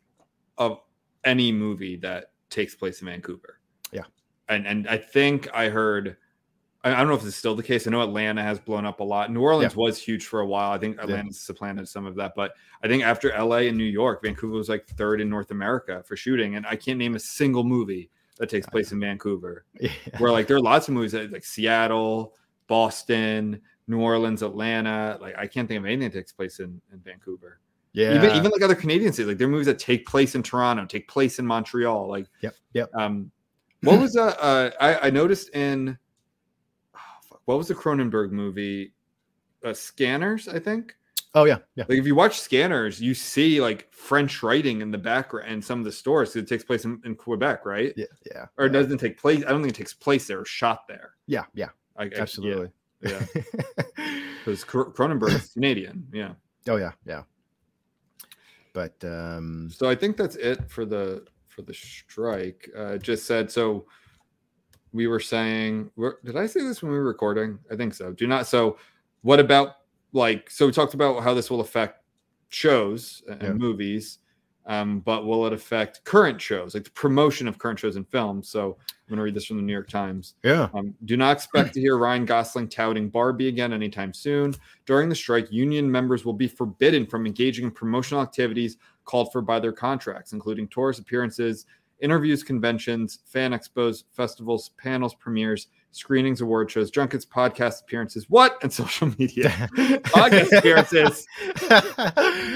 of 0.57 0.79
any 1.23 1.51
movie 1.51 1.95
that 1.97 2.31
takes 2.49 2.75
place 2.75 3.01
in 3.01 3.05
Vancouver. 3.07 3.59
Yeah. 3.93 4.03
and 4.49 4.65
and 4.67 4.87
I 4.89 4.97
think 4.97 5.47
I 5.53 5.69
heard. 5.69 6.17
I 6.85 6.91
don't 6.97 7.07
know 7.07 7.13
if 7.13 7.21
this 7.21 7.29
is 7.29 7.35
still 7.37 7.55
the 7.55 7.63
case. 7.63 7.87
I 7.87 7.91
know 7.91 8.01
Atlanta 8.01 8.43
has 8.43 8.59
blown 8.59 8.85
up 8.85 8.99
a 8.99 9.03
lot. 9.03 9.31
New 9.31 9.39
Orleans 9.39 9.75
was 9.75 9.97
huge 9.97 10.25
for 10.25 10.41
a 10.41 10.45
while. 10.45 10.71
I 10.71 10.77
think 10.77 10.99
Atlanta's 10.99 11.39
supplanted 11.39 11.87
some 11.87 12.05
of 12.05 12.15
that, 12.15 12.33
but 12.35 12.55
I 12.83 12.89
think 12.89 13.03
after 13.03 13.29
LA 13.29 13.57
and 13.57 13.77
New 13.77 13.85
York, 13.85 14.21
Vancouver 14.21 14.57
was 14.57 14.67
like 14.67 14.85
third 14.85 15.21
in 15.21 15.29
North 15.29 15.51
America 15.51 16.03
for 16.05 16.17
shooting, 16.17 16.55
and 16.55 16.67
I 16.67 16.75
can't 16.75 16.99
name 16.99 17.15
a 17.15 17.19
single 17.19 17.63
movie 17.63 18.09
that 18.37 18.49
takes 18.49 18.67
place 18.67 18.91
in 18.91 18.99
Vancouver. 18.99 19.63
yeah. 19.79 19.91
Where 20.17 20.31
like 20.31 20.47
there 20.47 20.57
are 20.57 20.61
lots 20.61 20.89
of 20.89 20.93
movies 20.93 21.13
that 21.13 21.31
like 21.31 21.45
Seattle, 21.45 22.35
Boston, 22.67 23.61
New 23.87 24.01
Orleans, 24.01 24.41
Atlanta. 24.41 25.17
Like 25.21 25.37
I 25.37 25.47
can't 25.47 25.69
think 25.69 25.79
of 25.79 25.85
anything 25.85 26.09
that 26.09 26.17
takes 26.17 26.33
place 26.33 26.59
in, 26.59 26.81
in 26.91 26.99
Vancouver. 26.99 27.59
yeah. 27.93 28.13
Even 28.15 28.35
even 28.35 28.51
like 28.51 28.61
other 28.61 28.75
Canadian 28.75 29.13
cities, 29.13 29.27
like 29.27 29.37
there 29.37 29.47
are 29.47 29.51
movies 29.51 29.67
that 29.67 29.79
take 29.79 30.05
place 30.05 30.35
in 30.35 30.43
Toronto, 30.43 30.85
take 30.85 31.07
place 31.07 31.39
in 31.39 31.47
Montreal. 31.47 32.09
Like 32.09 32.27
yep, 32.41 32.55
yep. 32.73 32.89
um, 32.93 33.31
what 33.83 34.01
was 34.01 34.17
uh, 34.17 34.35
uh 34.39 34.71
I, 34.81 35.07
I 35.07 35.09
noticed 35.09 35.55
in 35.55 35.97
what 37.45 37.57
was 37.57 37.67
the 37.67 37.75
Cronenberg 37.75 38.31
movie? 38.31 38.93
Uh, 39.63 39.73
Scanners, 39.73 40.47
I 40.47 40.59
think. 40.59 40.95
Oh 41.35 41.45
yeah, 41.45 41.57
yeah. 41.75 41.85
Like 41.89 41.97
if 41.97 42.05
you 42.05 42.13
watch 42.15 42.39
Scanners, 42.39 43.01
you 43.01 43.13
see 43.15 43.59
like 43.59 43.87
French 43.91 44.43
writing 44.43 44.81
in 44.81 44.91
the 44.91 44.97
background 44.97 45.49
and 45.49 45.63
some 45.63 45.79
of 45.79 45.85
the 45.85 45.91
stores. 45.91 46.35
It 46.35 46.47
takes 46.47 46.63
place 46.63 46.85
in, 46.85 47.01
in 47.05 47.15
Quebec, 47.15 47.65
right? 47.65 47.91
Yeah, 47.95 48.05
yeah, 48.31 48.45
Or 48.57 48.65
it 48.65 48.69
doesn't 48.69 48.99
take 48.99 49.17
place. 49.19 49.43
I 49.45 49.49
don't 49.49 49.61
think 49.63 49.73
it 49.73 49.77
takes 49.77 49.93
place 49.93 50.27
there. 50.27 50.41
Or 50.41 50.45
shot 50.45 50.87
there. 50.87 51.13
yeah, 51.27 51.45
yeah, 51.55 51.69
I, 51.97 52.03
I- 52.03 52.05
yeah, 52.07 52.21
absolutely. 52.21 52.69
Yeah, 53.01 53.25
because 54.45 54.63
Cronenberg 54.63 55.33
is 55.33 55.49
Canadian. 55.53 56.07
Yeah. 56.13 56.33
oh 56.69 56.75
yeah, 56.77 56.91
yeah. 57.05 57.23
But 58.73 58.95
um, 59.03 59.69
So 59.71 59.89
I 59.89 59.95
think 59.95 60.17
that's 60.17 60.35
it 60.35 60.69
for 60.69 60.85
the 60.85 61.25
for 61.47 61.61
the 61.63 61.73
strike. 61.73 62.69
Uh, 62.77 62.97
just 62.97 63.25
said 63.25 63.51
so. 63.51 63.85
We 64.93 65.07
were 65.07 65.19
saying, 65.19 65.89
we're, 65.95 66.15
did 66.23 66.37
I 66.37 66.45
say 66.45 66.61
this 66.61 66.81
when 66.81 66.91
we 66.91 66.97
were 66.97 67.03
recording? 67.03 67.57
I 67.71 67.75
think 67.75 67.93
so. 67.93 68.13
Do 68.13 68.27
not. 68.27 68.47
So, 68.47 68.77
what 69.23 69.39
about 69.39 69.77
like? 70.13 70.49
So 70.49 70.65
we 70.67 70.71
talked 70.71 70.93
about 70.93 71.23
how 71.23 71.33
this 71.33 71.49
will 71.49 71.61
affect 71.61 72.03
shows 72.49 73.23
and 73.27 73.41
Yeah. 73.41 73.53
movies, 73.53 74.19
um, 74.67 74.99
but 74.99 75.25
will 75.25 75.47
it 75.47 75.53
affect 75.53 76.03
current 76.03 76.39
shows, 76.39 76.75
like 76.75 76.83
the 76.83 76.91
promotion 76.91 77.47
of 77.47 77.57
current 77.57 77.79
shows 77.79 77.95
and 77.95 78.07
films? 78.07 78.47
So 78.49 78.77
I'm 78.79 79.09
going 79.09 79.17
to 79.17 79.23
read 79.23 79.33
this 79.33 79.45
from 79.45 79.57
the 79.57 79.63
New 79.63 79.73
York 79.73 79.89
Times. 79.89 80.35
yeah, 80.43 80.69
Um, 80.73 80.93
do 81.05 81.17
not 81.17 81.35
expect 81.35 81.73
to 81.73 81.81
hear 81.81 81.97
Ryan 81.97 82.25
Gosling 82.25 82.69
touting 82.69 83.09
Barbie 83.09 83.47
again 83.47 83.73
anytime 83.73 84.13
soon. 84.13 84.53
During 84.85 85.09
the 85.09 85.15
strike, 85.15 85.51
union 85.51 85.91
members 85.91 86.23
will 86.23 86.33
be 86.33 86.47
forbidden 86.47 87.07
from 87.07 87.25
engaging 87.25 87.65
in 87.65 87.71
promotional 87.71 88.21
activities 88.21 88.77
called 89.05 89.31
for 89.33 89.41
by 89.41 89.59
their 89.59 89.73
contracts, 89.73 90.31
including 90.31 90.67
tours, 90.67 90.99
appearances, 90.99 91.65
interviews, 92.03 92.43
conventions, 92.43 93.19
fan 93.25 93.51
expos, 93.51 94.03
festivals, 94.11 94.69
panels, 94.77 95.15
premieres, 95.15 95.67
screenings, 95.91 96.41
award 96.41 96.69
shows, 96.69 96.91
junkets, 96.91 97.25
podcast 97.25 97.81
appearances, 97.81 98.29
what? 98.29 98.57
And 98.61 98.71
social 98.81 99.07
media. 99.17 99.49
Podcast 100.13 100.57
appearances. 100.57 101.25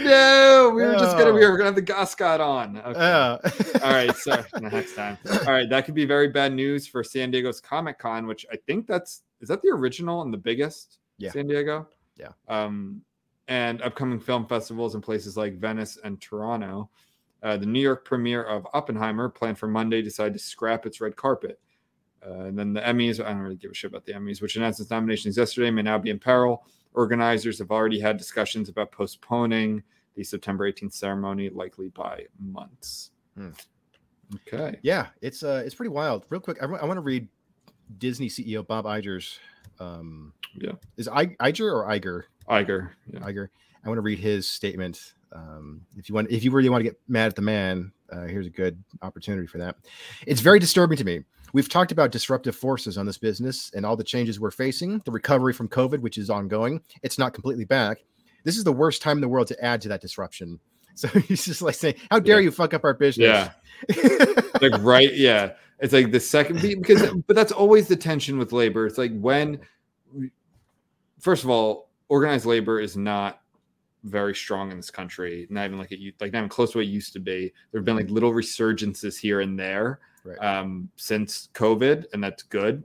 No, 0.08 0.72
we 0.74 0.84
were 0.84 0.94
just 0.94 1.18
gonna 1.18 1.34
we 1.34 1.46
were 1.46 1.58
gonna 1.58 1.66
have 1.66 1.76
the 1.76 1.82
Goscott 1.82 2.40
on. 2.40 2.78
Okay. 2.78 3.00
Yeah. 3.00 3.38
All 3.84 3.92
right, 3.92 4.16
so 4.16 4.44
next 4.62 4.96
time. 4.96 5.18
All 5.46 5.52
right, 5.52 5.70
that 5.70 5.86
could 5.86 5.96
be 5.96 6.06
very 6.06 6.30
bad 6.30 6.54
news 6.54 6.88
for 6.88 7.04
San 7.04 7.30
Diego's 7.30 7.60
Comic 7.60 8.00
Con, 8.00 8.26
which 8.26 8.46
I 8.52 8.56
think 8.56 8.88
that's 8.88 9.24
is 9.42 9.50
that 9.50 9.62
the 9.62 9.70
original 9.70 10.22
and 10.22 10.34
the 10.34 10.38
biggest 10.38 11.00
Yeah. 11.18 11.32
San 11.32 11.48
Diego. 11.48 11.88
Yeah. 12.18 12.30
Um, 12.48 13.02
and 13.50 13.82
upcoming 13.82 14.20
film 14.20 14.46
festivals 14.48 14.96
in 14.96 15.02
places 15.02 15.36
like 15.38 15.58
Venice 15.58 15.98
and 16.04 16.20
Toronto. 16.22 16.90
Uh, 17.44 17.58
the 17.58 17.66
New 17.66 17.80
York 17.80 18.04
premiere 18.04 18.44
of 18.44 18.66
Oppenheimer, 18.74 19.30
planned 19.30 19.60
for 19.60 19.68
Monday, 19.68 20.02
decided 20.02 20.34
to 20.34 20.40
scrap 20.40 20.86
its 20.86 21.00
red 21.00 21.16
carpet. 21.16 21.60
Uh, 22.26 22.46
and 22.46 22.58
then 22.58 22.74
the 22.74 22.82
Emmys, 22.82 23.24
I 23.24 23.30
don't 23.30 23.40
really 23.40 23.56
give 23.56 23.72
a 23.72 23.74
shit 23.76 23.92
about 23.92 24.06
the 24.06 24.14
Emmys, 24.14 24.42
which 24.42 24.56
announced 24.56 24.80
its 24.80 24.90
nominations 24.90 25.38
yesterday, 25.38 25.70
may 25.70 25.84
now 25.84 25.98
be 26.00 26.10
in 26.10 26.20
peril. 26.20 26.66
Organizers 26.94 27.60
have 27.60 27.70
already 27.72 28.00
had 28.00 28.18
discussions 28.18 28.70
about 28.70 28.92
postponing 28.92 29.84
the 30.16 30.24
September 30.24 30.70
18th 30.72 30.94
ceremony, 30.94 31.50
likely 31.50 31.90
by 31.90 32.26
months. 32.40 33.12
Hmm. 33.38 33.52
Okay. 34.36 34.78
yeah, 34.82 35.08
it's 35.22 35.42
uh, 35.44 35.62
it's 35.66 35.76
pretty 35.76 35.92
wild. 35.92 36.26
Real 36.30 36.42
quick, 36.42 36.58
I, 36.62 36.66
want 36.66 36.96
to 36.96 37.02
read 37.02 37.30
Disney 37.98 38.28
CEO 38.28 38.66
Bob 38.66 38.86
Iger's. 38.86 39.40
Um, 39.80 40.34
Yeah. 40.56 40.72
is 40.98 41.08
I, 41.08 41.28
Iger 41.28 41.72
or 41.72 41.88
Iger? 41.88 42.24
Iger. 42.50 42.90
Yeah. 43.14 43.20
Iger. 43.20 43.50
I 43.86 43.88
want 43.88 44.00
to 44.00 44.02
read 44.02 44.20
his 44.20 44.50
statement. 44.50 45.14
Um, 45.34 45.82
if 45.98 46.10
you 46.10 46.16
want, 46.16 46.32
if 46.32 46.44
you 46.44 46.52
really 46.52 46.70
want 46.70 46.82
to 46.84 46.90
get 46.90 47.00
mad 47.08 47.28
at 47.28 47.36
the 47.36 47.42
man, 47.42 47.92
uh, 48.12 48.22
here's 48.26 48.48
a 48.48 48.50
good 48.52 48.82
opportunity 49.02 49.48
for 49.48 49.58
that. 49.60 49.76
It's 50.26 50.42
very 50.42 50.60
disturbing 50.60 50.98
to 50.98 51.04
me. 51.04 51.24
We've 51.54 51.70
talked 51.70 51.92
about 51.92 52.12
disruptive 52.12 52.56
forces 52.56 52.98
on 52.98 53.06
this 53.06 53.18
business 53.18 53.72
and 53.76 53.86
all 53.86 53.96
the 53.96 54.04
changes 54.04 54.40
we're 54.40 54.52
facing, 54.52 55.02
the 55.06 55.12
recovery 55.12 55.54
from 55.54 55.68
COVID, 55.70 56.00
which 56.00 56.18
is 56.18 56.30
ongoing. 56.30 56.82
It's 57.04 57.18
not 57.18 57.34
completely 57.34 57.66
back. 57.66 58.00
This 58.44 58.58
is 58.58 58.64
the 58.64 58.72
worst 58.74 59.02
time 59.02 59.18
in 59.18 59.22
the 59.22 59.28
world 59.28 59.48
to 59.48 59.64
add 59.64 59.82
to 59.82 59.90
that 59.90 60.02
disruption. 60.02 60.60
So 60.98 61.08
he's 61.10 61.46
just 61.46 61.62
like 61.62 61.76
saying, 61.76 61.94
"How 62.10 62.20
dare 62.20 62.38
Yeah. 62.40 62.46
you 62.46 62.52
fuck 62.52 62.74
up 62.74 62.84
our 62.84 62.96
business?" 62.96 63.28
Yeah. 63.28 63.52
like 64.64 64.82
right 64.82 65.14
yeah 65.14 65.52
it's 65.80 65.94
like 65.94 66.12
the 66.12 66.20
second 66.20 66.60
beat 66.60 66.80
because 66.82 67.12
but 67.28 67.36
that's 67.36 67.52
always 67.52 67.88
the 67.88 67.96
tension 67.96 68.40
with 68.40 68.52
labor 68.52 68.88
it's 68.88 68.98
like 68.98 69.16
when 69.20 69.60
first 71.20 71.44
of 71.44 71.52
all 71.52 71.90
organized 72.10 72.46
labor 72.48 72.80
is 72.80 72.98
not 72.98 73.42
very 74.04 74.34
strong 74.36 74.72
in 74.72 74.78
this 74.78 74.92
country 74.92 75.48
not 75.50 75.66
even 75.66 75.78
like 75.78 75.92
it 75.92 76.00
like 76.22 76.32
not 76.32 76.40
even 76.40 76.50
close 76.50 76.72
to 76.72 76.78
what 76.78 76.86
it 76.86 76.90
used 76.90 77.14
to 77.14 77.20
be 77.20 77.52
there 77.72 77.80
have 77.80 77.86
been 77.86 77.96
like 77.96 78.10
little 78.10 78.32
resurgences 78.32 79.18
here 79.20 79.42
and 79.42 79.58
there 79.60 80.00
Right. 80.24 80.38
um 80.40 80.90
since 80.98 81.50
covid 81.54 82.06
and 82.14 82.24
that's 82.24 82.44
good 82.44 82.84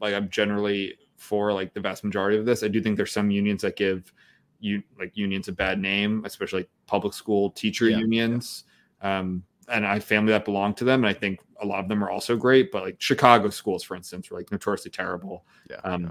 like 0.00 0.14
i'm 0.14 0.28
generally 0.28 0.96
for 1.16 1.52
like 1.52 1.72
the 1.72 1.80
vast 1.80 2.04
majority 2.04 2.36
of 2.36 2.44
this 2.44 2.62
i 2.62 2.68
do 2.68 2.80
think 2.82 2.96
there's 2.96 3.12
some 3.12 3.30
unions 3.30 3.62
that 3.62 3.76
give 3.76 4.12
you 4.60 4.82
like 4.98 5.16
unions 5.16 5.48
a 5.48 5.52
bad 5.52 5.80
name 5.80 6.22
especially 6.24 6.60
like 6.60 6.70
public 6.86 7.14
school 7.14 7.50
teacher 7.50 7.88
Yeah, 7.88 7.98
unions 7.98 8.64
um 9.02 9.42
and 9.70 9.86
I 9.86 9.94
have 9.94 10.04
family 10.04 10.32
that 10.32 10.46
belong 10.46 10.72
to 10.76 10.84
them, 10.84 11.04
and 11.04 11.08
I 11.10 11.12
think 11.12 11.40
a 11.60 11.66
lot 11.66 11.80
of 11.80 11.88
them 11.90 12.02
are 12.02 12.08
also 12.08 12.38
great. 12.38 12.72
But 12.72 12.84
like 12.84 12.96
Chicago 12.98 13.50
schools, 13.50 13.82
for 13.82 13.96
instance, 13.96 14.30
were 14.30 14.38
like 14.38 14.50
notoriously 14.50 14.90
terrible. 14.90 15.44
yeah. 15.68 15.76
Um, 15.84 16.04
yeah. 16.04 16.10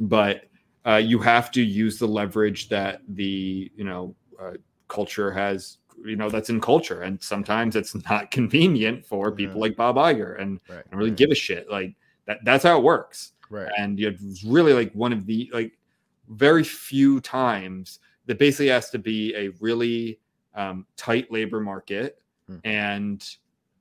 But 0.00 0.44
uh, 0.86 0.96
you 0.96 1.18
have 1.18 1.50
to 1.52 1.62
use 1.62 1.98
the 1.98 2.06
leverage 2.08 2.68
that 2.68 3.02
the 3.08 3.70
you 3.74 3.84
know 3.84 4.14
uh, 4.40 4.54
culture 4.88 5.30
has. 5.30 5.78
You 6.04 6.14
know 6.14 6.30
that's 6.30 6.48
in 6.48 6.60
culture, 6.60 7.02
and 7.02 7.20
sometimes 7.20 7.74
it's 7.74 7.94
not 8.08 8.30
convenient 8.30 9.04
for 9.04 9.32
people 9.32 9.56
Yeah. 9.56 9.60
like 9.62 9.76
Bob 9.76 9.96
Iger, 9.96 10.40
and 10.40 10.60
right. 10.68 10.78
I 10.78 10.90
don't 10.90 10.98
really 10.98 11.10
right, 11.10 11.18
give 11.18 11.30
a 11.30 11.34
shit. 11.34 11.68
Like 11.68 11.96
that. 12.26 12.38
That's 12.44 12.62
how 12.62 12.78
it 12.78 12.84
works 12.84 13.32
right. 13.50 13.70
and 13.78 13.98
it's 13.98 14.44
really 14.44 14.72
like 14.72 14.92
one 14.92 15.12
of 15.12 15.26
the 15.26 15.50
like 15.52 15.72
very 16.28 16.62
few 16.62 17.20
times 17.20 17.98
that 18.26 18.38
basically 18.38 18.68
has 18.68 18.90
to 18.90 18.98
be 18.98 19.34
a 19.34 19.48
really 19.60 20.20
um, 20.54 20.86
tight 20.96 21.30
labor 21.32 21.60
market 21.60 22.20
Mhm. 22.50 22.60
and 22.64 23.36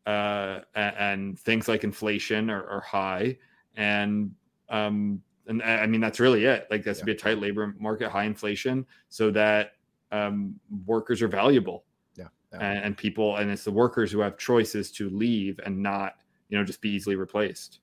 uh, 0.06 0.62
and 0.76 1.38
things 1.40 1.68
like 1.68 1.84
inflation 1.84 2.50
are, 2.50 2.66
are 2.68 2.82
high 2.82 3.38
and 3.76 4.32
Um, 4.70 5.22
and 5.48 5.62
I 5.64 5.86
mean 5.88 6.02
that's 6.02 6.20
really 6.20 6.46
it. 6.46 6.68
Like 6.70 6.84
that's 6.84 7.00
to 7.00 7.06
be 7.06 7.12
a 7.14 7.16
tight 7.16 7.40
labor 7.40 7.74
market, 7.80 8.10
high 8.10 8.26
inflation, 8.26 8.86
so 9.10 9.32
that 9.32 9.72
um, 10.12 10.56
workers 10.86 11.22
are 11.22 11.28
valuable 11.28 11.84
Yeah. 12.16 12.28
yeah. 12.54 12.60
and, 12.62 12.80
and 12.86 12.98
people, 12.98 13.38
and 13.38 13.52
it's 13.52 13.64
the 13.66 13.72
workers 13.72 14.12
who 14.12 14.20
have 14.22 14.38
choices 14.38 14.92
to 14.94 15.10
leave 15.10 15.60
and 15.66 15.82
not, 15.84 16.16
you 16.50 16.58
know, 16.58 16.64
just 16.64 16.80
be 16.82 16.90
easily 16.90 17.16
replaced. 17.18 17.80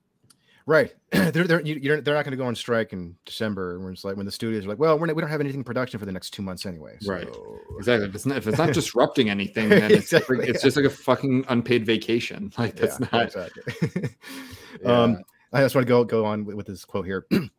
Right. 0.67 0.95
they're 1.11 1.31
they're 1.45 1.61
you, 1.61 1.75
you're, 1.75 2.01
they're 2.01 2.15
not 2.15 2.25
going 2.25 2.31
to 2.31 2.37
go 2.37 2.45
on 2.47 2.55
strike 2.55 2.91
in 2.91 3.15
December 3.25 3.79
when 3.79 3.93
it's 3.93 4.03
like 4.03 4.17
when 4.17 4.25
the 4.25 4.31
studios 4.31 4.65
are 4.65 4.69
like, 4.69 4.79
well, 4.79 4.97
we're 4.97 5.05
not, 5.05 5.15
we 5.15 5.21
don't 5.21 5.29
have 5.29 5.39
anything 5.39 5.59
in 5.59 5.63
production 5.63 5.99
for 5.99 6.07
the 6.07 6.11
next 6.11 6.31
two 6.31 6.41
months 6.41 6.63
anye 6.63 7.07
Right. 7.07 7.27
Exactly. 7.77 8.07
If 8.07 8.15
it's 8.15 8.25
not, 8.25 8.37
if 8.37 8.47
it's 8.47 8.57
not 8.57 8.73
disrupting 8.73 9.29
anything, 9.29 9.69
then 9.69 9.91
it's 9.91 10.11
Exactly, 10.13 10.47
it's 10.47 10.63
yeah. 10.63 10.67
just 10.67 10.77
like 10.77 10.85
a 10.85 10.89
fucking 10.89 11.45
unpaid 11.49 11.85
vacation. 11.85 12.51
Like 12.57 12.75
that's 12.75 12.99
Yeah, 12.99 13.07
not. 13.11 13.25
exactly. 13.25 14.09
Yeah. 14.81 15.03
Um, 15.03 15.17
I 15.53 15.61
just 15.61 15.75
want 15.75 15.85
to 15.85 15.89
go 15.89 16.03
go 16.03 16.25
on 16.25 16.43
with, 16.45 16.55
with 16.55 16.65
this 16.67 16.83
quote 16.85 17.05
here. 17.05 17.27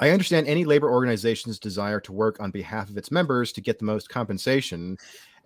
I 0.00 0.10
understand 0.10 0.46
any 0.46 0.64
labor 0.64 0.90
organization's 0.90 1.58
desire 1.58 2.00
to 2.00 2.12
work 2.12 2.40
on 2.40 2.50
behalf 2.50 2.88
of 2.90 2.96
its 2.96 3.10
members 3.10 3.52
to 3.52 3.60
get 3.60 3.78
the 3.78 3.84
most 3.84 4.08
compensation 4.08 4.96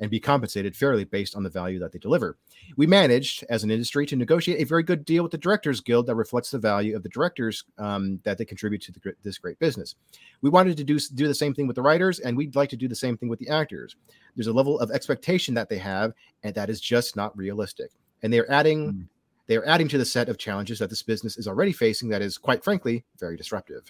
and 0.00 0.10
be 0.10 0.20
compensated 0.20 0.76
fairly 0.76 1.04
based 1.04 1.34
on 1.34 1.42
the 1.42 1.50
value 1.50 1.78
that 1.80 1.92
they 1.92 1.98
deliver. 1.98 2.36
We 2.76 2.86
managed, 2.86 3.44
as 3.50 3.64
an 3.64 3.70
industry, 3.70 4.06
to 4.06 4.16
negotiate 4.16 4.60
a 4.60 4.64
very 4.64 4.82
good 4.82 5.04
deal 5.04 5.22
with 5.22 5.32
the 5.32 5.38
Directors 5.38 5.80
Guild 5.80 6.06
that 6.06 6.14
reflects 6.14 6.50
the 6.50 6.58
value 6.58 6.94
of 6.94 7.02
the 7.02 7.08
directors 7.08 7.64
um, 7.78 8.20
that 8.22 8.38
they 8.38 8.44
contribute 8.44 8.80
to 8.82 8.92
the, 8.92 9.14
this 9.22 9.38
great 9.38 9.58
business. 9.58 9.96
We 10.40 10.50
wanted 10.50 10.76
to 10.76 10.84
do, 10.84 10.98
do 10.98 11.26
the 11.26 11.34
same 11.34 11.52
thing 11.52 11.66
with 11.66 11.76
the 11.76 11.82
writers, 11.82 12.20
and 12.20 12.36
we'd 12.36 12.56
like 12.56 12.70
to 12.70 12.76
do 12.76 12.88
the 12.88 12.94
same 12.94 13.16
thing 13.16 13.28
with 13.28 13.40
the 13.40 13.48
actors. 13.48 13.96
There's 14.36 14.46
a 14.46 14.52
level 14.52 14.78
of 14.78 14.90
expectation 14.90 15.54
that 15.54 15.68
they 15.68 15.78
have, 15.78 16.12
and 16.42 16.54
that 16.54 16.70
is 16.70 16.80
just 16.80 17.16
not 17.16 17.36
realistic. 17.36 17.90
And 18.22 18.32
they 18.32 18.38
are 18.38 18.50
adding 18.50 18.92
Mm. 18.92 19.08
they 19.46 19.56
are 19.56 19.66
adding 19.66 19.88
to 19.88 19.98
the 19.98 20.04
set 20.04 20.28
of 20.28 20.38
challenges 20.38 20.78
that 20.78 20.90
this 20.90 21.02
business 21.02 21.38
is 21.38 21.48
already 21.48 21.72
facing 21.72 22.08
that 22.10 22.22
is 22.22 22.36
quite 22.38 22.62
frankly 22.62 23.04
very 23.18 23.36
disruptive 23.36 23.82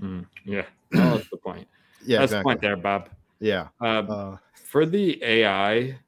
Mm, 0.00 0.26
yeah. 0.44 0.64
Oh, 0.94 1.16
that's 1.16 1.30
the 1.30 1.36
point. 1.38 1.66
yeah 2.04 2.18
that's 2.18 2.32
exactly. 2.32 2.38
the 2.38 2.42
point 2.44 2.60
there, 2.60 2.76
Bob. 2.76 3.08
yeah 3.40 3.68
Uh, 3.80 3.84
uh, 3.84 4.36
for 4.54 4.86
the 4.86 5.22
AI, 5.22 5.98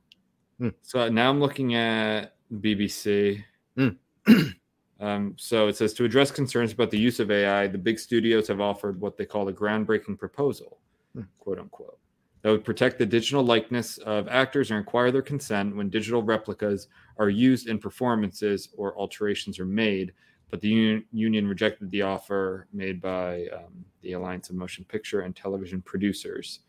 Hmm. 0.61 0.69
so 0.83 1.09
now 1.09 1.29
I'm 1.31 1.41
looking 1.41 1.75
at 1.75 2.35
BBC. 2.61 3.43
Hmm. 3.77 3.89
um, 5.01 5.35
so 5.37 5.67
it 5.69 5.77
says 5.77 5.93
to 5.95 6.05
address 6.05 6.31
concerns 6.31 6.73
about 6.73 6.91
the 6.93 6.99
use 6.99 7.19
of 7.19 7.31
AI, 7.31 7.67
the 7.67 7.79
big 7.79 7.99
studios 7.99 8.47
have 8.49 8.61
offered 8.61 9.01
what 9.01 9.17
they 9.17 9.25
call 9.27 9.49
a 9.49 9.53
groundbreaking 9.53 10.17
proposal, 10.19 10.79
Hmm. 11.15 11.23
quote 11.41 11.59
unquote, 11.59 11.99
that 12.43 12.51
would 12.51 12.65
protect 12.65 12.99
the 12.99 13.07
digital 13.07 13.43
likeness 13.43 13.99
of 13.99 14.29
actors 14.29 14.71
and 14.71 14.79
require 14.79 15.11
their 15.11 15.23
consent 15.23 15.75
when 15.75 15.89
digital 15.91 16.23
replicas 16.23 16.89
are 17.17 17.31
used 17.31 17.69
in 17.69 17.79
performances 17.79 18.69
or 18.77 18.97
alterations 18.99 19.59
are 19.59 19.67
made. 19.67 20.13
But 20.55 20.61
the 20.61 20.69
union, 20.69 21.05
union 21.11 21.49
rejected 21.49 21.91
the 21.91 22.03
offer 22.03 22.69
made 22.73 23.01
by 23.01 23.49
um, 23.53 23.85
the 24.03 24.13
Alliance 24.13 24.51
of 24.51 24.55
Motion 24.55 24.85
Picture 24.85 25.23
and 25.23 25.35
Television 25.35 25.83
Producers. 25.83 26.61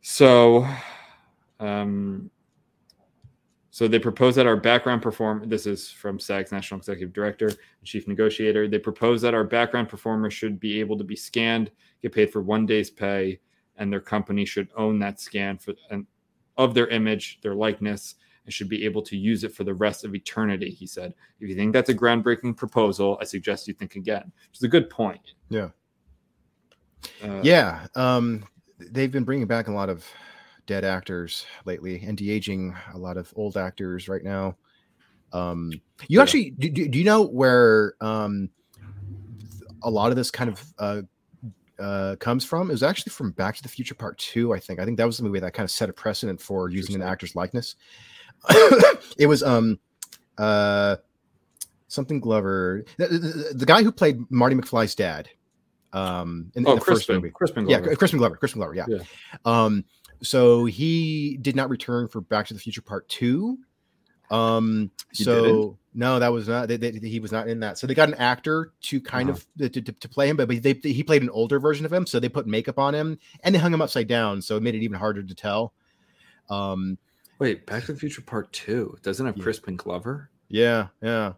So, 0.00 0.66
um, 1.60 2.28
so 3.70 3.86
they 3.86 4.00
propose 4.00 4.34
that 4.34 4.48
our 4.48 4.56
background 4.56 5.00
perform. 5.00 5.48
This 5.48 5.64
is 5.64 5.92
from 5.92 6.18
SAG's 6.18 6.50
National 6.50 6.78
Executive 6.78 7.12
Director 7.12 7.46
and 7.46 7.56
Chief 7.84 8.08
Negotiator. 8.08 8.66
They 8.66 8.80
propose 8.80 9.22
that 9.22 9.32
our 9.32 9.44
background 9.44 9.88
performers 9.88 10.34
should 10.34 10.58
be 10.58 10.80
able 10.80 10.98
to 10.98 11.04
be 11.04 11.14
scanned, 11.14 11.70
get 12.02 12.10
paid 12.10 12.32
for 12.32 12.42
one 12.42 12.66
day's 12.66 12.90
pay, 12.90 13.38
and 13.76 13.92
their 13.92 14.00
company 14.00 14.44
should 14.44 14.70
own 14.76 14.98
that 14.98 15.20
scan 15.20 15.56
for 15.56 15.74
and 15.92 16.04
of 16.56 16.74
their 16.74 16.88
image, 16.88 17.38
their 17.42 17.54
likeness, 17.54 18.16
and 18.46 18.54
should 18.54 18.68
be 18.68 18.84
able 18.84 19.02
to 19.02 19.16
use 19.16 19.44
it 19.44 19.52
for 19.54 19.64
the 19.64 19.74
rest 19.74 20.04
of 20.04 20.14
eternity. 20.14 20.70
He 20.70 20.86
said, 20.86 21.12
"If 21.40 21.48
you 21.48 21.54
think 21.54 21.72
that's 21.74 21.90
a 21.90 21.94
groundbreaking 21.94 22.56
proposal, 22.56 23.18
I 23.20 23.24
suggest 23.24 23.68
you 23.68 23.74
think 23.74 23.96
again." 23.96 24.32
Which 24.48 24.58
is 24.58 24.62
a 24.62 24.68
good 24.68 24.88
point. 24.88 25.34
Yeah. 25.50 25.70
Uh, 27.22 27.40
yeah 27.44 27.86
um 27.94 28.42
they've 28.90 29.12
been 29.12 29.22
bringing 29.22 29.46
back 29.46 29.68
a 29.68 29.72
lot 29.72 29.88
of 29.88 30.04
dead 30.66 30.84
actors 30.84 31.46
lately 31.64 32.02
and 32.04 32.16
de-aging 32.18 32.74
a 32.94 32.98
lot 32.98 33.16
of 33.16 33.32
old 33.36 33.56
actors 33.56 34.08
right 34.08 34.24
now 34.24 34.56
um 35.32 35.70
you 36.08 36.16
Yeah. 36.18 36.22
actually 36.22 36.50
do, 36.50 36.68
do 36.70 36.88
do 36.88 36.98
you 36.98 37.04
know 37.04 37.22
where 37.22 37.94
um 38.00 38.48
a 39.82 39.90
lot 39.90 40.10
of 40.10 40.16
this 40.16 40.30
kind 40.32 40.50
of 40.50 40.64
uh 40.78 41.02
uh, 41.78 42.16
comes 42.16 42.42
from. 42.42 42.70
It 42.70 42.72
was 42.72 42.82
actually 42.82 43.10
from 43.10 43.32
Back 43.32 43.54
to 43.56 43.62
the 43.62 43.68
Future 43.68 43.94
Part 43.94 44.16
Two, 44.16 44.54
I 44.54 44.58
think. 44.58 44.80
I 44.80 44.86
think 44.86 44.96
that 44.96 45.04
was 45.06 45.18
the 45.18 45.24
movie 45.24 45.40
that 45.40 45.52
kind 45.52 45.64
of 45.64 45.70
set 45.70 45.90
a 45.90 45.92
precedent 45.92 46.40
for 46.40 46.70
using 46.70 46.94
an 46.94 47.02
actor's 47.02 47.36
likeness. 47.36 47.76
it 49.18 49.26
was 49.26 49.42
um 49.42 49.78
uh 50.38 50.96
something 51.88 52.20
Glover, 52.20 52.84
the, 52.98 53.06
the, 53.08 53.52
the 53.54 53.66
guy 53.66 53.82
who 53.82 53.92
played 53.92 54.18
Marty 54.30 54.56
McFly's 54.56 54.94
dad. 54.94 55.28
Um, 55.92 56.52
in, 56.54 56.64
in 56.66 56.72
Oh, 56.72 56.74
the 56.74 56.80
first 56.80 57.08
movie. 57.08 57.30
Crispin 57.30 57.66
Yeah, 57.68 57.78
Glover. 57.78 57.96
Crispin 57.96 58.18
Glover. 58.18 58.36
Crispin 58.36 58.60
Glover. 58.60 58.74
Yeah. 58.74 58.86
Yeah. 58.88 59.02
Um, 59.44 59.84
so 60.22 60.64
he 60.66 61.38
did 61.40 61.56
not 61.56 61.70
return 61.70 62.08
for 62.08 62.20
Back 62.20 62.46
to 62.48 62.54
the 62.54 62.60
Future 62.60 62.82
Part 62.82 63.08
Two. 63.08 63.58
Um, 64.30 64.90
He 65.12 65.24
so 65.24 65.42
didn't? 65.42 65.76
no, 65.94 66.18
that 66.18 66.32
was 66.32 66.48
not. 66.48 66.68
They, 66.68 66.76
they, 66.76 66.90
he 66.90 67.20
was 67.20 67.32
not 67.32 67.48
in 67.48 67.60
that. 67.60 67.78
So 67.78 67.86
they 67.86 67.94
got 67.94 68.08
an 68.08 68.14
actor 68.16 68.72
to 68.82 69.00
kind 69.00 69.30
Uh-huh. 69.30 69.38
of 69.62 69.72
to, 69.72 69.80
to, 69.80 69.92
to 69.92 70.08
play 70.08 70.28
him, 70.28 70.36
but 70.36 70.48
they 70.48 70.72
he 70.82 71.02
played 71.02 71.22
an 71.22 71.30
older 71.30 71.58
version 71.60 71.86
of 71.86 71.92
him. 71.92 72.04
So 72.06 72.18
they 72.20 72.28
put 72.28 72.46
makeup 72.46 72.78
on 72.78 72.94
him 72.94 73.18
and 73.42 73.54
they 73.54 73.58
hung 73.58 73.72
him 73.72 73.80
upside 73.80 74.08
down, 74.08 74.42
so 74.42 74.56
it 74.56 74.62
made 74.62 74.74
it 74.74 74.82
even 74.82 74.98
harder 74.98 75.22
to 75.22 75.34
tell. 75.34 75.72
Um, 76.50 76.98
Wait, 77.38 77.66
Back 77.66 77.84
to 77.86 77.92
the 77.92 77.98
Future 77.98 78.22
Part 78.22 78.52
Two 78.52 78.96
doesn't 79.02 79.24
have 79.26 79.36
Yeah. 79.36 79.42
Crispin 79.42 79.76
Glover. 79.76 80.30
Yeah, 80.48 80.88
yeah. 81.02 81.32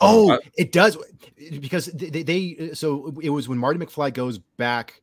Oh, 0.00 0.30
Oh, 0.30 0.32
I- 0.34 0.38
it 0.56 0.72
does 0.72 0.96
because 1.60 1.86
they, 1.86 2.22
they, 2.22 2.70
so 2.74 3.14
it 3.22 3.30
was 3.30 3.48
when 3.48 3.58
Marty 3.58 3.78
McFly 3.78 4.12
goes 4.12 4.38
back 4.38 5.02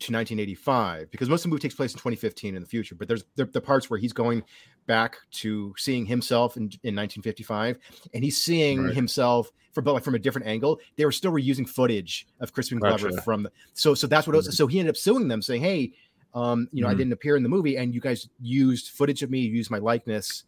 to 0.00 0.12
1985 0.12 1.10
because 1.10 1.28
most 1.28 1.40
of 1.40 1.42
the 1.44 1.48
movie 1.50 1.60
takes 1.60 1.74
place 1.74 1.92
in 1.92 1.98
2015 1.98 2.54
in 2.54 2.62
the 2.62 2.68
future, 2.68 2.94
but 2.94 3.06
there's 3.08 3.24
the, 3.34 3.44
the 3.44 3.60
parts 3.60 3.90
where 3.90 3.98
he's 3.98 4.12
going 4.14 4.42
back 4.86 5.16
to 5.30 5.74
seeing 5.76 6.06
himself 6.06 6.56
in, 6.56 6.62
in 6.84 6.96
1955 6.96 7.76
and 8.14 8.24
he's 8.24 8.42
seeing 8.42 8.84
Right. 8.84 8.94
himself 8.94 9.50
from 9.72 9.84
but 9.84 9.92
like 9.92 10.02
from 10.02 10.14
a 10.16 10.18
different 10.18 10.46
angle. 10.48 10.80
They 10.96 11.04
were 11.04 11.12
still 11.12 11.30
reusing 11.32 11.68
footage 11.68 12.26
of 12.40 12.52
Crispin 12.52 12.78
Glover 12.80 13.12
from 13.22 13.44
the, 13.44 13.52
so 13.74 13.94
so 13.94 14.06
that's 14.08 14.26
what 14.26 14.34
it 14.34 14.38
was. 14.38 14.48
Mhm. 14.48 14.52
So 14.54 14.66
he 14.66 14.80
ended 14.80 14.90
up 14.94 14.96
suing 14.96 15.28
them 15.28 15.42
saying, 15.42 15.62
"Hey, 15.62 15.92
um, 16.34 16.68
you 16.72 16.82
know, 16.82 16.88
I 16.88 16.94
Mhm. 16.94 16.98
didn't 16.98 17.12
appear 17.12 17.36
in 17.36 17.42
the 17.42 17.48
movie 17.48 17.76
and 17.76 17.94
you 17.94 18.00
guys 18.00 18.28
used 18.40 18.88
footage 18.90 19.22
of 19.22 19.30
me, 19.30 19.40
you 19.40 19.52
used 19.52 19.70
my 19.70 19.78
likeness." 19.78 20.44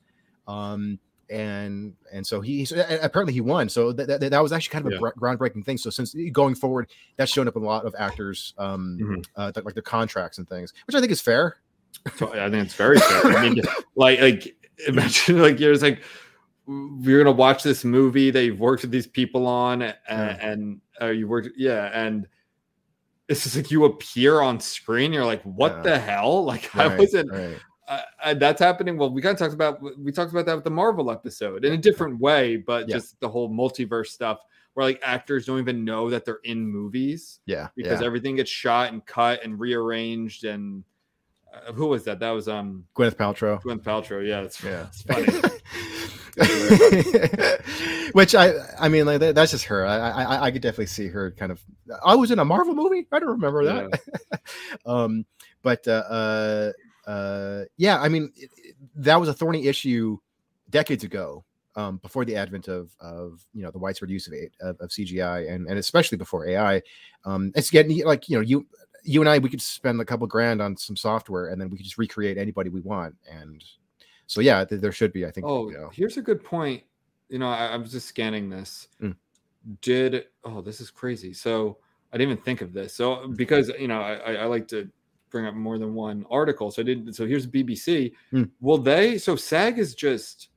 Um, 0.47 0.99
and 1.31 1.95
and 2.13 2.27
so 2.27 2.41
he 2.43 2.65
so 2.67 2.85
apparently 3.01 3.33
he 3.33 3.41
won. 3.41 3.69
So 3.69 3.91
that, 3.93 4.07
that, 4.07 4.21
that 4.31 4.43
was 4.43 4.53
actually 4.53 4.73
kind 4.73 4.87
of 4.87 4.93
a 4.93 4.95
Yeah. 4.97 5.11
br- 5.15 5.27
groundbreaking 5.27 5.65
thing. 5.65 5.79
So 5.79 5.89
since 5.89 6.15
going 6.33 6.55
forward, 6.55 6.91
that's 7.17 7.33
shown 7.33 7.49
up 7.49 7.57
in 7.57 7.63
a 7.63 7.65
lot 7.67 7.87
of 7.87 7.95
actors, 7.99 8.53
um, 8.59 8.99
Mhm. 9.01 9.25
uh, 9.37 9.51
th- 9.53 9.65
like 9.65 9.75
their 9.75 9.83
contracts 9.83 10.37
and 10.39 10.49
things, 10.49 10.75
which 10.87 10.95
I 10.95 11.01
think 11.01 11.11
is 11.13 11.21
fair. 11.23 11.57
So 12.17 12.33
I 12.35 12.51
think 12.51 12.65
it's 12.67 12.75
very 12.75 12.99
fair. 12.99 13.25
I 13.37 13.49
mean, 13.49 13.63
like, 13.97 14.21
like 14.21 14.57
imagine 14.89 15.41
like 15.41 15.59
you're 15.61 15.73
just 15.73 15.83
like 15.83 16.03
you're 17.01 17.23
gonna 17.25 17.35
watch 17.37 17.63
this 17.63 17.85
movie 17.85 18.31
that 18.31 18.45
you've 18.45 18.61
worked 18.61 18.83
with 18.83 18.91
these 18.91 19.07
people 19.07 19.47
on, 19.47 19.83
and, 19.83 19.97
Yeah. 20.09 20.51
and 20.51 20.81
uh, 21.01 21.07
you 21.07 21.29
worked, 21.29 21.49
yeah, 21.57 21.91
and 21.95 22.27
it's 23.29 23.45
just 23.45 23.57
like 23.57 23.71
you 23.71 23.85
appear 23.85 24.41
on 24.41 24.61
screen. 24.61 25.13
You're 25.13 25.25
like, 25.25 25.43
what 25.43 25.73
Yeah. 25.77 25.83
the 25.83 25.99
hell? 25.99 26.45
Like 26.53 26.75
I 26.77 26.97
wasn't. 26.97 27.31
right. 27.31 27.57
Uh, 27.89 28.01
uh, 28.23 28.35
that's 28.35 28.61
happening. 28.61 28.97
Well, 28.97 29.13
we 29.13 29.21
kind 29.21 29.33
of 29.35 29.39
talked 29.39 29.55
about 29.55 29.83
we 29.99 30.13
talked 30.13 30.31
about 30.33 30.47
that 30.47 30.55
with 30.55 30.65
the 30.65 30.71
Marvel 30.71 31.11
episode 31.11 31.65
in 31.65 31.73
a 31.73 31.77
different 31.77 32.21
way, 32.21 32.57
but 32.57 32.89
Yeah. 32.89 32.97
just 32.97 33.19
the 33.21 33.29
whole 33.29 33.51
multiverse 33.51 34.07
stuff 34.09 34.41
where 34.75 34.87
like 34.87 35.01
actors 35.03 35.45
don't 35.47 35.59
even 35.59 35.85
know 35.85 36.09
that 36.11 36.25
they're 36.25 36.39
in 36.45 36.67
movies 36.67 37.41
Yeah, 37.45 37.69
because 37.77 38.01
yeah. 38.01 38.07
everything 38.07 38.37
gets 38.37 38.51
shot 38.51 38.93
and 38.93 39.05
cut 39.05 39.43
and 39.45 39.59
rearranged 39.61 40.45
and 40.45 40.85
uh, 41.53 41.73
who 41.73 41.87
was 41.89 42.05
that? 42.05 42.21
That 42.21 42.31
was 42.31 42.49
um 42.49 42.85
Gwyneth 42.97 43.17
Paltrow. 43.17 43.61
Gwyneth 43.63 43.83
Paltrow. 43.83 44.27
Yeah, 44.27 44.41
it's, 44.43 44.63
Yeah. 44.65 44.87
it's 44.93 45.03
funny. 45.03 45.27
Which 48.13 48.35
I, 48.35 48.53
I 48.79 48.89
mean, 48.89 49.07
like 49.07 49.21
that's 49.21 49.51
just 49.53 49.65
her. 49.65 49.87
I, 49.87 49.97
I, 50.11 50.45
I 50.45 50.51
could 50.51 50.63
definitely 50.63 50.87
see 50.87 51.09
her 51.09 51.31
kind 51.33 51.53
of. 51.53 51.63
I 52.05 52.15
was 52.15 52.31
in 52.31 52.39
a 52.39 52.45
Marvel 52.45 52.75
movie. 52.75 53.07
I 53.13 53.19
don't 53.19 53.31
remember 53.31 53.65
that. 53.65 54.01
um, 54.87 55.25
but 55.63 55.87
uh, 55.89 56.73
uh, 57.07 57.11
uh, 57.11 57.65
yeah, 57.77 58.01
I 58.01 58.09
mean, 58.09 58.33
it, 58.37 58.51
it- 58.57 58.77
that 58.97 59.19
was 59.19 59.29
a 59.29 59.35
thorny 59.35 59.67
issue 59.67 60.19
decades 60.71 61.05
ago. 61.05 61.45
Um, 61.75 61.97
before 61.99 62.27
the 62.27 62.37
advent 62.37 62.69
of 62.69 62.95
of 63.01 63.41
you 63.55 63.63
know 63.63 63.71
the 63.71 63.79
widespread 63.79 64.11
use 64.11 64.27
of, 64.27 64.35
of, 64.61 64.79
of 64.79 64.91
CGI 64.91 65.51
and 65.51 65.67
and 65.67 65.79
especially 65.79 66.19
before 66.19 66.47
AI, 66.47 66.83
um, 67.25 67.51
it's 67.55 67.71
getting 67.71 68.05
like 68.05 68.29
you 68.29 68.37
know 68.37 68.43
you 68.43 68.67
you 69.05 69.21
and 69.23 69.29
I 69.29 69.39
we 69.39 69.49
could 69.49 69.63
spend 69.63 69.99
a 69.99 70.05
couple 70.05 70.27
grand 70.27 70.61
on 70.61 70.77
some 70.77 70.97
software 70.97 71.49
and 71.49 71.59
then 71.59 71.71
we 71.71 71.79
could 71.79 71.85
just 71.85 71.97
recreate 71.97 72.37
anybody 72.37 72.69
we 72.69 72.83
want 72.83 73.15
and 73.31 73.65
so 74.33 74.41
yeah 74.41 74.65
th- 74.65 74.81
there 74.81 74.93
should 74.93 75.13
be 75.13 75.27
I 75.27 75.31
think 75.31 75.45
Oh, 75.47 75.69
you 75.69 75.77
know 75.77 75.91
here's 75.93 76.17
a 76.17 76.23
good 76.23 76.43
point. 76.43 76.83
You 77.29 77.39
know, 77.39 77.49
I, 77.51 77.67
I 77.67 77.77
was 77.77 77.93
just 77.93 78.09
scanning 78.09 78.49
this. 78.49 78.89
Mm. 79.03 79.15
Did 79.83 80.25
oh, 80.43 80.63
this 80.63 80.81
is 80.81 80.91
crazy. 80.91 81.35
So 81.35 81.77
I 82.13 82.17
didn't 82.17 82.33
even 82.33 82.43
think 82.43 82.63
of 82.63 82.73
this. 82.73 82.95
So 82.95 83.29
because 83.29 83.69
you 83.79 83.89
know, 83.89 84.01
I, 84.01 84.35
I, 84.37 84.45
like 84.47 84.69
to 84.69 84.89
bring 85.29 85.45
up 85.45 85.53
more 85.53 85.77
than 85.77 85.93
one 85.93 86.25
article. 86.31 86.71
So 86.71 86.81
I 86.81 86.85
did. 86.87 87.15
So 87.15 87.27
here's 87.27 87.47
BBC. 87.47 88.13
Mm. 88.33 88.49
Will 88.63 88.79
they? 88.79 89.19
So 89.19 89.37
SAG 89.37 89.79
is 89.79 89.95
just. 89.95 90.49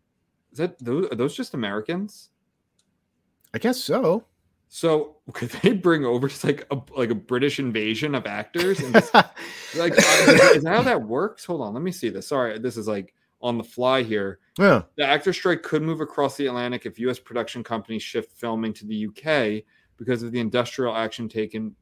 Is 0.54 0.58
that 0.60 0.80
those? 0.80 1.08
Are 1.12 1.16
those 1.16 1.36
just 1.36 1.54
Americans? 1.54 2.30
I 3.54 3.58
guess 3.58 3.78
so 3.78 4.24
So 4.70 5.18
could 5.34 5.50
they 5.50 5.74
bring 5.74 6.06
over 6.06 6.30
just 6.30 6.46
like 6.46 6.66
a 6.72 6.80
like 6.96 7.10
a 7.10 7.16
British 7.16 7.60
invasion 7.60 8.16
of 8.16 8.26
actors 8.26 8.80
and 8.80 8.94
just, 8.94 9.14
like 9.14 9.98
is 9.98 10.64
that 10.64 10.74
how 10.76 10.82
that 10.82 11.02
works? 11.02 11.44
Hold 11.44 11.60
on, 11.60 11.74
let 11.74 11.84
me 11.84 11.92
see 11.92 12.08
this. 12.08 12.28
Sorry, 12.28 12.58
this 12.58 12.78
is 12.78 12.88
like 12.88 13.14
on 13.46 13.60
the 13.60 13.64
fly 13.64 14.02
here. 14.02 14.40
yeah. 14.58 14.82
The 14.98 15.06
actor 15.06 15.32
strike 15.32 15.62
could 15.62 15.84
move 15.84 16.02
across 16.02 16.36
the 16.36 16.48
Atlantic 16.48 16.88
if 16.88 17.00
U.S. 17.00 17.20
production 17.20 17.64
companies 17.64 18.02
shift 18.02 18.32
filming 18.32 18.74
to 18.74 18.86
the 18.86 19.08
UK 19.08 19.64
because 19.98 20.24
of 20.24 20.32
the 20.32 20.40
industrial 20.40 20.96
action 20.96 21.30
taken 21.30 21.76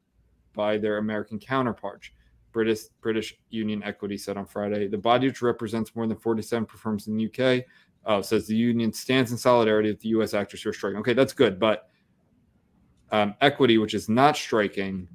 by 0.54 0.78
their 0.78 0.98
American 0.98 1.40
counterparts. 1.40 2.10
British 2.52 2.84
British 3.02 3.40
Union 3.50 3.82
Equity 3.82 4.18
said 4.18 4.36
on 4.38 4.46
Friday 4.46 4.88
the 4.88 4.98
body, 4.98 5.28
which 5.28 5.42
represents 5.42 5.96
more 5.96 6.06
than 6.06 6.18
47 6.18 6.68
firms 6.68 7.08
in 7.08 7.16
the 7.16 7.26
UK, 7.26 7.64
uh, 8.06 8.22
says 8.22 8.46
the 8.46 8.56
union 8.56 8.92
stands 8.92 9.32
in 9.32 9.38
solidarity 9.38 9.90
with 9.90 10.02
the 10.02 10.10
U.S. 10.10 10.34
actors 10.34 10.62
who 10.62 10.70
are 10.70 10.74
striking. 10.74 11.00
Okay, 11.00 11.14
that's 11.14 11.34
good, 11.34 11.60
but 11.60 11.90
um, 13.12 13.36
Equity, 13.40 13.78
which 13.78 13.94
is 13.94 14.10
not 14.10 14.36
striking, 14.36 15.08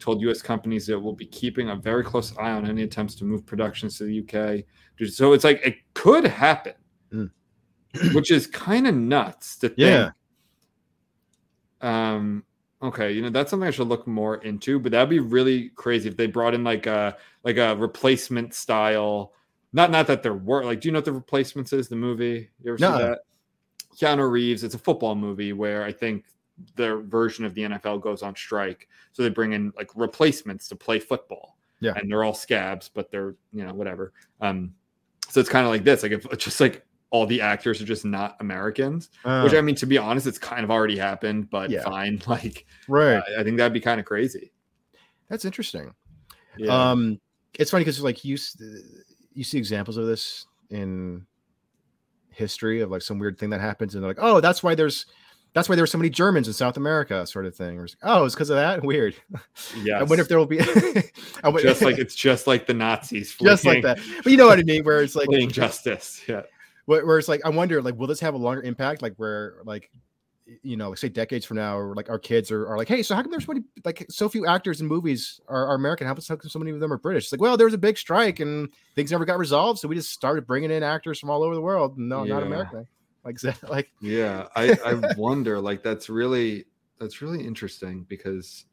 told 0.00 0.20
U.S. 0.22 0.42
companies 0.42 0.86
that 0.86 0.94
it 0.94 1.02
will 1.02 1.14
be 1.14 1.26
keeping 1.26 1.70
a 1.70 1.76
very 1.76 2.02
close 2.02 2.36
eye 2.38 2.50
on 2.50 2.66
any 2.66 2.82
attempts 2.82 3.14
to 3.16 3.24
move 3.24 3.46
productions 3.46 3.98
to 3.98 4.04
the 4.04 4.20
UK. 4.20 4.64
So 5.08 5.32
it's 5.32 5.44
like 5.44 5.60
it 5.64 5.76
could 5.94 6.26
happen, 6.26 6.74
Mm. 7.12 7.30
which 8.14 8.30
is 8.30 8.46
kind 8.46 8.86
of 8.86 8.94
nuts 8.94 9.56
to 9.58 9.68
think. 9.68 9.78
Yeah. 9.78 10.10
Um. 11.82 12.44
Okay, 12.82 13.12
you 13.12 13.20
know 13.20 13.30
that's 13.30 13.50
something 13.50 13.66
I 13.66 13.72
should 13.72 13.88
look 13.88 14.06
more 14.06 14.36
into, 14.38 14.78
but 14.78 14.92
that'd 14.92 15.10
be 15.10 15.18
really 15.18 15.68
crazy 15.70 16.08
if 16.08 16.16
they 16.16 16.26
brought 16.26 16.54
in 16.54 16.64
like 16.64 16.86
a 16.86 17.16
like 17.44 17.56
a 17.58 17.76
replacement 17.76 18.54
style. 18.54 19.32
Not 19.72 19.90
not 19.90 20.06
that 20.06 20.22
there 20.22 20.34
were 20.34 20.64
like, 20.64 20.80
do 20.80 20.88
you 20.88 20.92
know 20.92 20.98
what 20.98 21.04
the 21.04 21.12
replacements 21.12 21.72
is? 21.72 21.88
The 21.88 21.96
movie 21.96 22.48
you 22.62 22.72
ever 22.72 22.78
see 22.78 22.84
that? 22.84 23.20
Keanu 23.96 24.30
Reeves. 24.30 24.64
It's 24.64 24.74
a 24.74 24.78
football 24.78 25.14
movie 25.14 25.52
where 25.52 25.84
I 25.84 25.92
think 25.92 26.24
their 26.76 26.98
version 26.98 27.44
of 27.44 27.54
the 27.54 27.62
NFL 27.62 28.00
goes 28.02 28.22
on 28.22 28.34
strike, 28.36 28.88
so 29.12 29.22
they 29.22 29.28
bring 29.28 29.52
in 29.52 29.72
like 29.76 29.90
replacements 29.94 30.68
to 30.68 30.76
play 30.76 30.98
football. 30.98 31.56
Yeah. 31.82 31.94
and 31.96 32.10
they're 32.10 32.24
all 32.24 32.34
scabs, 32.34 32.90
but 32.92 33.10
they're 33.10 33.34
you 33.52 33.64
know 33.64 33.72
whatever. 33.72 34.12
Um, 34.42 34.74
so 35.30 35.40
it's 35.40 35.48
kind 35.48 35.64
of 35.64 35.72
like 35.72 35.82
this, 35.84 36.02
like 36.02 36.12
if 36.12 36.26
just 36.38 36.60
like 36.60 36.84
all 37.08 37.24
the 37.26 37.40
actors 37.40 37.80
are 37.80 37.86
just 37.86 38.04
not 38.04 38.36
Americans, 38.40 39.10
Uh, 39.24 39.42
which 39.42 39.54
I 39.54 39.60
mean, 39.62 39.74
to 39.76 39.86
be 39.86 39.96
honest, 39.98 40.26
it's 40.26 40.38
kind 40.38 40.62
of 40.62 40.70
already 40.70 40.96
happened, 40.98 41.48
but 41.50 41.70
Yeah. 41.70 41.82
fine. 41.82 42.20
Like, 42.26 42.66
right. 42.86 43.22
I, 43.36 43.40
I 43.40 43.44
think 43.44 43.56
that'd 43.56 43.72
be 43.72 43.80
kind 43.80 43.98
of 43.98 44.04
crazy. 44.06 44.52
That's 45.28 45.44
interesting. 45.46 45.94
Yeah. 46.58 46.90
Um, 46.90 47.18
it's 47.58 47.70
funny 47.70 47.82
because 47.84 48.02
like 48.02 48.24
you 48.24 48.36
you 49.32 49.42
see 49.44 49.56
examples 49.58 49.96
of 49.96 50.06
this 50.06 50.46
in 50.70 51.24
history 52.30 52.80
of 52.80 52.90
like 52.90 53.02
some 53.02 53.18
weird 53.18 53.38
thing 53.38 53.50
that 53.50 53.60
happens, 53.60 53.94
and 53.94 54.02
they're 54.04 54.10
like, 54.10 54.18
oh, 54.20 54.40
that's 54.40 54.62
why 54.62 54.74
there's 54.74 55.06
that's 55.52 55.68
why 55.68 55.74
there 55.74 55.82
were 55.82 55.86
so 55.88 55.98
many 55.98 56.10
Germans 56.10 56.46
in 56.46 56.54
South 56.54 56.76
America, 56.76 57.26
sort 57.26 57.44
of 57.46 57.54
thing. 57.56 57.86
Oh, 58.02 58.24
it's 58.24 58.34
because 58.34 58.50
of 58.50 58.56
that. 58.56 58.82
Weird. 58.84 59.14
yeah. 59.82 59.98
I 59.98 60.02
wonder 60.04 60.22
if 60.22 60.28
there 60.28 60.38
will 60.38 60.46
be. 60.46 60.60
I 61.42 61.48
wonder- 61.48 61.62
just 61.62 61.82
like 61.82 61.98
it's 62.04 62.14
just 62.14 62.46
like 62.46 62.66
the 62.66 62.74
Nazis, 62.74 63.34
just 63.34 63.64
like 63.64 63.82
that. 63.82 63.98
But 64.22 64.30
you 64.30 64.36
know 64.36 64.46
what 64.46 64.58
I 64.58 64.62
mean? 64.62 64.84
Where 64.84 65.02
it's 65.02 65.16
like 65.16 65.26
fleeing 65.26 65.50
justice. 65.50 66.22
Yeah. 66.28 66.42
where, 66.86 67.04
where 67.04 67.18
it's 67.18 67.28
like 67.28 67.40
I 67.44 67.48
wonder 67.50 67.82
like 67.82 67.96
will 67.96 68.06
this 68.06 68.20
have 68.20 68.34
a 68.34 68.38
longer 68.38 68.62
impact 68.62 69.02
like 69.02 69.14
where 69.16 69.54
like 69.64 69.90
you 70.62 70.76
know 70.76 70.88
like 70.88 70.98
say 70.98 71.08
decades 71.08 71.44
from 71.46 71.58
now 71.58 71.78
or 71.78 71.94
like 71.94 72.10
our 72.10 72.18
kids 72.18 72.50
are, 72.50 72.66
are 72.66 72.76
like 72.76 72.88
hey 72.88 73.04
so 73.04 73.14
how 73.14 73.22
come 73.22 73.30
there's 73.30 73.44
so 73.46 73.52
many 73.52 73.64
like 73.84 74.04
so 74.10 74.28
few 74.28 74.46
actors 74.46 74.80
in 74.80 74.86
movies 74.88 75.40
are, 75.46 75.64
are 75.68 75.74
American 75.76 76.08
how 76.08 76.14
come 76.14 76.24
how 76.28 76.34
come 76.34 76.50
so 76.50 76.58
many 76.58 76.72
of 76.72 76.80
them 76.80 76.92
are 76.92 76.98
British 76.98 77.24
it's 77.26 77.32
like 77.32 77.40
well 77.40 77.56
there 77.56 77.66
was 77.68 77.74
a 77.74 77.78
big 77.78 77.96
strike 77.96 78.40
and 78.40 78.68
things 78.96 79.12
never 79.12 79.24
got 79.24 79.38
resolved 79.38 79.78
so 79.78 79.86
we 79.86 79.94
just 79.94 80.10
started 80.10 80.48
bringing 80.48 80.72
in 80.72 80.82
actors 80.82 81.20
from 81.20 81.30
all 81.30 81.44
over 81.44 81.54
the 81.54 81.60
world 81.60 81.96
no 81.96 82.24
not 82.24 82.40
Yeah. 82.40 82.46
American 82.46 82.86
like 83.24 83.38
like 83.68 83.90
Yeah. 84.00 84.46
I, 84.56 84.78
I 84.84 85.14
wonder, 85.16 85.60
like, 85.60 85.82
that's 85.82 86.08
really 86.08 86.66
that's 86.98 87.22
really 87.22 87.44
interesting 87.44 88.04
because 88.08 88.66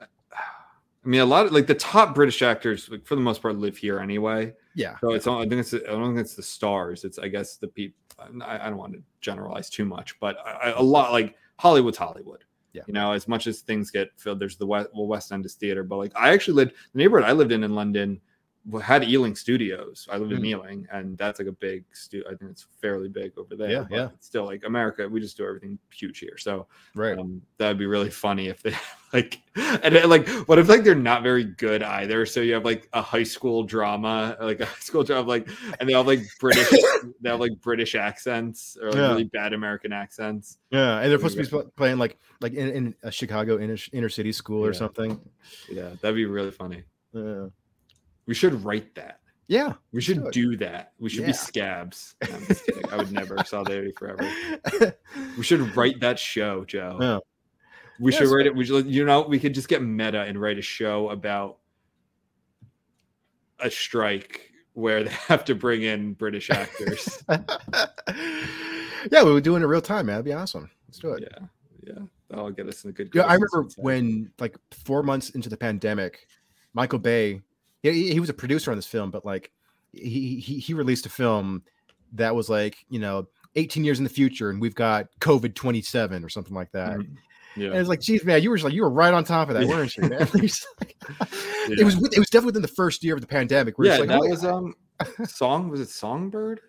uh, 0.00 0.06
I 0.34 1.08
mean 1.08 1.20
a 1.20 1.26
lot 1.26 1.46
of 1.46 1.52
like 1.52 1.66
the 1.66 1.74
top 1.74 2.14
British 2.14 2.42
actors, 2.42 2.88
like 2.90 3.06
for 3.06 3.14
the 3.14 3.20
most 3.20 3.40
part, 3.40 3.56
live 3.56 3.76
here 3.76 4.00
anyway. 4.00 4.52
yeah 4.74 4.96
So 5.00 5.12
it's 5.12 5.26
I 5.26 5.40
think 5.48 5.60
it's 5.60 5.74
I 5.74 5.78
don't 5.78 6.14
think 6.14 6.18
it's 6.18 6.34
the 6.34 6.42
stars. 6.42 7.04
It's 7.04 7.18
I 7.18 7.28
guess 7.28 7.56
the 7.56 7.68
people. 7.68 7.98
I, 8.44 8.66
I 8.66 8.68
don't 8.68 8.76
want 8.76 8.92
to 8.92 9.02
generalize 9.20 9.70
too 9.70 9.84
much, 9.84 10.18
but 10.20 10.36
I, 10.46 10.72
a 10.76 10.82
lot 10.82 11.12
like 11.12 11.34
Hollywood's 11.58 11.98
Hollywood. 11.98 12.44
Yeah. 12.72 12.82
You 12.86 12.94
know, 12.94 13.12
as 13.12 13.28
much 13.28 13.46
as 13.46 13.60
things 13.60 13.90
get 13.90 14.08
filled, 14.16 14.38
there's 14.38 14.56
the 14.56 14.66
West, 14.66 14.88
well, 14.94 15.06
West 15.06 15.30
End 15.30 15.44
is 15.44 15.54
theater, 15.54 15.82
but 15.82 15.96
like 15.96 16.12
I 16.16 16.32
actually 16.32 16.54
lived 16.54 16.72
the 16.92 16.98
neighborhood 16.98 17.28
I 17.28 17.32
lived 17.32 17.52
in 17.52 17.64
in 17.64 17.74
London 17.74 18.20
had 18.80 19.02
Ealing 19.04 19.34
Studios. 19.34 20.06
I 20.10 20.18
lived 20.18 20.32
in 20.32 20.40
Mhm. 20.42 20.46
Ealing, 20.46 20.86
and 20.92 21.18
that's 21.18 21.40
like 21.40 21.48
a 21.48 21.52
big 21.52 21.84
stu. 21.92 22.22
I 22.26 22.34
think 22.36 22.52
it's 22.52 22.66
fairly 22.80 23.08
big 23.08 23.32
over 23.36 23.56
there. 23.56 23.70
Yeah, 23.70 23.86
yeah. 23.90 24.08
It's 24.14 24.26
still 24.26 24.44
like 24.44 24.62
America, 24.64 25.08
we 25.08 25.20
just 25.20 25.36
do 25.36 25.44
everything 25.46 25.78
huge 25.92 26.18
here. 26.20 26.36
So 26.38 26.66
right 26.94 27.18
um, 27.18 27.42
that'd 27.58 27.76
be 27.78 27.86
really 27.86 28.10
funny 28.10 28.46
if 28.48 28.62
they 28.62 28.72
like, 29.12 29.40
and 29.56 29.94
then, 29.96 30.08
like, 30.08 30.28
what 30.46 30.58
if 30.60 30.68
like 30.68 30.84
they're 30.84 30.94
not 30.94 31.22
very 31.24 31.42
good 31.44 31.82
either? 31.82 32.24
So 32.24 32.40
you 32.40 32.54
have 32.54 32.64
like 32.64 32.88
a 32.92 33.02
high 33.02 33.24
school 33.24 33.64
drama, 33.64 34.36
like 34.40 34.60
a 34.60 34.66
high 34.74 34.78
school 34.80 35.02
drama, 35.02 35.28
like, 35.28 35.48
and 35.80 35.88
they 35.88 35.94
have 35.94 36.06
like 36.06 36.20
British, 36.38 36.70
they 37.20 37.30
have 37.30 37.40
like 37.40 37.60
British 37.62 37.94
accents 37.96 38.76
or 38.80 38.90
like 38.90 38.96
Yeah. 38.96 39.08
really 39.08 39.24
bad 39.24 39.52
American 39.54 39.92
accents. 39.92 40.58
yeah 40.70 40.98
and 41.00 41.10
they're 41.10 41.18
supposed 41.18 41.34
to 41.36 41.42
be 41.42 41.46
sp- 41.50 41.74
playing 41.76 41.98
like 41.98 42.16
like 42.40 42.54
in, 42.54 42.68
in 42.68 42.94
a 43.02 43.10
Chicago 43.10 43.58
inner, 43.58 43.76
inner 43.92 44.08
city 44.08 44.30
school 44.32 44.64
or 44.64 44.72
Yeah. 44.72 44.78
something 44.78 45.20
Yeah, 45.68 45.90
that'd 46.00 46.14
be 46.14 46.26
really 46.26 46.52
funny. 46.52 46.84
yeah 47.12 47.46
We 48.26 48.34
should 48.34 48.64
write 48.64 48.94
that. 48.94 49.20
yeah 49.48 49.74
We 49.92 50.00
should 50.00 50.16
Should. 50.18 50.32
do 50.32 50.56
that. 50.58 50.92
We 50.98 51.08
should 51.10 51.22
Yeah. 51.22 51.26
be 51.28 51.32
scabs. 51.32 52.14
No, 52.28 52.34
I'm 52.36 52.46
just 52.46 52.64
kidding. 52.66 52.88
I 52.92 52.96
would 52.96 53.12
never 53.12 53.36
solidarity 53.44 53.92
forever. 53.98 54.94
We 55.36 55.42
should 55.44 55.76
write 55.76 56.00
that 56.00 56.18
show, 56.18 56.64
Joe. 56.64 56.98
Yeah. 57.00 57.18
We 58.00 58.12
Yeah, 58.12 58.18
should 58.20 58.28
write 58.28 58.46
it. 58.46 58.54
We 58.54 58.64
should, 58.64 58.86
you 58.86 59.04
know, 59.04 59.22
we 59.22 59.38
could 59.38 59.54
just 59.54 59.68
get 59.68 59.82
meta 59.82 60.20
and 60.22 60.40
write 60.40 60.58
a 60.58 60.62
show 60.62 61.10
about 61.10 61.58
a 63.60 63.70
strike 63.70 64.50
where 64.74 65.04
they 65.04 65.10
have 65.28 65.44
to 65.46 65.54
bring 65.54 65.82
in 65.82 66.14
British 66.14 66.50
actors. 66.50 67.22
yeah, 69.10 69.22
we 69.24 69.32
would 69.32 69.44
do 69.44 69.54
it 69.54 69.58
in 69.58 69.66
real 69.66 69.80
time, 69.82 70.06
man. 70.06 70.14
That'd 70.14 70.24
be 70.24 70.32
awesome. 70.32 70.70
Let's 70.88 70.98
do 70.98 71.12
it. 71.12 71.28
yeah, 71.30 71.46
yeah, 71.86 72.02
that'll 72.28 72.50
get 72.50 72.66
us 72.68 72.84
in 72.84 72.90
a 72.90 72.92
good. 72.92 73.10
Yeah, 73.14 73.22
I 73.22 73.34
remember 73.34 73.68
when, 73.76 74.30
like, 74.38 74.56
four 74.70 75.02
months 75.02 75.30
into 75.30 75.48
the 75.48 75.56
pandemic, 75.56 76.26
Michael 76.74 76.98
Bay, 76.98 77.40
he, 77.82 77.90
he 77.92 78.12
he 78.14 78.20
was 78.20 78.30
a 78.30 78.34
producer 78.34 78.70
on 78.70 78.78
this 78.78 78.86
film, 78.86 79.10
but 79.10 79.24
like, 79.24 79.50
he 79.92 80.38
he 80.40 80.58
he 80.58 80.74
released 80.74 81.06
a 81.06 81.10
film 81.10 81.62
that 82.12 82.34
was 82.34 82.48
like, 82.48 82.76
you 82.90 82.98
know, 82.98 83.26
18 83.56 83.84
years 83.84 83.98
in 83.98 84.04
the 84.04 84.10
future, 84.10 84.50
and 84.50 84.60
we've 84.60 84.74
got 84.74 85.08
COVID 85.20 85.54
27 85.54 86.24
or 86.24 86.28
something 86.28 86.54
like 86.54 86.70
that. 86.72 86.98
Mhm. 86.98 87.16
Yeah, 87.54 87.68
And 87.68 87.76
it's 87.78 87.88
like, 87.88 88.00
geez, 88.00 88.24
man, 88.24 88.42
you 88.42 88.48
were 88.48 88.56
just 88.56 88.64
like, 88.64 88.72
you 88.72 88.80
were 88.82 88.88
right 88.90 89.12
on 89.12 89.24
top 89.24 89.48
of 89.50 89.54
that, 89.54 89.64
Yeah. 89.64 89.68
weren't 89.68 89.94
you, 89.96 90.04
man? 90.08 90.20
Like- 90.34 90.94
Yeah. 91.68 91.76
It 91.78 91.84
was 91.84 91.94
it 91.96 92.18
was 92.18 92.28
definitely 92.30 92.46
within 92.46 92.62
the 92.62 92.68
first 92.68 93.04
year 93.04 93.14
of 93.14 93.20
the 93.20 93.26
pandemic. 93.26 93.74
Yeah, 93.78 93.98
like, 93.98 94.08
that 94.08 94.20
oh, 94.22 94.26
was 94.28 94.44
um, 94.44 94.74
song. 95.26 95.68
Was 95.68 95.80
it 95.80 95.90
Songbird? 95.90 96.60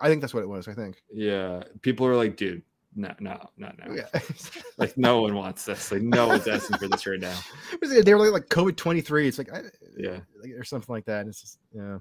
I 0.00 0.08
think 0.08 0.20
that's 0.22 0.34
what 0.34 0.42
it 0.42 0.48
was. 0.48 0.66
I 0.66 0.74
think. 0.74 1.02
Yeah, 1.12 1.62
people 1.82 2.06
are 2.06 2.16
like, 2.16 2.36
dude, 2.36 2.62
no, 2.94 3.12
no, 3.20 3.48
no, 3.56 3.72
no. 3.84 3.94
Yeah. 3.94 4.20
Like, 4.78 4.96
no 4.98 5.20
one 5.22 5.34
wants 5.34 5.64
this. 5.64 5.92
Like, 5.92 6.02
no 6.02 6.26
one's 6.28 6.48
asking 6.48 6.78
for 6.78 6.88
this 6.88 7.06
right 7.06 7.20
now. 7.20 7.38
they 8.02 8.12
were 8.14 8.20
like, 8.30 8.32
like 8.32 8.48
COVID 8.48 8.76
23. 8.76 9.28
It's 9.28 9.38
like, 9.38 9.52
I, 9.52 9.62
Yeah. 9.96 10.18
like, 10.42 10.52
or 10.58 10.64
something 10.64 10.92
like 10.92 11.04
that. 11.04 11.26
It's 11.26 11.40
just, 11.40 11.58
yeah. 11.72 11.98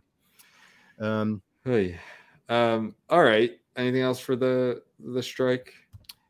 Um, 1.00 1.42
Hey, 1.66 1.98
um, 2.50 2.96
all 3.10 3.24
right. 3.24 3.58
Anything 3.78 4.02
else 4.02 4.20
for 4.20 4.36
the 4.36 4.84
the 5.00 5.24
strike? 5.24 5.74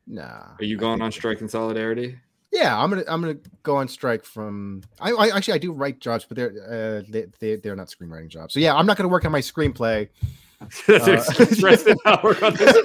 nah. 0.05 0.51
Are 0.59 0.64
you 0.64 0.78
going 0.78 1.01
on 1.01 1.11
strike 1.11 1.41
in 1.41 1.49
solidarity? 1.49 2.18
Yeah, 2.51 2.78
I'm 2.80 2.89
gonna 2.91 3.03
I'm 3.07 3.20
gonna 3.20 3.39
go 3.64 3.76
on 3.78 3.88
strike 3.88 4.24
from. 4.24 4.84
I, 5.01 5.11
I 5.11 5.36
actually 5.36 5.55
I 5.55 5.57
do 5.57 5.72
write 5.72 5.99
jobs, 5.99 6.24
but 6.26 6.38
they're 6.38 6.51
uh, 6.51 7.01
they, 7.09 7.26
they 7.39 7.55
they're 7.55 7.76
not 7.76 7.88
screenwriting 7.88 8.28
jobs. 8.30 8.53
So 8.53 8.59
yeah, 8.59 8.76
I'm 8.76 8.86
not 8.86 8.95
gonna 8.95 9.09
work 9.09 9.26
on 9.26 9.32
my 9.32 9.41
screenplay. 9.41 10.07
That's 10.88 11.07
an 11.07 11.14
Uh, 11.14 11.18
excuse 11.18 11.59
for 11.59 11.70
us 11.70 11.84
to 11.84 11.95
not 12.05 12.24
work 12.24 12.41
on 12.43 12.53
this. 12.55 12.76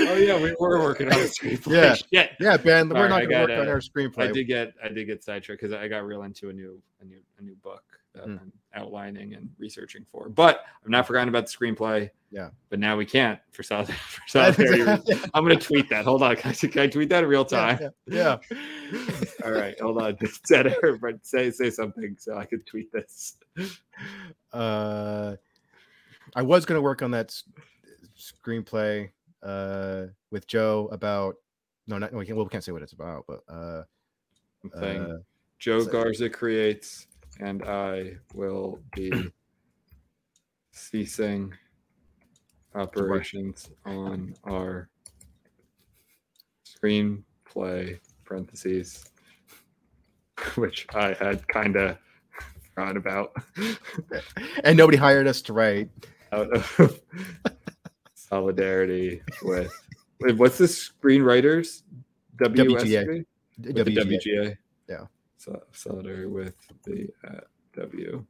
oh 0.00 0.16
yeah, 0.16 0.40
we 0.42 0.54
were 0.58 0.80
working 0.80 1.08
on 1.08 1.14
a 1.14 1.24
screenplay. 1.24 1.72
Yeah. 1.72 1.94
Shit. 2.12 2.30
yeah, 2.40 2.56
Ben, 2.56 2.88
we're 2.88 2.96
Sorry, 2.96 3.08
not 3.08 3.22
I 3.22 3.26
gonna 3.26 3.40
work 3.40 3.48
gotta- 3.48 3.60
on 3.62 3.68
our 3.68 3.80
screenplay. 3.80 4.28
I 4.28 4.32
did 4.32 4.44
get 4.44 4.74
I 4.82 4.88
did 4.88 5.06
get 5.06 5.22
sidetracked 5.24 5.60
because 5.62 5.72
I 5.74 5.88
got 5.88 6.04
real 6.04 6.22
into 6.22 6.50
a 6.50 6.52
new 6.52 6.80
a 7.00 7.04
new 7.04 7.20
a 7.38 7.42
new 7.42 7.54
book 7.56 7.82
that 8.14 8.24
Hmm. 8.24 8.36
I'm 8.40 8.52
outlining 8.74 9.34
and 9.34 9.48
researching 9.58 10.04
for. 10.10 10.28
But 10.28 10.64
I'm 10.84 10.90
not 10.90 11.06
forgotten 11.06 11.28
about 11.28 11.46
the 11.46 11.52
screenplay. 11.52 12.10
Yeah. 12.30 12.50
But 12.70 12.78
now 12.78 12.96
we 12.96 13.04
can't 13.04 13.38
for 13.50 13.62
South 13.62 13.92
for 13.92 14.22
solidarity. 14.26 14.82
reasons. 14.82 15.26
I'm 15.34 15.44
gonna 15.44 15.58
tweet 15.58 15.88
that. 15.90 16.04
Hold 16.04 16.22
on. 16.22 16.36
Can 16.36 16.50
I, 16.62 16.66
can 16.66 16.82
I 16.82 16.86
tweet 16.86 17.08
that 17.10 17.24
in 17.24 17.28
real 17.28 17.44
time? 17.44 17.90
Yeah, 18.06 18.38
All 19.44 19.52
right, 19.52 19.78
hold 19.80 20.00
on. 20.00 20.16
Editor, 20.52 20.98
but 21.00 21.24
say 21.24 21.50
say 21.50 21.70
something 21.70 22.16
so 22.18 22.36
I 22.36 22.46
can 22.46 22.62
tweet 22.62 22.90
this. 22.92 23.36
Uh, 24.52 25.36
I 26.34 26.42
was 26.42 26.64
gonna 26.64 26.80
work 26.80 27.02
on 27.02 27.10
that 27.12 27.34
screenplay 28.18 29.10
uh 29.42 30.06
with 30.30 30.46
Joe 30.46 30.88
about 30.92 31.36
no, 31.86 31.98
not 31.98 32.12
we, 32.12 32.24
can, 32.24 32.36
well, 32.36 32.44
we 32.44 32.50
can't 32.50 32.62
say 32.62 32.72
what 32.72 32.82
it's 32.82 32.92
about, 32.92 33.24
but 33.26 33.42
uh, 33.48 33.82
uh 34.74 35.18
Joe 35.58 35.84
Garza 35.84 36.28
creates, 36.28 37.06
and 37.42 37.64
I 37.64 38.12
will 38.34 38.78
be 38.94 39.10
ceasing 40.70 41.52
operations 42.74 43.68
on 43.84 44.34
our 44.44 44.88
screenplay 46.64 47.98
parentheses, 48.24 49.04
which 50.54 50.86
I 50.94 51.14
had 51.14 51.46
kind 51.48 51.76
of 51.76 51.98
forgotten 52.74 52.96
about. 52.96 53.32
and 54.64 54.76
nobody 54.76 54.96
hired 54.96 55.26
us 55.26 55.42
to 55.42 55.52
write. 55.52 55.90
Out 56.30 56.48
of 56.56 57.00
solidarity 58.14 59.20
with, 59.42 59.72
what's 60.36 60.58
the 60.58 60.64
screenwriters? 60.64 61.82
With 62.38 62.54
the 62.54 62.64
WGA. 62.64 63.24
WGA. 63.60 64.56
Yeah. 64.88 65.04
So, 65.42 65.60
solidarity 65.72 66.26
with 66.26 66.54
the 66.84 67.08
uh, 67.26 67.40
WGA. 67.76 68.24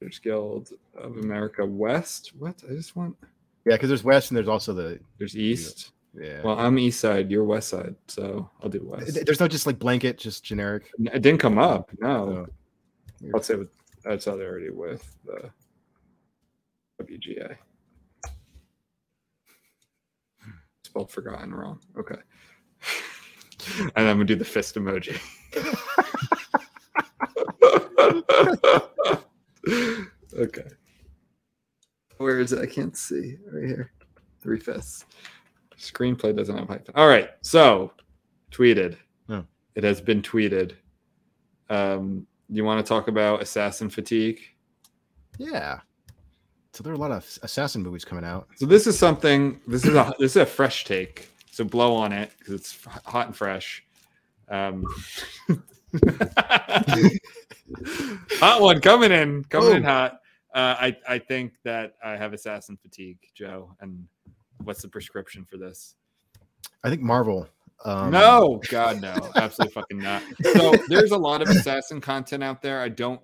There's 0.00 0.18
Guild 0.18 0.70
of 0.96 1.18
America 1.18 1.66
West. 1.66 2.32
What? 2.38 2.62
I 2.66 2.72
just 2.72 2.96
want. 2.96 3.14
Yeah, 3.66 3.74
because 3.74 3.90
there's 3.90 4.02
West 4.02 4.30
and 4.30 4.38
there's 4.38 4.48
also 4.48 4.72
the 4.72 4.98
There's 5.18 5.36
East. 5.36 5.92
yeah. 6.18 6.40
Well, 6.42 6.58
I'm 6.58 6.78
East 6.78 7.00
Side. 7.00 7.30
You're 7.30 7.44
West 7.44 7.68
Side, 7.68 7.96
so 8.06 8.48
I'll 8.62 8.70
do 8.70 8.80
West. 8.82 9.18
There's 9.26 9.40
no 9.40 9.46
just 9.48 9.66
like 9.66 9.78
blanket, 9.78 10.16
just 10.16 10.42
generic. 10.42 10.90
It 10.98 11.20
didn't 11.20 11.40
come 11.40 11.58
up. 11.58 11.90
No, 12.00 12.46
Oh. 13.22 13.30
I'll 13.34 13.42
say 13.42 13.56
with 13.56 13.68
that's 14.04 14.24
solidarity 14.24 14.70
with 14.70 15.04
the 15.26 15.50
WGA. 17.04 17.56
Spelled 20.82 21.10
forgotten 21.10 21.52
wrong. 21.52 21.78
Okay. 21.98 22.16
And 23.96 24.08
I'm 24.08 24.16
gonna 24.16 24.24
do 24.24 24.36
the 24.36 24.44
fist 24.44 24.74
emoji. 24.74 25.18
okay. 30.34 30.68
Where 32.18 32.40
is 32.40 32.52
it? 32.52 32.60
I 32.60 32.66
can't 32.66 32.96
see. 32.96 33.36
Right 33.50 33.66
here. 33.66 33.92
Three 34.40 34.58
fists. 34.58 35.04
Screenplay 35.78 36.36
doesn't 36.36 36.56
have 36.56 36.68
hyphen. 36.68 36.94
All 36.96 37.08
right. 37.08 37.30
So 37.42 37.92
tweeted. 38.50 38.96
Oh. 39.28 39.44
It 39.74 39.84
has 39.84 40.00
been 40.00 40.22
tweeted. 40.22 40.74
Um, 41.70 42.26
you 42.48 42.64
want 42.64 42.84
to 42.84 42.88
talk 42.88 43.08
about 43.08 43.42
assassin 43.42 43.90
fatigue? 43.90 44.40
Yeah. 45.38 45.80
So 46.72 46.82
there 46.82 46.92
are 46.92 46.96
a 46.96 46.98
lot 46.98 47.10
of 47.10 47.38
assassin 47.42 47.82
movies 47.82 48.04
coming 48.04 48.24
out. 48.24 48.48
So 48.56 48.66
this 48.66 48.86
is 48.86 48.98
something. 48.98 49.60
This 49.66 49.84
is 49.84 49.94
a 49.94 50.14
this 50.18 50.32
is 50.32 50.36
a 50.36 50.46
fresh 50.46 50.84
take. 50.84 51.28
So 51.58 51.64
blow 51.64 51.92
on 51.96 52.12
it 52.12 52.30
because 52.38 52.54
it's 52.54 52.78
hot 53.04 53.26
and 53.26 53.34
fresh. 53.34 53.82
Um, 54.48 54.84
hot 58.38 58.60
one 58.60 58.80
coming 58.80 59.10
in, 59.10 59.42
coming 59.42 59.78
in 59.78 59.82
hot. 59.82 60.20
Uh, 60.54 60.76
I 60.78 60.96
I 61.08 61.18
think 61.18 61.54
that 61.64 61.94
I 62.00 62.16
have 62.16 62.32
assassin 62.32 62.76
fatigue, 62.80 63.18
Joe. 63.34 63.74
And 63.80 64.06
what's 64.62 64.82
the 64.82 64.88
prescription 64.88 65.44
for 65.44 65.56
this? 65.56 65.96
I 66.84 66.90
think 66.90 67.02
Marvel. 67.02 67.48
Um, 67.84 68.12
no, 68.12 68.60
God, 68.68 69.02
no, 69.02 69.16
absolutely 69.34 69.74
fucking 69.74 69.98
not. 69.98 70.22
So 70.52 70.74
there's 70.86 71.10
a 71.10 71.18
lot 71.18 71.42
of 71.42 71.48
assassin 71.48 72.00
content 72.00 72.44
out 72.44 72.62
there. 72.62 72.80
I 72.80 72.88
don't. 72.88 73.20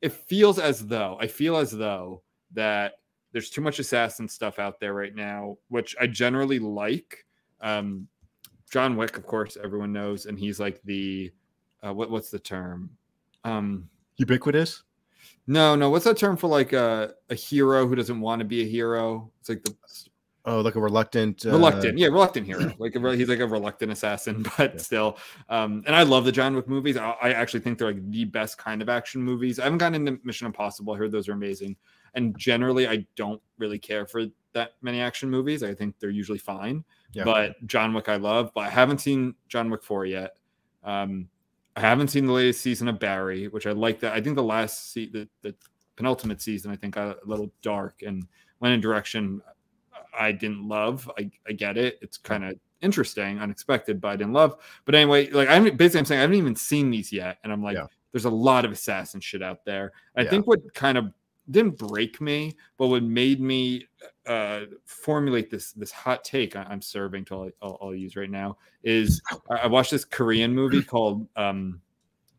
It 0.00 0.12
feels 0.12 0.58
as 0.58 0.86
though 0.86 1.18
I 1.20 1.26
feel 1.26 1.58
as 1.58 1.72
though 1.72 2.22
that 2.52 2.94
there's 3.32 3.50
too 3.50 3.60
much 3.60 3.80
assassin 3.80 4.28
stuff 4.28 4.58
out 4.58 4.80
there 4.80 4.94
right 4.94 5.14
now, 5.14 5.58
which 5.68 5.94
I 6.00 6.06
generally 6.06 6.58
like. 6.58 7.25
Um, 7.60 8.08
John 8.70 8.96
Wick, 8.96 9.16
of 9.16 9.26
course, 9.26 9.56
everyone 9.62 9.92
knows, 9.92 10.26
and 10.26 10.38
he's 10.38 10.58
like 10.60 10.80
the 10.84 11.32
uh, 11.86 11.92
what 11.94 12.10
what's 12.10 12.30
the 12.30 12.38
term? 12.38 12.90
Um, 13.44 13.88
ubiquitous. 14.16 14.82
no, 15.46 15.76
no, 15.76 15.90
what's 15.90 16.04
that 16.04 16.16
term 16.16 16.36
for 16.36 16.48
like 16.48 16.72
a 16.72 17.14
a 17.30 17.34
hero 17.34 17.86
who 17.86 17.94
doesn't 17.94 18.20
want 18.20 18.40
to 18.40 18.44
be 18.44 18.62
a 18.62 18.66
hero? 18.66 19.30
It's 19.40 19.48
like 19.48 19.62
the 19.62 19.74
Oh, 20.48 20.60
like 20.60 20.76
a 20.76 20.80
reluctant. 20.80 21.44
Uh, 21.44 21.50
reluctant 21.50 21.98
yeah 21.98 22.06
reluctant 22.06 22.46
hero 22.46 22.72
like 22.78 22.94
a, 22.94 23.16
he's 23.16 23.28
like 23.28 23.40
a 23.40 23.46
reluctant 23.46 23.90
assassin 23.90 24.44
but 24.56 24.74
Yeah. 24.74 24.80
still 24.80 25.18
um 25.48 25.82
and 25.88 25.96
i 25.96 26.04
love 26.04 26.24
the 26.24 26.30
john 26.30 26.54
wick 26.54 26.68
movies 26.68 26.96
I, 26.96 27.10
I 27.20 27.32
actually 27.32 27.60
think 27.60 27.78
they're 27.78 27.92
like 27.92 28.10
the 28.12 28.26
best 28.26 28.56
kind 28.56 28.80
of 28.80 28.88
action 28.88 29.20
movies 29.20 29.58
i 29.58 29.64
haven't 29.64 29.78
gotten 29.78 30.06
into 30.06 30.20
mission 30.24 30.46
impossible 30.46 30.94
i 30.94 30.98
heard 30.98 31.10
those 31.10 31.28
are 31.28 31.32
amazing 31.32 31.74
and 32.14 32.38
generally 32.38 32.86
i 32.86 33.04
don't 33.16 33.42
really 33.58 33.78
care 33.80 34.06
for 34.06 34.26
that 34.52 34.74
many 34.82 35.00
action 35.00 35.28
movies 35.28 35.64
i 35.64 35.74
think 35.74 35.98
they're 35.98 36.10
usually 36.10 36.38
fine 36.38 36.84
Yeah. 37.16 37.24
but 37.24 37.66
john 37.66 37.92
wick 37.94 38.08
i 38.08 38.16
love 38.16 38.50
but 38.54 38.62
i 38.62 38.68
haven't 38.70 38.98
seen 38.98 39.34
john 39.48 39.70
wick 39.70 39.82
4 39.82 40.06
yet 40.06 40.36
um 40.84 41.28
i 41.76 41.80
haven't 41.80 42.08
seen 42.08 42.26
the 42.26 42.32
latest 42.32 42.60
season 42.60 42.88
of 42.88 42.98
barry 42.98 43.48
which 43.48 43.66
i 43.66 43.72
like 43.72 44.00
that 44.00 44.12
i 44.12 44.20
think 44.20 44.36
the 44.36 44.42
last 44.42 44.92
se- 44.92 45.10
the, 45.12 45.28
the 45.42 45.54
penultimate 45.96 46.40
season 46.42 46.70
i 46.70 46.76
think 46.76 46.94
got 46.94 47.16
a 47.22 47.26
little 47.26 47.50
dark 47.62 48.02
and 48.06 48.26
went 48.60 48.74
in 48.74 48.80
direction 48.80 49.40
I 50.18 50.32
didn't 50.32 50.66
love. 50.66 51.10
I, 51.18 51.30
I 51.46 51.52
get 51.52 51.76
it. 51.76 51.98
It's 52.00 52.16
kind 52.16 52.42
of 52.42 52.54
interesting, 52.80 53.38
unexpected, 53.38 54.00
but 54.00 54.08
I 54.08 54.16
didn't 54.16 54.32
love. 54.32 54.56
But 54.86 54.94
anyway, 54.94 55.28
like 55.28 55.46
I'm 55.50 55.64
basically 55.76 55.98
I'm 56.00 56.04
saying 56.06 56.18
I 56.20 56.22
haven't 56.22 56.38
even 56.38 56.56
seen 56.56 56.90
these 56.90 57.12
yet, 57.12 57.36
and 57.44 57.52
I'm 57.52 57.62
like, 57.62 57.76
Yeah. 57.76 57.84
there's 58.12 58.24
a 58.24 58.30
lot 58.30 58.64
of 58.64 58.72
assassin 58.72 59.20
shit 59.20 59.42
out 59.42 59.62
there. 59.66 59.92
I 60.16 60.22
Yeah. 60.22 60.30
think 60.30 60.46
what 60.46 60.72
kind 60.72 60.96
of 60.96 61.12
didn't 61.50 61.76
break 61.76 62.18
me, 62.22 62.56
but 62.78 62.86
what 62.86 63.02
made 63.02 63.42
me 63.42 63.86
uh, 64.26 64.62
formulate 64.84 65.50
this 65.50 65.72
this 65.72 65.92
hot 65.92 66.24
take 66.24 66.56
I- 66.56 66.64
I'm 66.64 66.82
serving 66.82 67.24
to 67.26 67.34
all 67.34 67.50
I'll, 67.62 67.78
I'll 67.80 67.94
use 67.94 68.16
right 68.16 68.30
now 68.30 68.56
is 68.82 69.22
I 69.50 69.66
watched 69.66 69.90
this 69.90 70.04
Korean 70.04 70.54
movie 70.54 70.82
called 70.82 71.26
um, 71.36 71.80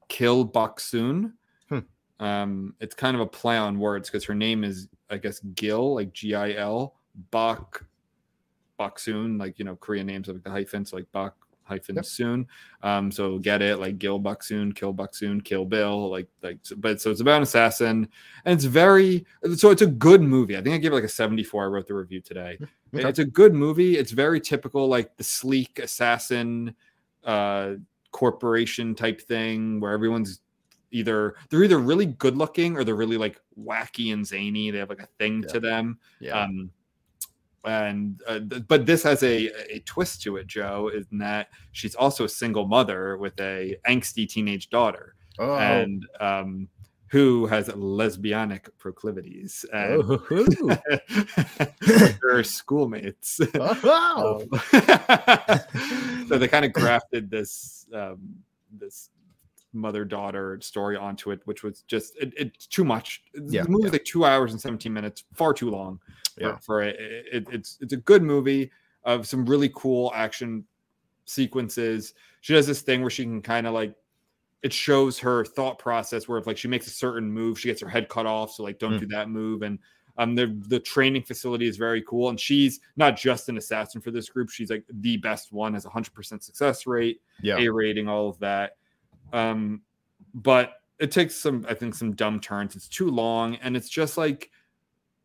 Kill 0.09 0.47
Boksoon. 0.47 1.33
Hmm. 1.69 1.79
Um, 2.19 2.75
it's 2.79 2.95
kind 2.95 3.15
of 3.15 3.21
a 3.21 3.25
play 3.27 3.57
on 3.57 3.79
words 3.79 4.09
because 4.09 4.25
her 4.25 4.35
name 4.35 4.63
is 4.63 4.89
I 5.09 5.17
guess 5.17 5.39
Gil, 5.55 5.95
like 5.95 6.13
G 6.13 6.35
I 6.35 6.53
L 6.53 6.95
Bok 7.31 7.85
Boksoon, 8.79 9.39
like 9.39 9.57
you 9.59 9.65
know 9.65 9.75
Korean 9.75 10.07
names 10.07 10.27
have 10.27 10.43
the 10.43 10.51
hyphens, 10.51 10.93
like 10.93 11.11
Bok 11.11 11.35
hyphen 11.67 11.95
Yep. 11.95 12.05
soon. 12.05 12.47
Um, 12.81 13.11
so 13.11 13.37
get 13.39 13.61
it, 13.61 13.77
like 13.79 13.99
Gil 13.99 14.19
Boksoon, 14.19 14.75
Kill 14.75 14.93
Boksoon, 14.93 15.43
Kill 15.43 15.65
Bill, 15.65 16.09
like 16.09 16.27
like. 16.41 16.59
But 16.77 17.01
so 17.01 17.11
it's 17.11 17.21
about 17.21 17.37
an 17.37 17.43
assassin, 17.43 18.07
and 18.45 18.53
it's 18.55 18.63
very. 18.65 19.25
So 19.55 19.69
it's 19.71 19.81
a 19.81 19.87
good 19.87 20.21
movie. 20.21 20.57
I 20.57 20.61
think 20.61 20.73
I 20.75 20.77
gave 20.77 20.91
it 20.91 20.95
like 20.95 21.03
a 21.03 21.09
seventy-four. 21.09 21.63
I 21.63 21.67
wrote 21.67 21.87
the 21.87 21.93
review 21.93 22.21
today. 22.21 22.57
Okay. 22.95 23.07
It's 23.07 23.19
a 23.19 23.25
good 23.25 23.53
movie. 23.53 23.97
It's 23.97 24.11
very 24.11 24.39
typical, 24.39 24.87
like 24.87 25.15
the 25.17 25.23
sleek 25.23 25.79
assassin 25.79 26.73
uh 27.25 27.73
corporation 28.11 28.95
type 28.95 29.19
thing 29.21 29.79
where 29.79 29.91
everyone's 29.91 30.39
either 30.91 31.35
they're 31.49 31.63
either 31.63 31.77
really 31.79 32.05
good 32.05 32.37
looking 32.37 32.77
or 32.77 32.83
they're 32.85 32.95
really 32.95 33.17
like 33.17 33.39
wacky 33.61 34.13
and 34.13 34.25
zany. 34.25 34.71
They 34.71 34.77
have 34.77 34.89
like 34.89 35.01
a 35.01 35.09
thing 35.19 35.41
Yeah. 35.43 35.47
to 35.53 35.59
them. 35.59 35.99
Yeah. 36.21 36.41
Um, 36.43 36.71
and 37.65 38.21
uh, 38.27 38.39
th- 38.39 38.67
but 38.67 38.85
this 38.85 39.03
has 39.03 39.23
a 39.23 39.47
a 39.73 39.79
twist 39.85 40.21
to 40.23 40.37
it, 40.37 40.47
Joe, 40.47 40.89
in 40.93 41.17
that 41.19 41.49
she's 41.71 41.95
also 41.95 42.25
a 42.25 42.29
single 42.29 42.67
mother 42.67 43.17
with 43.17 43.39
a 43.39 43.75
angsty 43.87 44.27
teenage 44.27 44.69
daughter, 44.69 45.15
oh. 45.39 45.55
and 45.55 46.05
um, 46.19 46.67
who 47.09 47.45
has 47.45 47.69
lesbianic 47.69 48.67
proclivities 48.77 49.65
and 49.73 50.03
Oh. 50.03 50.77
her 52.21 52.43
schoolmates. 52.43 53.39
Oh. 53.55 54.43
So 56.27 56.37
they 56.37 56.49
kind 56.49 56.65
of 56.65 56.73
grafted 56.73 57.31
this 57.31 57.85
um, 57.93 58.19
this 58.69 59.11
mother 59.71 60.03
daughter 60.03 60.59
story 60.61 60.97
onto 60.97 61.31
it, 61.31 61.39
which 61.45 61.63
was 61.63 61.83
just 61.83 62.17
it, 62.17 62.33
it's 62.35 62.67
too 62.67 62.83
much. 62.83 63.23
Yeah, 63.33 63.63
the 63.63 63.69
movie's 63.69 63.85
yeah. 63.85 63.91
like 63.91 64.03
two 64.03 64.25
hours 64.25 64.51
and 64.51 64.59
seventeen 64.59 64.91
minutes, 64.91 65.23
far 65.33 65.53
too 65.53 65.69
long. 65.69 66.01
For, 66.37 66.43
Yeah. 66.43 66.57
for 66.57 66.81
it, 66.83 66.95
it, 66.99 67.47
it's 67.51 67.77
it's 67.81 67.93
a 67.93 67.97
good 67.97 68.23
movie 68.23 68.71
of 69.03 69.27
some 69.27 69.45
really 69.45 69.71
cool 69.75 70.11
action 70.15 70.65
sequences. 71.25 72.13
She 72.41 72.53
does 72.53 72.67
this 72.67 72.81
thing 72.81 73.01
where 73.01 73.09
she 73.09 73.23
can 73.23 73.41
kind 73.41 73.67
of 73.67 73.73
like 73.73 73.95
it 74.63 74.73
shows 74.73 75.19
her 75.19 75.45
thought 75.45 75.77
process 75.79 76.27
where 76.27 76.39
if 76.39 76.47
like 76.47 76.57
she 76.57 76.67
makes 76.67 76.87
a 76.87 76.91
certain 76.91 77.31
move, 77.31 77.59
she 77.59 77.67
gets 77.69 77.81
her 77.81 77.87
head 77.89 78.09
cut 78.09 78.25
off. 78.25 78.51
So 78.51 78.63
like 78.63 78.79
don't 78.79 78.93
Mm. 78.93 78.99
do 79.01 79.05
that 79.07 79.29
move. 79.29 79.61
And 79.61 79.79
um 80.17 80.35
the 80.35 80.59
the 80.67 80.79
training 80.79 81.23
facility 81.23 81.67
is 81.67 81.77
very 81.77 82.01
cool. 82.03 82.29
And 82.29 82.39
she's 82.39 82.79
not 82.95 83.15
just 83.17 83.49
an 83.49 83.57
assassin 83.57 84.01
for 84.01 84.11
this 84.11 84.29
group, 84.29 84.49
she's 84.49 84.69
like 84.69 84.83
the 84.89 85.17
best 85.17 85.51
one, 85.51 85.73
has 85.73 85.85
a 85.85 85.89
hundred 85.89 86.13
percent 86.13 86.43
success 86.43 86.87
rate, 86.87 87.21
yeah. 87.41 87.57
A 87.57 87.67
rating, 87.69 88.07
all 88.07 88.29
of 88.29 88.39
that. 88.39 88.77
Um, 89.33 89.81
but 90.33 90.73
it 90.99 91.11
takes 91.11 91.35
some, 91.35 91.63
I 91.69 91.75
think, 91.75 91.93
some 91.93 92.13
dumb 92.15 92.39
turns. 92.39 92.75
It's 92.75 92.87
too 92.87 93.09
long, 93.11 93.55
and 93.57 93.77
it's 93.77 93.89
just 93.89 94.17
like 94.17 94.49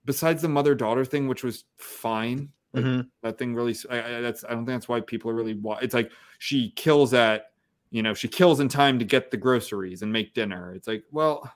besides 0.05 0.42
the 0.42 0.48
mother 0.48 0.74
daughter 0.74 1.05
thing, 1.05 1.28
which 1.28 1.44
was 1.44 1.64
fine. 1.76 2.50
Mhm. 2.74 3.09
That 3.22 3.38
thing 3.38 3.55
really, 3.55 3.76
I, 3.90 3.98
I, 4.16 4.20
that's 4.20 4.44
I 4.44 4.50
don't 4.50 4.64
think 4.64 4.76
that's 4.76 4.88
why 4.88 5.00
people 5.00 5.30
are 5.30 5.34
really. 5.34 5.59
It's 5.82 5.94
like 5.94 6.11
she 6.38 6.70
kills 6.70 7.12
at, 7.12 7.53
you 7.90 8.03
know, 8.03 8.14
she 8.14 8.28
kills 8.28 8.61
in 8.61 8.68
time 8.68 8.98
to 8.98 9.05
get 9.05 9.30
the 9.30 9.36
groceries 9.36 10.03
and 10.03 10.12
make 10.12 10.32
dinner. 10.34 10.72
It's 10.74 10.88
like, 10.88 11.05
well, 11.11 11.53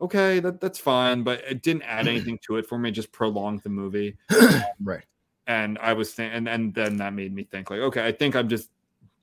okay, 0.00 0.40
that 0.40 0.60
that's 0.60 0.78
fine, 0.78 1.22
but 1.22 1.42
it 1.48 1.62
didn't 1.62 1.82
add 1.82 2.08
anything 2.08 2.38
to 2.46 2.56
it 2.56 2.66
for 2.66 2.78
me. 2.78 2.88
It 2.88 2.92
just 2.92 3.12
prolonged 3.12 3.62
the 3.62 3.68
movie 3.68 4.16
right. 4.82 5.04
and 5.46 5.78
I 5.78 5.92
was 5.92 6.12
thinking, 6.12 6.36
and, 6.36 6.48
and 6.48 6.74
then 6.74 6.96
that 6.96 7.14
made 7.14 7.32
me 7.34 7.44
think 7.44 7.70
like, 7.70 7.80
okay, 7.80 8.04
I 8.04 8.12
think 8.12 8.34
I'm 8.34 8.48
just 8.48 8.70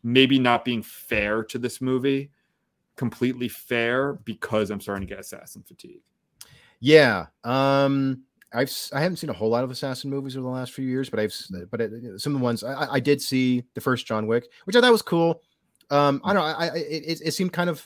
maybe 0.04 0.40
not 0.40 0.64
being 0.64 0.84
fair 0.84 1.44
to 1.44 1.58
this 1.58 1.82
movie, 1.82 2.32
completely 2.96 3.50
fair 3.50 4.14
because 4.14 4.70
I'm 4.70 4.80
starting 4.80 5.08
to 5.08 5.14
get 5.14 5.20
assassin 5.20 5.64
fatigue. 5.64 6.02
Yeah. 6.80 7.28
Um 7.44 8.24
I've 8.56 8.72
I 8.94 9.02
haven't 9.02 9.18
seen 9.18 9.30
a 9.30 9.34
whole 9.34 9.50
lot 9.50 9.64
of 9.64 9.72
assassin 9.72 10.10
movies 10.10 10.36
over 10.38 10.44
the 10.44 10.50
last 10.50 10.72
few 10.74 10.86
years, 10.86 11.10
but 11.10 11.20
I've 11.20 11.36
but 11.72 11.82
it, 11.82 12.20
some 12.22 12.34
of 12.34 12.40
the 12.40 12.44
ones 12.44 12.64
I, 12.64 12.94
I- 12.94 13.00
did 13.00 13.22
see 13.22 13.64
the 13.74 13.82
first 13.82 14.06
John 14.08 14.28
Wick, 14.28 14.48
which 14.66 14.76
I 14.76 14.82
thought 14.82 14.92
was 14.92 15.02
cool. 15.02 15.42
Um, 15.92 16.22
I 16.24 16.34
don't 16.34 16.42
know, 16.44 16.56
I, 16.58 16.66
I 16.68 16.76
it, 16.78 17.22
it- 17.26 17.32
seemed 17.34 17.54
kind 17.54 17.70
of 17.70 17.86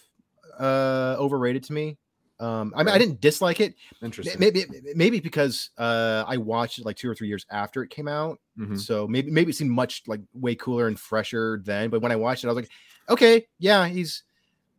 uh 0.59 1.15
overrated 1.19 1.63
to 1.65 1.73
me. 1.73 1.97
Um, 2.39 2.73
I 2.73 2.83
mean, 2.83 2.95
I 2.95 2.97
didn't 2.97 3.19
dislike 3.19 3.59
it. 3.59 3.75
Interesting. 4.01 4.39
Maybe 4.39 4.63
maybe 4.95 5.19
because 5.19 5.71
uh 5.77 6.23
I 6.27 6.37
watched 6.37 6.79
it 6.79 6.85
like 6.85 6.95
two 6.95 7.09
or 7.09 7.15
three 7.15 7.27
years 7.27 7.45
after 7.51 7.83
it 7.83 7.89
came 7.89 8.07
out, 8.07 8.39
Mhm. 8.57 8.79
so 8.79 9.07
maybe 9.07 9.29
maybe 9.29 9.49
it 9.51 9.55
seemed 9.55 9.71
much 9.71 10.03
like 10.07 10.21
way 10.33 10.55
cooler 10.55 10.87
and 10.87 10.97
fresher 10.97 11.61
then. 11.65 11.89
But 11.89 12.01
when 12.01 12.11
I 12.13 12.15
watched 12.15 12.43
it, 12.43 12.47
I 12.47 12.51
was 12.51 12.63
like, 12.63 12.69
okay, 13.09 13.45
yeah, 13.59 13.87
he's 13.87 14.23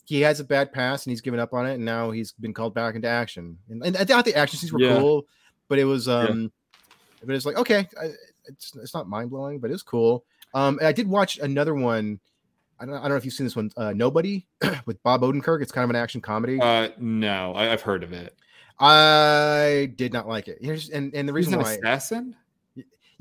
he 0.06 0.22
has 0.22 0.40
a 0.40 0.44
bad 0.44 0.72
past 0.72 1.06
and 1.06 1.12
he's 1.12 1.20
given 1.20 1.38
up 1.38 1.52
on 1.52 1.66
it, 1.66 1.74
and 1.74 1.84
now 1.84 2.10
he's 2.10 2.32
been 2.32 2.54
called 2.54 2.74
back 2.74 2.94
into 2.94 3.08
action. 3.08 3.58
And, 3.68 3.84
and 3.84 3.96
I 3.96 4.04
thought 4.04 4.24
the 4.24 4.34
action 4.34 4.58
scenes 4.58 4.72
were 4.72 4.80
Yeah. 4.80 4.98
cool, 4.98 5.26
but 5.70 5.78
it 5.78 5.84
was 5.84 6.06
Yeah. 6.06 6.18
um, 6.18 6.52
but 7.24 7.34
it's 7.34 7.46
like 7.46 7.56
okay, 7.56 7.88
I, 7.98 8.10
it's 8.44 8.76
it's 8.76 8.92
not 8.92 9.08
mind 9.08 9.30
blowing, 9.30 9.58
but 9.60 9.70
it's 9.70 9.82
cool. 9.82 10.24
Um, 10.52 10.78
and 10.78 10.86
I 10.86 10.92
did 10.92 11.08
watch 11.08 11.38
another 11.38 11.74
one. 11.74 12.20
I 12.78 12.86
don't, 12.86 12.94
I 12.96 13.00
don't 13.02 13.10
know 13.10 13.16
if 13.16 13.24
you've 13.24 13.34
seen 13.34 13.46
this 13.46 13.56
one, 13.56 13.70
uh, 13.76 13.92
Nobody 13.92 14.46
with 14.86 15.02
Bob 15.02 15.20
Odenkirk. 15.22 15.62
It's 15.62 15.70
kind 15.70 15.84
of 15.84 15.90
an 15.90 15.96
action 15.96 16.20
comedy. 16.20 16.58
Uh, 16.60 16.88
no, 16.98 17.52
I, 17.54 17.72
I've 17.72 17.82
heard 17.82 18.02
of 18.02 18.12
it. 18.12 18.34
I 18.78 19.92
did 19.96 20.12
not 20.14 20.26
like 20.26 20.48
it. 20.48 20.58
And, 20.62 21.14
and 21.14 21.28
the 21.28 21.32
He's 21.32 21.46
reason 21.46 21.54
an 21.54 21.60
why 21.60 21.74
assassin. 21.74 22.34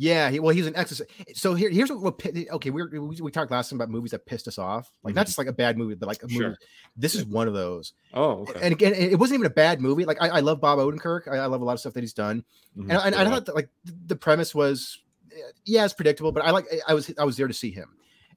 Yeah, 0.02 0.30
he, 0.30 0.40
well, 0.40 0.56
he's 0.56 0.66
an 0.66 0.78
ex. 0.78 1.02
So 1.34 1.56
here, 1.56 1.70
here's 1.70 1.92
what. 1.92 2.02
what 2.02 2.26
okay, 2.54 2.70
we, 2.70 2.82
were, 2.82 2.90
we 2.90 3.18
we 3.20 3.32
talked 3.32 3.52
last 3.52 3.70
time 3.70 3.82
about 3.82 3.90
movies 3.90 4.12
that 4.12 4.26
pissed 4.26 4.48
us 4.48 4.58
off. 4.58 4.90
Like 5.04 5.14
not 5.14 5.26
Mhm. 5.26 5.28
just 5.28 5.38
like 5.38 5.48
a 5.48 5.54
bad 5.54 5.78
movie, 5.78 5.96
but 5.96 6.08
like 6.08 6.24
a 6.24 6.28
movie. 6.28 6.38
Sure. 6.38 6.58
This 6.96 7.16
is 7.16 7.26
one 7.26 7.50
of 7.50 7.54
those. 7.54 7.92
Oh, 8.14 8.44
okay. 8.44 8.62
And 8.62 8.72
again, 8.72 8.94
it 8.94 9.20
wasn't 9.20 9.40
even 9.40 9.48
a 9.48 9.54
bad 9.54 9.82
movie. 9.82 10.06
Like 10.06 10.22
I, 10.22 10.30
I 10.30 10.40
love 10.40 10.62
Bob 10.62 10.80
Odenkirk. 10.80 11.28
I, 11.28 11.40
I 11.40 11.46
love 11.48 11.60
a 11.60 11.66
lot 11.66 11.74
of 11.74 11.82
stuff 11.82 11.92
that 11.96 12.00
he's 12.00 12.14
done. 12.14 12.46
Mhm. 12.78 12.84
And, 12.84 13.14
and 13.14 13.16
I 13.16 13.26
thought 13.26 13.46
that 13.48 13.56
like 13.56 13.68
the 13.84 14.16
premise 14.16 14.56
was, 14.56 15.00
eh, 15.34 15.52
yeah, 15.66 15.84
it's 15.84 15.94
predictable, 15.94 16.32
but 16.32 16.46
I 16.46 16.52
like 16.52 16.68
I 16.88 16.94
was 16.94 17.12
I 17.20 17.26
was 17.26 17.36
there 17.36 17.50
to 17.50 17.54
see 17.54 17.72
him. 17.72 17.90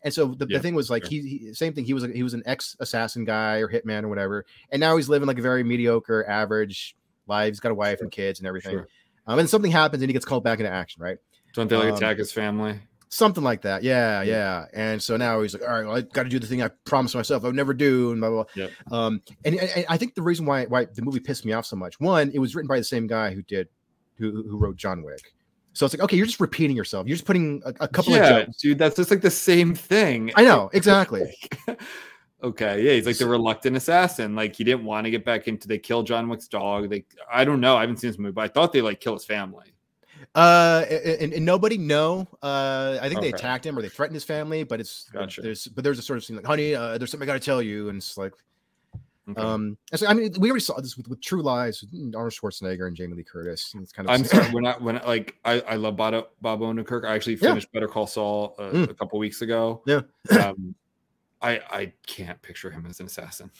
And 0.02 0.12
so 0.12 0.34
the, 0.34 0.48
Yeah, 0.48 0.58
the 0.58 0.62
thing 0.64 0.74
was 0.74 0.90
like 0.90 1.04
sure. 1.04 1.10
he, 1.10 1.20
he 1.46 1.54
same 1.54 1.74
thing. 1.74 1.84
He 1.84 1.94
was 1.94 2.02
like 2.02 2.12
he 2.12 2.24
was 2.24 2.34
an 2.34 2.42
ex 2.44 2.76
assassin 2.80 3.24
guy 3.24 3.58
or 3.58 3.68
hitman 3.68 4.02
or 4.02 4.08
whatever, 4.08 4.46
and 4.72 4.80
now 4.80 4.96
he's 4.96 5.08
living 5.08 5.28
like 5.28 5.38
a 5.38 5.42
very 5.42 5.62
mediocre, 5.62 6.28
average 6.28 6.96
life. 7.28 7.50
He's 7.50 7.60
got 7.60 7.70
a 7.70 7.76
wife 7.76 8.00
and 8.00 8.10
kids 8.10 8.40
and 8.40 8.48
everything. 8.48 8.72
Sure. 8.72 8.88
Um, 9.28 9.38
and 9.38 9.48
something 9.48 9.70
happens 9.70 10.02
and 10.02 10.10
he 10.10 10.12
gets 10.12 10.24
called 10.24 10.42
back 10.42 10.58
into 10.58 10.72
action, 10.72 11.00
right? 11.00 11.18
Don't 11.52 11.68
they 11.68 11.76
like 11.76 11.90
um, 11.90 11.96
attack 11.96 12.18
his 12.18 12.32
family? 12.32 12.80
something 13.12 13.44
like 13.44 13.60
that. 13.62 13.82
Yeah, 13.82 14.22
Yeah. 14.22 14.66
And 14.72 15.02
so 15.02 15.16
now 15.16 15.42
he's 15.42 15.54
like, 15.54 15.62
all 15.62 15.68
right, 15.68 15.86
well, 15.86 15.96
I 15.96 16.00
got 16.00 16.22
to 16.24 16.28
do 16.28 16.38
the 16.38 16.46
thing 16.46 16.62
I 16.62 16.68
promised 16.84 17.14
myself 17.14 17.44
I 17.44 17.48
would 17.48 17.56
never 17.56 17.74
do, 17.74 18.12
and 18.12 18.20
blah 18.20 18.30
blah. 18.30 18.44
blah. 18.44 18.64
Yep. 18.64 18.70
Um, 18.90 19.22
and, 19.44 19.56
and 19.56 19.86
I 19.88 19.96
think 19.96 20.14
the 20.14 20.22
reason 20.22 20.46
why 20.46 20.64
why 20.64 20.86
the 20.86 21.02
movie 21.02 21.20
pissed 21.20 21.44
me 21.44 21.52
off 21.52 21.66
so 21.66 21.76
much, 21.76 22.00
one, 22.00 22.30
it 22.34 22.38
was 22.38 22.54
written 22.54 22.68
by 22.68 22.78
the 22.78 22.84
same 22.84 23.06
guy 23.06 23.32
who 23.32 23.42
did 23.42 23.68
who 24.16 24.42
who 24.48 24.56
wrote 24.56 24.76
John 24.76 25.02
Wick. 25.02 25.34
So 25.74 25.86
it's 25.86 25.94
like, 25.94 26.02
okay, 26.02 26.16
you're 26.16 26.26
just 26.26 26.40
repeating 26.40 26.76
yourself. 26.76 27.06
You're 27.06 27.16
just 27.16 27.26
putting 27.26 27.62
a, 27.64 27.72
a 27.80 27.88
couple 27.88 28.14
yeah, 28.14 28.36
of 28.36 28.46
jokes. 28.46 28.58
dude, 28.58 28.78
that's 28.78 28.96
just 28.96 29.10
like 29.10 29.22
the 29.22 29.30
same 29.30 29.74
thing. 29.74 30.30
I 30.36 30.44
know 30.44 30.68
exactly. 30.74 31.34
okay, 32.42 32.82
yeah, 32.82 32.92
he's 32.92 33.06
like 33.06 33.16
the 33.16 33.26
reluctant 33.26 33.76
assassin. 33.76 34.34
Like 34.34 34.54
he 34.54 34.64
didn't 34.64 34.84
want 34.84 35.06
to 35.06 35.10
get 35.10 35.24
back 35.24 35.48
into. 35.48 35.68
They 35.68 35.78
kill 35.78 36.02
John 36.02 36.28
Wick's 36.28 36.48
dog. 36.48 36.90
They, 36.90 37.04
I 37.32 37.44
don't 37.44 37.60
know. 37.60 37.76
I 37.76 37.82
haven't 37.82 37.98
seen 37.98 38.10
this 38.10 38.18
movie, 38.18 38.32
but 38.32 38.42
I 38.42 38.48
thought 38.48 38.72
they 38.72 38.82
like 38.82 39.00
kill 39.00 39.14
his 39.14 39.24
family. 39.24 39.72
Uh, 40.34 40.84
and, 41.20 41.32
and 41.34 41.44
nobody 41.44 41.76
know. 41.76 42.26
Uh, 42.42 42.98
I 43.02 43.08
think 43.08 43.20
they 43.20 43.28
attacked 43.28 43.66
him 43.66 43.78
or 43.78 43.82
they 43.82 43.88
threatened 43.90 44.14
his 44.14 44.24
family, 44.24 44.64
but 44.64 44.80
it's 44.80 45.08
Gotcha. 45.12 45.42
there's 45.42 45.66
but 45.66 45.84
there's 45.84 45.98
a 45.98 46.02
sort 46.02 46.16
of 46.16 46.24
scene 46.24 46.36
like, 46.36 46.46
honey, 46.46 46.74
uh, 46.74 46.96
there's 46.96 47.10
something 47.10 47.28
I 47.28 47.32
got 47.34 47.40
to 47.40 47.44
tell 47.44 47.60
you, 47.60 47.88
and 47.90 47.98
it's 47.98 48.16
like, 48.16 48.32
Okay. 49.28 49.40
um, 49.40 49.78
so 49.94 50.06
I 50.08 50.14
mean, 50.14 50.32
we 50.40 50.50
already 50.50 50.64
saw 50.64 50.80
this 50.80 50.96
with, 50.96 51.06
with 51.06 51.20
True 51.22 51.42
Lies, 51.42 51.80
with 51.80 51.92
Arnold 52.16 52.32
Schwarzenegger 52.32 52.88
and 52.88 52.96
Jamie 52.96 53.14
Lee 53.14 53.22
Curtis. 53.22 53.72
And 53.72 53.82
it's 53.84 53.92
kind 53.92 54.08
of 54.08 54.14
I'm 54.14 54.24
sorry 54.24 54.50
when 54.50 54.66
I 54.66 54.72
when 54.78 54.98
I, 54.98 55.04
like 55.04 55.36
I 55.44 55.60
I 55.60 55.76
love 55.76 55.96
Bob 55.96 56.26
Bob 56.40 56.60
Odenkirk. 56.60 57.04
I 57.04 57.14
actually 57.14 57.34
Yeah. 57.34 57.50
finished 57.50 57.70
Better 57.72 57.86
Call 57.86 58.06
Saul 58.08 58.56
uh, 58.58 58.70
Mm. 58.72 58.90
a 58.90 58.94
couple 58.94 59.18
weeks 59.20 59.40
ago. 59.42 59.82
Yeah. 59.86 60.00
um, 60.40 60.74
I 61.42 61.60
I 61.70 61.92
can't 62.06 62.40
picture 62.40 62.70
him 62.70 62.86
as 62.88 63.00
an 63.00 63.06
assassin. 63.06 63.50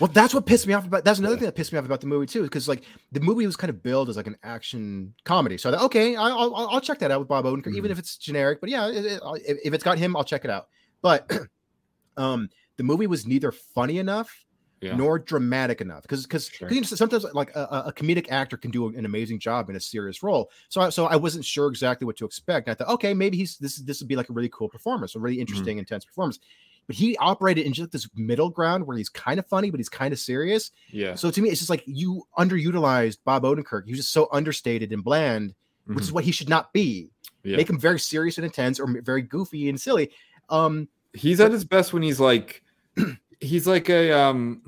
Well, 0.00 0.08
that's 0.12 0.32
what 0.32 0.46
pissed 0.46 0.66
me 0.66 0.74
off 0.74 0.86
about. 0.86 1.04
That's 1.04 1.18
another 1.18 1.34
Yeah. 1.34 1.38
thing 1.40 1.46
that 1.46 1.54
pissed 1.56 1.72
me 1.72 1.78
off 1.78 1.84
about 1.84 2.00
the 2.00 2.06
movie 2.06 2.26
too, 2.26 2.42
because 2.42 2.68
like 2.68 2.84
the 3.12 3.20
movie 3.20 3.44
was 3.46 3.56
kind 3.56 3.68
of 3.70 3.82
billed 3.82 4.08
as 4.08 4.16
like 4.16 4.26
an 4.28 4.36
action 4.42 5.12
comedy. 5.24 5.58
So 5.58 5.68
I 5.68 5.72
thought, 5.72 5.84
okay, 5.86 6.14
I- 6.16 6.28
I'll, 6.30 6.54
I'll 6.54 6.80
check 6.80 6.98
that 7.00 7.10
out 7.10 7.18
with 7.18 7.28
Bob 7.28 7.44
Odenkirk, 7.44 7.74
even 7.74 7.88
Mhm. 7.88 7.92
if 7.92 7.98
it's 7.98 8.16
generic. 8.16 8.60
But 8.60 8.70
yeah, 8.70 8.88
it, 8.88 9.04
it, 9.04 9.20
if 9.64 9.74
it's 9.74 9.84
got 9.84 9.98
him, 9.98 10.16
I'll 10.16 10.24
check 10.24 10.44
it 10.44 10.50
out. 10.50 10.68
But 11.02 11.30
um, 12.16 12.48
the 12.76 12.82
movie 12.84 13.06
was 13.06 13.26
neither 13.26 13.50
funny 13.52 13.98
enough 13.98 14.44
Yeah. 14.80 14.94
nor 14.96 15.18
dramatic 15.18 15.80
enough 15.80 16.02
because 16.02 16.22
because 16.24 16.46
Sure. 16.48 16.70
you 16.70 16.80
know, 16.80 16.86
sometimes 16.86 17.24
like 17.34 17.54
a, 17.56 17.84
a- 17.86 17.92
comedic 17.92 18.30
actor 18.30 18.56
can 18.56 18.70
do 18.70 18.88
an 18.88 19.04
amazing 19.04 19.40
job 19.40 19.68
in 19.70 19.76
a 19.76 19.80
serious 19.80 20.22
role. 20.22 20.50
So 20.68 20.80
I, 20.82 20.90
so 20.90 21.06
I 21.06 21.16
wasn't 21.16 21.44
sure 21.44 21.66
exactly 21.68 22.04
what 22.06 22.16
to 22.18 22.24
expect. 22.24 22.68
And 22.68 22.72
I 22.72 22.76
thought, 22.84 22.92
okay, 22.94 23.14
maybe 23.14 23.36
he's 23.36 23.56
this 23.58 23.76
this 23.78 24.00
would 24.00 24.08
be 24.08 24.16
like 24.16 24.28
a 24.30 24.32
really 24.32 24.50
cool 24.50 24.68
performance, 24.68 25.14
a 25.14 25.18
Mm-hmm. 25.18 25.24
really 25.24 25.40
interesting, 25.40 25.78
intense 25.78 26.04
performance. 26.04 26.38
But 26.86 26.96
he 26.96 27.16
operated 27.16 27.66
in 27.66 27.72
just 27.72 27.90
this 27.90 28.08
middle 28.14 28.48
ground 28.50 28.86
where 28.86 28.96
he's 28.96 29.08
kind 29.08 29.38
of 29.40 29.46
funny, 29.46 29.70
but 29.70 29.80
he's 29.80 29.88
kind 29.88 30.12
of 30.12 30.18
serious. 30.20 30.70
yeah. 30.90 31.14
So 31.16 31.30
to 31.30 31.42
me, 31.42 31.48
it's 31.50 31.58
just 31.58 31.70
like 31.70 31.82
you 31.86 32.22
underutilized 32.38 33.18
Bob 33.24 33.42
Odenkirk. 33.42 33.86
He 33.86 33.92
was 33.92 33.98
just 34.00 34.12
so 34.12 34.28
understated 34.32 34.92
and 34.92 35.02
bland, 35.02 35.54
which 35.86 36.00
is 36.04 36.12
what 36.12 36.22
he 36.24 36.30
should 36.32 36.48
not 36.48 36.72
be. 36.72 37.10
Mm-hmm. 37.10 37.50
Yeah. 37.50 37.56
Make 37.56 37.70
him 37.70 37.78
very 37.80 37.98
serious 37.98 38.38
and 38.38 38.44
intense, 38.44 38.78
or 38.80 38.86
very 39.02 39.22
goofy 39.22 39.68
and 39.68 39.80
silly. 39.80 40.10
Um, 40.48 40.88
he's 41.12 41.40
at 41.40 41.50
his 41.52 41.64
best 41.64 41.92
when 41.92 42.02
he's 42.02 42.20
like 42.20 42.62
he's 43.40 43.66
like 43.66 43.88
a 43.88 44.12
um 44.12 44.62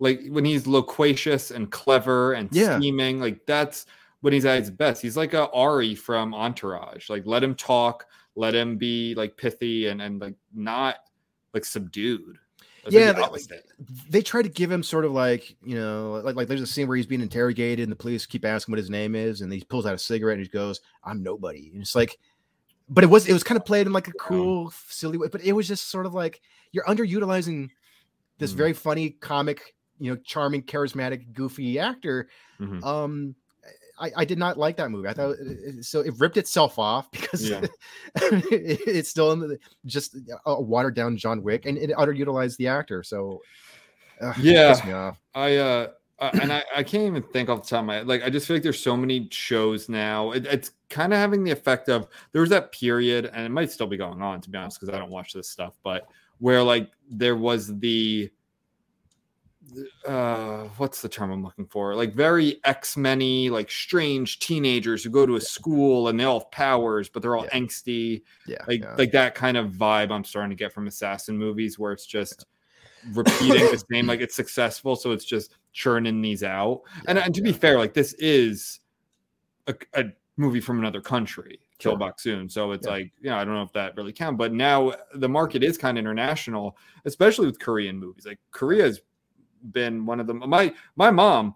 like 0.00 0.20
when 0.28 0.44
he's 0.44 0.66
loquacious 0.66 1.50
and 1.50 1.70
clever 1.70 2.32
and 2.34 2.48
Yeah. 2.52 2.78
scheming 2.78 3.20
like 3.20 3.44
that's 3.46 3.86
when 4.20 4.32
he's 4.32 4.44
at 4.44 4.58
his 4.60 4.70
best 4.70 5.02
he's 5.02 5.16
like 5.16 5.34
a 5.34 5.48
ari 5.50 5.94
from 5.94 6.34
entourage 6.34 7.08
like 7.10 7.24
let 7.26 7.42
him 7.42 7.54
talk 7.54 8.06
let 8.36 8.54
him 8.54 8.76
be 8.76 9.14
like 9.16 9.36
pithy 9.36 9.88
and 9.88 10.00
and 10.00 10.20
like 10.20 10.34
not 10.54 10.96
like 11.54 11.64
subdued 11.64 12.38
That's 12.84 12.94
Yeah, 12.94 13.12
the 13.12 13.20
like- 13.22 13.42
they 14.10 14.22
try 14.22 14.42
to 14.42 14.48
give 14.48 14.70
him 14.70 14.82
sort 14.82 15.04
of 15.04 15.12
like 15.12 15.56
you 15.64 15.74
know, 15.74 16.20
like 16.24 16.36
like 16.36 16.48
there's 16.48 16.60
a 16.62 16.66
scene 16.66 16.86
where 16.88 16.96
he's 16.96 17.06
being 17.06 17.20
interrogated 17.20 17.80
and 17.82 17.92
the 17.92 17.96
police 17.96 18.24
keep 18.26 18.44
asking 18.44 18.72
what 18.72 18.78
his 18.78 18.90
name 18.90 19.14
is, 19.14 19.40
and 19.40 19.52
he 19.52 19.62
pulls 19.64 19.86
out 19.86 19.94
a 19.94 19.98
cigarette 19.98 20.38
and 20.38 20.46
he 20.46 20.50
goes, 20.50 20.80
"I'm 21.04 21.22
nobody." 21.22 21.70
And 21.72 21.82
it's 21.82 21.94
like, 21.94 22.18
but 22.88 23.04
it 23.04 23.08
was 23.08 23.28
it 23.28 23.32
was 23.32 23.42
kind 23.42 23.58
of 23.58 23.64
played 23.66 23.86
in 23.86 23.92
like 23.92 24.08
a 24.08 24.12
cool, 24.12 24.72
silly 24.88 25.18
way, 25.18 25.28
but 25.30 25.42
it 25.42 25.52
was 25.52 25.68
just 25.68 25.90
sort 25.90 26.06
of 26.06 26.14
like 26.14 26.40
you're 26.72 26.84
underutilizing 26.84 27.68
this 28.38 28.52
Mm. 28.52 28.56
very 28.56 28.72
funny 28.72 29.10
comic, 29.10 29.74
you 29.98 30.10
know, 30.12 30.20
charming, 30.24 30.62
charismatic, 30.62 31.32
goofy 31.32 31.78
actor. 31.78 32.28
Mhm. 32.60 32.82
Um, 32.84 33.34
I, 34.00 34.10
I 34.18 34.24
did 34.24 34.38
not 34.38 34.56
like 34.58 34.76
that 34.76 34.90
movie. 34.90 35.08
I 35.08 35.12
thought 35.12 35.36
it- 35.40 35.84
so. 35.84 36.00
It 36.00 36.14
ripped 36.18 36.36
itself 36.36 36.78
off 36.78 37.10
because 37.12 37.48
Yeah. 37.48 37.60
it- 38.16 38.80
it's 38.86 39.08
still 39.08 39.32
in 39.32 39.40
the, 39.40 39.58
just 39.86 40.16
a 40.46 40.60
watered 40.60 40.94
down 40.94 41.16
John 41.16 41.42
Wick, 41.42 41.66
and 41.66 41.76
it 41.78 41.90
underutilized 41.90 42.56
the 42.56 42.68
actor. 42.68 43.02
So 43.02 43.40
it 44.20 44.36
Yeah. 44.38 45.12
I 45.34 45.56
uh 45.56 45.88
uh, 46.20 46.30
and 46.42 46.52
I, 46.52 46.64
I 46.74 46.82
can't 46.82 47.04
even 47.04 47.22
think 47.22 47.48
off 47.48 47.62
the 47.62 47.68
top 47.68 47.78
of 47.80 47.84
my 47.86 47.94
head. 47.96 48.08
Like 48.08 48.24
I 48.24 48.30
just 48.30 48.48
feel 48.48 48.56
like 48.56 48.64
there's 48.64 48.80
so 48.80 48.96
many 48.96 49.28
shows 49.30 49.88
now. 49.88 50.32
It, 50.32 50.46
it's 50.46 50.72
kind 50.90 51.12
of 51.12 51.18
having 51.20 51.44
the 51.44 51.52
effect 51.52 51.88
of 51.88 52.08
there 52.32 52.40
was 52.40 52.50
that 52.50 52.72
period, 52.72 53.30
and 53.32 53.46
it 53.46 53.50
might 53.50 53.70
still 53.70 53.86
be 53.86 53.96
going 53.96 54.20
on 54.20 54.40
to 54.40 54.50
be 54.50 54.58
honest, 54.58 54.80
because 54.80 54.92
I 54.92 54.98
don't 54.98 55.10
watch 55.12 55.32
this 55.32 55.48
stuff, 55.48 55.74
but 55.84 56.08
where 56.38 56.60
like 56.60 56.90
there 57.08 57.36
was 57.36 57.78
the 57.78 58.30
uh 60.06 60.64
what's 60.78 61.02
the 61.02 61.08
term 61.08 61.30
I'm 61.30 61.42
looking 61.42 61.66
for? 61.66 61.94
Like 61.94 62.14
very 62.14 62.60
X-Men-y, 62.64 63.48
like 63.50 63.70
strange 63.70 64.38
teenagers 64.38 65.04
who 65.04 65.10
go 65.10 65.26
to 65.26 65.36
a 65.36 65.40
school 65.40 66.08
and 66.08 66.18
they 66.18 66.24
all 66.24 66.40
have 66.40 66.50
powers, 66.50 67.08
but 67.08 67.22
they're 67.22 67.36
all 67.36 67.44
Yeah. 67.44 67.58
angsty. 67.58 68.22
Yeah, 68.46 68.64
Like 68.66 68.82
yeah. 68.82 68.94
like 68.96 69.12
that 69.12 69.34
kind 69.34 69.56
of 69.56 69.70
vibe 69.72 70.10
I'm 70.10 70.24
starting 70.24 70.50
to 70.50 70.56
get 70.56 70.72
from 70.72 70.86
assassin 70.86 71.36
movies 71.36 71.78
where 71.78 71.92
it's 71.92 72.06
just 72.06 72.46
repeating 73.12 73.64
the 73.70 73.82
same 73.92 74.06
like 74.06 74.20
it's 74.20 74.34
successful 74.34 74.96
so 74.96 75.12
it's 75.12 75.24
just 75.24 75.54
churning 75.72 76.20
these 76.20 76.42
out 76.42 76.82
and, 77.06 77.16
Yeah, 77.16 77.26
and 77.26 77.34
to 77.34 77.40
be 77.42 77.52
fair 77.52 77.78
like 77.78 77.94
this 77.94 78.12
is 78.14 78.80
a, 79.68 79.74
a 79.94 80.04
movie 80.36 80.60
from 80.60 80.78
another 80.80 81.00
country 81.00 81.60
Sure. 81.78 81.96
kill 81.96 82.12
soon 82.16 82.48
so 82.48 82.72
it's 82.72 82.86
Yeah. 82.86 82.92
like 82.94 83.12
you 83.20 83.30
know 83.30 83.36
i 83.36 83.44
don't 83.44 83.54
know 83.54 83.62
if 83.62 83.72
that 83.74 83.96
really 83.96 84.12
counts 84.12 84.36
but 84.36 84.52
now 84.52 84.92
the 85.14 85.28
market 85.28 85.62
is 85.62 85.78
kind 85.78 85.96
of 85.96 86.00
international 86.02 86.76
especially 87.04 87.46
with 87.46 87.60
korean 87.60 87.96
movies 88.00 88.26
like 88.26 88.40
korea 88.50 88.82
has 88.82 89.00
been 89.72 90.04
one 90.06 90.20
of 90.20 90.26
them 90.26 90.42
my 90.46 90.72
my 90.96 91.10
mom 91.10 91.54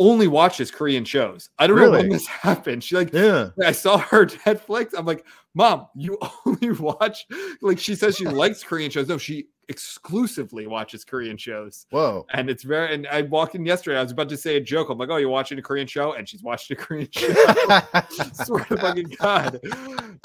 only 0.00 0.26
watches 0.26 0.70
korean 0.72 1.04
shows 1.04 1.50
i 1.58 1.66
don't 1.66 1.78
know 1.78 1.90
when 1.92 2.08
this 2.08 2.26
happened 2.44 2.82
she 2.82 2.96
like 2.96 3.12
yeah, 3.12 3.50
I 3.64 3.72
saw 3.72 3.98
her 3.98 4.26
Netflix. 4.26 4.90
I'm 4.96 5.06
like, 5.06 5.24
Mom, 5.54 5.86
you 5.94 6.18
only 6.46 6.72
watch 6.72 7.26
like 7.62 7.78
she 7.78 7.94
says 7.94 8.16
she 8.16 8.24
likes 8.26 8.64
Korean 8.64 8.90
shows. 8.90 9.06
No, 9.08 9.18
she 9.18 9.46
exclusively 9.68 10.66
watches 10.66 11.04
Korean 11.04 11.36
shows. 11.36 11.86
whoa, 11.90 12.26
And 12.34 12.50
it's 12.50 12.64
very 12.64 12.92
and 12.92 13.06
I 13.06 13.22
walked 13.22 13.54
in 13.54 13.64
yesterday. 13.64 13.98
I 13.98 14.02
was 14.02 14.10
about 14.10 14.28
to 14.30 14.36
say 14.36 14.56
a 14.56 14.60
joke. 14.60 14.90
I'm 14.90 14.98
like, 14.98 15.10
Oh, 15.10 15.16
you're 15.16 15.28
watching 15.28 15.58
a 15.58 15.62
Korean 15.62 15.86
show? 15.86 16.14
And 16.14 16.28
she's 16.28 16.42
watching 16.42 16.76
a 16.76 16.80
Korean 16.80 17.08
show. 17.12 17.28
Swear 18.44 18.64
to 18.64 18.76
fucking 18.78 19.14
God. 19.20 19.60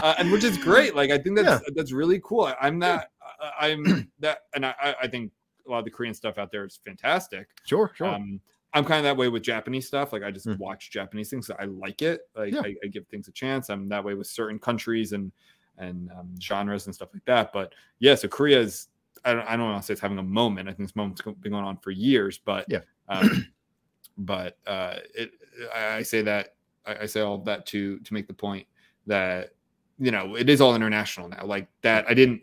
Uh, 0.02 0.16
and 0.18 0.32
which 0.32 0.44
is 0.44 0.58
great. 0.58 0.96
Like 0.96 1.12
I 1.12 1.20
think 1.20 1.36
that's 1.38 1.64
that's 1.76 1.92
really 1.92 2.20
cool. 2.24 2.46
I, 2.46 2.56
I'm 2.60 2.80
that 2.80 3.12
I- 3.60 3.70
I'm 3.70 4.12
that 4.20 4.40
and 4.56 4.66
I- 4.66 4.96
I 5.02 5.08
think 5.08 5.32
a 5.70 5.72
lot 5.72 5.80
of 5.80 5.86
the 5.86 5.92
Korean 5.92 6.14
stuff 6.14 6.38
out 6.38 6.52
there 6.52 6.66
is 6.66 6.80
fantastic. 6.84 7.48
sure, 7.66 7.92
sure. 7.96 8.08
Um, 8.08 8.42
I'm 8.74 8.84
kind 8.86 8.98
of 9.00 9.04
that 9.06 9.18
way 9.18 9.30
with 9.30 9.42
Japanese 9.44 9.88
stuff. 9.88 10.12
Like 10.14 10.22
I 10.24 10.30
just 10.32 10.46
Hmm. 10.46 10.58
watch 10.58 10.92
Japanese 10.92 11.30
things. 11.30 11.50
I 11.50 11.66
like 11.66 12.02
it. 12.02 12.22
Like 12.36 12.54
Yeah. 12.54 12.62
I, 12.62 12.76
I 12.84 12.88
give 12.88 13.08
things 13.08 13.28
a 13.28 13.32
chance. 13.32 13.70
I'm 13.70 13.88
that 13.90 14.04
way 14.04 14.14
with 14.14 14.28
certain 14.28 14.60
countries 14.60 15.14
and 15.14 15.32
and 15.78 16.12
um, 16.12 16.36
genres 16.42 16.86
and 16.88 16.94
stuff 16.94 17.10
like 17.14 17.24
that. 17.26 17.54
But 17.54 17.74
yeah, 18.00 18.16
so 18.16 18.28
Korea 18.28 18.60
is. 18.60 18.88
I 19.26 19.34
don't, 19.34 19.46
I 19.48 19.56
don't 19.58 19.66
want 19.70 19.82
to 19.82 19.86
say 19.86 19.94
it's 19.94 20.02
having 20.02 20.18
a 20.20 20.24
moment. 20.24 20.70
I 20.70 20.72
think 20.74 20.88
this 20.90 20.96
moment's 20.96 21.22
been 21.22 21.52
going 21.52 21.64
on 21.66 21.78
for 21.78 21.92
years. 21.92 22.38
But 22.38 22.66
Yeah. 22.70 22.82
um, 23.08 23.48
but 24.18 24.58
uh, 24.68 24.98
it. 25.16 25.32
I, 25.74 25.96
I 25.98 26.02
say 26.04 26.22
that. 26.24 26.56
I, 26.86 26.98
I 27.02 27.06
say 27.06 27.22
all 27.22 27.38
that 27.40 27.66
to 27.68 28.00
to 28.00 28.14
make 28.14 28.28
the 28.28 28.34
point 28.34 28.68
that 29.08 29.54
you 29.98 30.12
know 30.12 30.36
it 30.36 30.48
is 30.50 30.62
all 30.62 30.76
international 30.76 31.28
now. 31.30 31.44
Like 31.46 31.68
that. 31.82 32.06
I 32.08 32.14
didn't 32.14 32.42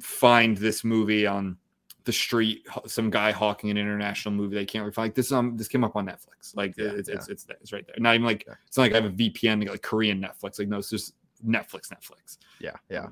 find 0.00 0.56
this 0.56 0.84
movie 0.84 1.26
on 1.26 1.56
the 2.04 2.12
street 2.12 2.66
some 2.86 3.08
guy 3.10 3.30
hawking 3.32 3.70
an 3.70 3.78
international 3.78 4.34
movie 4.34 4.54
they 4.54 4.64
can't 4.66 4.94
find 4.94 5.06
like 5.06 5.14
this 5.14 5.32
um 5.32 5.56
this 5.56 5.68
came 5.68 5.82
up 5.84 5.96
on 5.96 6.06
netflix 6.06 6.54
like 6.54 6.74
Yeah, 6.76 6.90
it's, 6.94 7.08
yeah. 7.08 7.14
it's 7.14 7.28
it's 7.28 7.46
it's 7.62 7.72
right 7.72 7.86
there 7.86 7.96
not 7.98 8.14
even 8.14 8.26
like 8.26 8.44
Yeah. 8.46 8.54
it's 8.66 8.76
not 8.76 8.82
like 8.84 8.92
i 8.92 8.96
have 8.96 9.06
a 9.06 9.10
vpn 9.10 9.66
like 9.68 9.80
korean 9.82 10.20
netflix 10.20 10.58
like 10.58 10.68
no 10.68 10.78
it's 10.78 10.90
just 10.90 11.14
netflix 11.46 11.88
netflix 11.88 12.36
Yeah, 12.60 12.72
yeah. 12.90 13.06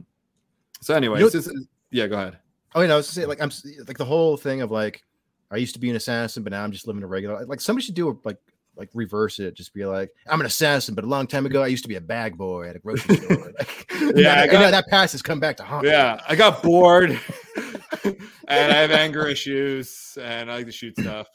so 0.83 0.95
anyway 0.95 1.19
You 1.21 1.25
know- 1.25 1.29
is- 1.39 1.51
yeah 1.91 2.07
go 2.07 2.17
ahead 2.19 2.39
Oh, 2.75 2.81
you 2.81 2.89
know, 2.89 2.95
I 2.95 2.97
was 2.97 3.07
gonna 3.15 3.23
say 3.23 3.27
like 3.27 3.43
I'm 3.43 3.51
like 3.87 3.99
the 3.99 4.05
whole 4.07 4.39
thing 4.39 4.63
of 4.63 4.71
like 4.71 5.03
I 5.51 5.57
used 5.59 5.75
to 5.75 5.79
be 5.79 5.91
an 5.91 5.97
assassin, 5.97 6.43
but 6.43 6.53
now 6.53 6.65
I'm 6.65 6.73
just 6.73 6.87
living 6.87 7.03
a 7.03 7.07
regular. 7.07 7.45
Like 7.45 7.61
somebody 7.61 7.85
should 7.85 7.95
do 7.95 8.09
a, 8.09 8.15
like 8.25 8.39
like 8.77 8.89
reverse 8.95 9.39
it. 9.41 9.53
Just 9.53 9.75
be 9.75 9.85
like 9.85 10.09
I'm 10.27 10.41
an 10.41 10.47
assassin, 10.47 10.95
but 10.95 11.05
a 11.05 11.07
long 11.07 11.27
time 11.27 11.45
ago 11.45 11.63
I 11.63 11.67
used 11.67 11.85
to 11.85 11.89
be 11.91 11.97
a 11.97 12.01
bag 12.01 12.39
boy 12.39 12.71
at 12.71 12.77
a 12.77 12.79
grocery 12.79 13.17
store. 13.17 13.53
Like, 13.59 13.87
Yeah, 14.17 14.41
and 14.45 14.51
got- 14.51 14.61
now 14.61 14.71
that 14.71 14.87
past 14.89 15.13
has 15.13 15.21
come 15.21 15.39
back 15.39 15.59
to 15.59 15.65
haunt. 15.65 15.85
me. 15.85 15.91
yeah 15.91 16.19
i 16.29 16.35
got 16.35 16.63
bored 16.63 17.21
and 18.05 18.73
i 18.73 18.77
have 18.77 18.91
anger 18.91 19.27
issues 19.27 20.17
and 20.21 20.51
i 20.51 20.57
like 20.57 20.67
to 20.67 20.73
shoot 20.73 20.99
stuff 20.99 21.29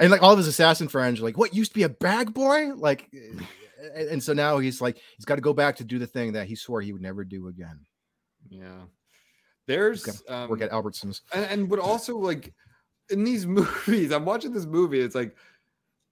and 0.00 0.10
like 0.10 0.22
all 0.22 0.32
of 0.32 0.38
his 0.38 0.48
assassin 0.48 0.88
friends 0.88 1.20
are 1.20 1.22
like, 1.22 1.38
"What 1.38 1.54
used 1.54 1.70
to 1.70 1.74
be 1.76 1.84
a 1.84 1.88
bag 1.88 2.34
boy?" 2.34 2.74
Like, 2.74 3.08
and, 3.12 4.08
and 4.08 4.22
so 4.22 4.32
now 4.32 4.58
he's 4.58 4.80
like, 4.80 4.98
he's 5.16 5.24
got 5.24 5.36
to 5.36 5.40
go 5.40 5.52
back 5.52 5.76
to 5.76 5.84
do 5.84 5.98
the 5.98 6.06
thing 6.08 6.32
that 6.32 6.46
he 6.46 6.56
swore 6.56 6.80
he 6.80 6.92
would 6.92 7.02
never 7.02 7.24
do 7.24 7.48
again. 7.48 7.78
yeah 8.48 8.82
there's 9.66 10.22
um, 10.28 10.48
Work 10.48 10.62
at 10.62 10.70
Albertsons. 10.70 11.22
and, 11.32 11.44
and 11.46 11.68
but 11.68 11.78
also 11.78 12.16
like 12.16 12.54
in 13.10 13.24
these 13.24 13.46
movies 13.58 14.12
i'm 14.12 14.24
watching 14.24 14.52
this 14.52 14.66
movie 14.66 15.00
it's 15.00 15.14
like 15.14 15.36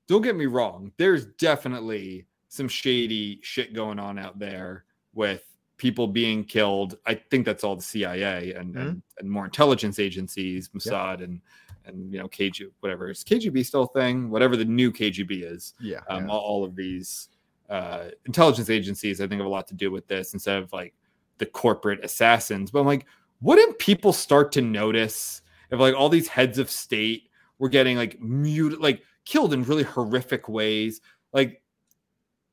don't 0.09 0.23
get 0.23 0.37
me 0.37 0.47
wrong 0.47 0.93
there's 0.97 1.27
definitely 1.27 2.27
some 2.49 2.69
shady 2.69 3.41
shit 3.43 3.73
going 3.73 3.99
on 3.99 4.19
out 4.19 4.39
there 4.39 4.85
with 5.15 5.45
people 5.77 6.07
being 6.07 6.45
killed 6.45 6.97
i 7.07 7.15
think 7.15 7.45
that's 7.45 7.65
all 7.65 7.77
the 7.77 7.83
cia 7.83 8.53
and 8.55 8.77
and, 8.77 9.03
and 9.19 9.31
more 9.31 9.45
intelligence 9.45 9.99
agencies 9.99 10.69
mossad 10.69 11.23
and 11.23 11.41
and 11.87 12.11
you 12.13 12.19
know 12.19 12.29
KGB, 12.29 12.71
whatever 12.81 13.11
is 13.11 13.23
kgb 13.23 13.65
still 13.67 13.87
thing 13.87 14.31
whatever 14.31 14.57
the 14.57 14.65
new 14.65 14.91
kgb 14.93 15.53
is 15.53 15.75
Yeah, 15.81 16.01
um, 16.09 16.25
yeah. 16.25 16.31
all, 16.31 16.41
all 16.41 16.65
of 16.65 16.75
these 16.77 17.29
uh, 17.69 18.11
intelligence 18.27 18.71
agencies, 18.71 19.21
I 19.21 19.27
think, 19.27 19.41
have 19.41 19.47
a 19.47 19.51
lot 19.51 19.67
to 19.69 19.75
do 19.75 19.91
with 19.91 20.07
this 20.07 20.35
instead 20.35 20.63
of 20.63 20.73
like 20.73 20.95
the 21.39 21.47
corporate 21.47 22.05
assassins. 22.05 22.71
But 22.71 22.81
I'm 22.81 22.87
like, 22.87 23.07
wouldn't 23.41 23.79
people 23.79 24.13
start 24.13 24.53
to 24.53 24.63
notice 24.63 25.43
if 25.71 25.81
like 25.81 25.95
all 25.95 26.09
these 26.09 26.29
heads 26.29 26.59
of 26.59 26.71
state 26.71 27.31
were 27.59 27.69
getting 27.69 27.97
like 27.97 28.21
muted, 28.21 28.81
like 28.81 29.03
killed 29.25 29.53
in 29.53 29.65
really 29.65 29.83
horrific 29.83 30.49
ways? 30.49 31.01
Like 31.33 31.63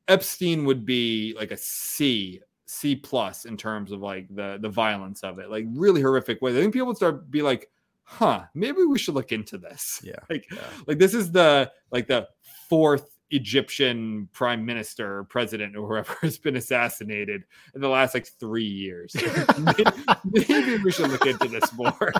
Epstein 0.08 0.64
would 0.64 0.84
be 0.84 1.34
like 1.36 1.50
a 1.50 1.56
C, 1.56 2.40
C 2.72 2.96
plus 2.96 3.44
in 3.44 3.56
terms 3.56 3.92
of 3.92 4.00
like 4.00 4.26
the 4.34 4.58
the 4.60 4.68
violence 4.68 5.22
of 5.22 5.38
it, 5.38 5.50
like 5.50 5.66
really 5.74 6.00
horrific 6.00 6.40
ways. 6.40 6.56
I 6.56 6.60
think 6.60 6.72
people 6.72 6.88
would 6.88 6.96
start 6.96 7.30
be 7.30 7.42
like, 7.42 7.68
huh, 8.04 8.44
maybe 8.54 8.82
we 8.84 8.98
should 8.98 9.14
look 9.14 9.30
into 9.30 9.58
this. 9.58 10.00
Yeah, 10.04 10.16
Like 10.30 10.46
yeah. 10.50 10.64
like 10.86 10.98
this 10.98 11.12
is 11.14 11.30
the 11.30 11.70
like 11.90 12.06
the 12.06 12.28
fourth 12.70 13.10
Egyptian 13.30 14.28
prime 14.32 14.64
minister, 14.64 15.18
or 15.18 15.24
president, 15.24 15.76
or 15.76 15.86
whoever 15.86 16.14
has 16.22 16.38
been 16.38 16.56
assassinated 16.56 17.44
in 17.74 17.80
the 17.82 17.88
last 17.88 18.14
like 18.14 18.26
three 18.40 18.64
years. 18.64 19.14
Maybe 20.24 20.78
we 20.78 20.90
should 20.92 21.10
look 21.10 21.26
into 21.26 21.48
this 21.48 21.72
more. 21.74 22.12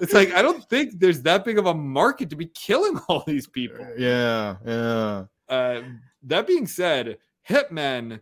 it's 0.00 0.12
like 0.12 0.32
I 0.34 0.42
don't 0.42 0.62
think 0.68 0.98
there's 0.98 1.22
that 1.22 1.44
big 1.44 1.58
of 1.58 1.66
a 1.66 1.74
market 1.74 2.28
to 2.30 2.36
be 2.36 2.46
killing 2.46 2.98
all 3.08 3.24
these 3.26 3.46
people. 3.46 3.86
Yeah, 3.96 4.56
yeah. 4.66 5.24
Uh, 5.48 5.82
that 6.24 6.46
being 6.46 6.66
said, 6.66 7.16
hitmen 7.48 8.20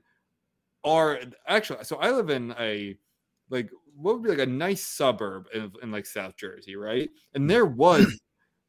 are 0.86 1.20
actually 1.48 1.84
so 1.84 1.96
I 1.96 2.10
live 2.12 2.30
in 2.30 2.54
a 2.58 2.96
like 3.50 3.68
what 3.96 4.14
would 4.14 4.22
be 4.22 4.30
like 4.30 4.38
a 4.38 4.46
nice 4.46 4.86
suburb 4.86 5.48
in, 5.52 5.72
in 5.82 5.90
like 5.90 6.06
South 6.06 6.36
Jersey, 6.36 6.76
right? 6.76 7.10
And 7.34 7.44
mm. 7.44 7.48
there 7.48 7.66
was 7.66 8.20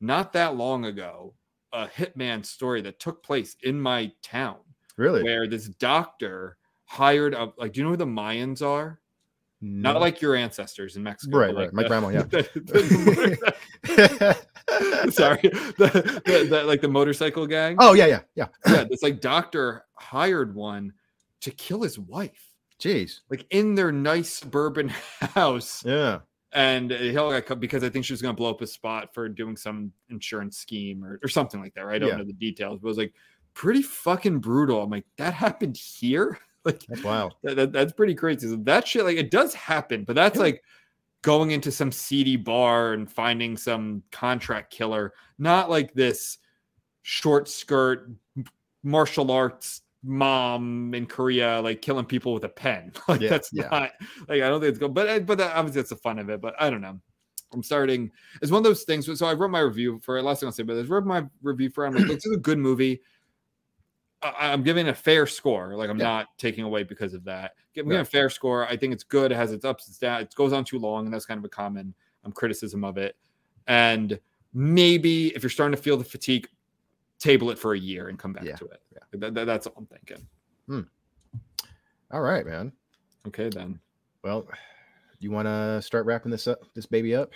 not 0.02 0.34
that 0.34 0.56
long 0.56 0.86
ago 0.86 1.36
a 1.74 1.88
hitman 1.88 2.46
story 2.46 2.82
that 2.82 3.00
took 3.00 3.24
place 3.24 3.56
in 3.64 3.80
my 3.80 4.12
town 4.24 4.58
Really? 4.98 5.22
where 5.24 5.48
this 5.48 5.68
doctor 5.68 6.58
hired 6.86 7.34
a 7.34 7.54
like 7.58 7.74
do 7.74 7.80
you 7.80 7.84
know 7.84 7.92
who 7.92 7.98
the 7.98 8.06
Mayans 8.06 8.62
are? 8.62 9.00
No. 9.60 9.94
Not 9.94 10.02
like 10.02 10.22
your 10.22 10.36
ancestors 10.36 10.98
in 10.98 11.04
Mexico. 11.04 11.38
Right, 11.38 11.48
but 11.48 11.56
right. 11.56 11.66
like 11.66 11.74
My 11.74 11.84
the- 11.84 11.90
grandma, 11.90 12.10
yeah. 12.10 12.24
the- 12.24 12.50
the- 13.86 15.12
sorry, 15.12 15.42
the, 15.42 16.22
the, 16.26 16.48
the 16.50 16.64
like 16.64 16.82
the 16.82 16.88
motorcycle 16.88 17.46
gang 17.46 17.76
oh 17.80 17.94
yeah, 17.94 18.08
yeah, 18.08 18.22
yeah. 18.36 18.48
yeah, 18.68 18.86
this 18.90 19.04
like 19.04 19.22
doctor 19.22 19.84
hired 19.96 20.56
one 20.56 20.94
to 21.48 21.56
kill 21.56 21.82
his 21.82 21.98
wife, 22.00 22.54
Jeez. 22.80 23.22
like 23.30 23.46
in 23.50 23.76
their 23.76 23.92
nice 23.92 24.30
suburban 24.30 24.90
house. 25.22 25.84
Yeah. 25.86 26.20
And 26.54 26.92
he 26.92 27.12
got 27.12 27.46
cut 27.46 27.60
because 27.60 27.84
I 27.84 27.90
think 27.90 28.06
she 28.06 28.14
was 28.14 28.22
going 28.22 28.34
to 28.34 28.38
blow 28.38 28.50
up 28.52 28.60
his 28.62 28.72
spot 28.72 29.14
for 29.14 29.28
doing 29.28 29.56
some 29.58 29.92
insurance 30.10 30.58
scheme 30.58 31.04
or, 31.04 31.20
or 31.24 31.28
something 31.28 31.62
like 31.62 31.74
that. 31.76 31.86
Right? 31.86 31.96
I 31.96 32.00
don't 32.00 32.10
Yeah. 32.10 32.16
know 32.18 32.24
the 32.24 32.34
details, 32.34 32.80
but 32.82 32.88
it 32.88 32.90
was 32.90 32.98
like 32.98 33.14
pretty 33.54 33.82
fucking 33.82 34.40
brutal. 34.40 34.82
I'm 34.82 34.90
like, 34.90 35.06
that 35.18 35.34
happened 35.34 35.78
here. 35.78 36.40
Like 36.66 36.86
That's 36.88 37.04
wild. 37.04 37.36
that, 37.44 37.56
that- 37.56 37.72
that's 37.72 37.94
pretty 37.94 38.14
crazy. 38.14 38.46
So 38.50 38.58
that 38.58 38.86
shit, 38.86 39.06
like, 39.06 39.16
it 39.16 39.32
does 39.32 39.54
happen, 39.54 40.04
but 40.04 40.18
that's 40.18 40.36
Yeah. 40.36 40.42
like 40.44 40.64
going 41.22 41.52
into 41.52 41.72
some 41.72 41.94
seedy 41.94 42.36
bar 42.36 42.92
and 42.92 43.10
finding 43.10 43.56
some 43.56 44.04
contract 44.12 44.70
killer, 44.74 45.14
not 45.40 45.70
like 45.70 45.94
this 45.94 46.40
short 47.04 47.48
skirt 47.48 48.10
martial 48.84 49.32
arts 49.32 49.82
mom 50.08 50.94
in 50.94 51.06
Korea, 51.06 51.60
like 51.62 51.82
killing 51.82 52.06
people 52.06 52.34
with 52.34 52.44
a 52.46 52.50
pen. 52.50 52.92
Like 53.08 53.22
Yeah, 53.22 53.30
that's 53.30 53.50
yeah. 53.54 53.68
not 53.70 53.92
like 54.28 54.42
I 54.42 54.50
don't 54.50 54.60
think 54.62 54.70
it's 54.72 54.80
good, 54.80 54.94
but 54.94 55.26
but 55.26 55.38
that, 55.38 55.56
obviously 55.56 55.82
that's 55.82 55.90
the 55.92 55.98
fun 55.98 56.18
of 56.18 56.30
it. 56.30 56.42
But 56.42 56.56
I 56.60 56.70
don't 56.70 56.82
know. 56.82 57.00
I'm 57.54 57.64
starting. 57.64 58.12
It's 58.42 58.52
one 58.52 58.60
of 58.60 58.64
those 58.64 58.84
things. 58.84 59.06
So 59.20 59.26
I 59.26 59.34
wrote 59.34 59.52
my 59.52 59.60
review 59.60 60.00
for 60.00 60.22
last 60.22 60.40
thing 60.40 60.48
I'll 60.48 60.54
say, 60.54 60.64
but 60.64 60.78
I 60.78 60.82
wrote 60.82 61.06
my 61.06 61.24
review 61.42 61.70
for. 61.70 61.86
I'm 61.86 61.94
like, 61.94 62.08
this 62.08 62.26
is 62.26 62.34
a 62.36 62.40
good 62.40 62.58
movie. 62.58 63.02
I- 64.22 64.52
I'm 64.52 64.64
giving 64.64 64.88
a 64.90 64.94
fair 64.96 65.28
score. 65.28 65.76
Like 65.76 65.90
I'm 65.90 66.00
Yeah. 66.00 66.06
not 66.08 66.28
taking 66.38 66.64
away 66.64 66.84
because 66.84 67.14
of 67.14 67.24
that. 67.26 67.52
I'm 67.58 67.86
giving 67.86 67.94
a 67.98 68.06
fair 68.06 68.30
score. 68.30 68.68
I 68.68 68.76
think 68.76 68.94
it's 68.94 69.04
good. 69.04 69.32
It 69.32 69.36
has 69.36 69.52
its 69.54 69.64
ups 69.64 69.88
and 69.88 70.00
downs. 70.00 70.24
It 70.24 70.36
goes 70.36 70.54
on 70.54 70.66
too 70.66 70.80
long, 70.80 71.06
and 71.06 71.14
that's 71.14 71.26
kind 71.26 71.38
of 71.38 71.46
a 71.46 71.50
common 71.50 71.94
um, 72.26 72.32
criticism 72.32 72.84
of 72.84 72.98
it. 72.98 73.16
And 73.68 74.20
maybe 74.54 75.28
if 75.36 75.44
you're 75.44 75.50
starting 75.50 75.76
to 75.76 75.82
feel 75.82 75.98
the 75.98 76.04
fatigue, 76.04 76.48
table 77.20 77.50
it 77.52 77.58
for 77.60 77.74
a 77.74 77.80
year 77.80 78.08
and 78.10 78.18
come 78.20 78.34
back 78.34 78.44
Yeah. 78.44 78.56
to 78.58 78.66
it. 78.66 78.82
That- 79.14 79.34
that- 79.34 79.46
that's 79.46 79.68
all 79.68 79.74
I'm 79.78 79.86
thinking. 79.88 80.28
Hmm. 80.68 80.82
All 82.12 82.22
right, 82.22 82.46
man. 82.46 82.72
Okay, 83.28 83.50
then. 83.50 83.80
Well, 84.24 84.48
you 85.20 85.32
want 85.32 85.48
to 85.48 85.82
start 85.82 86.06
wrapping 86.06 86.32
this 86.32 86.48
up, 86.48 86.60
this 86.76 86.86
baby 86.86 87.16
up, 87.16 87.32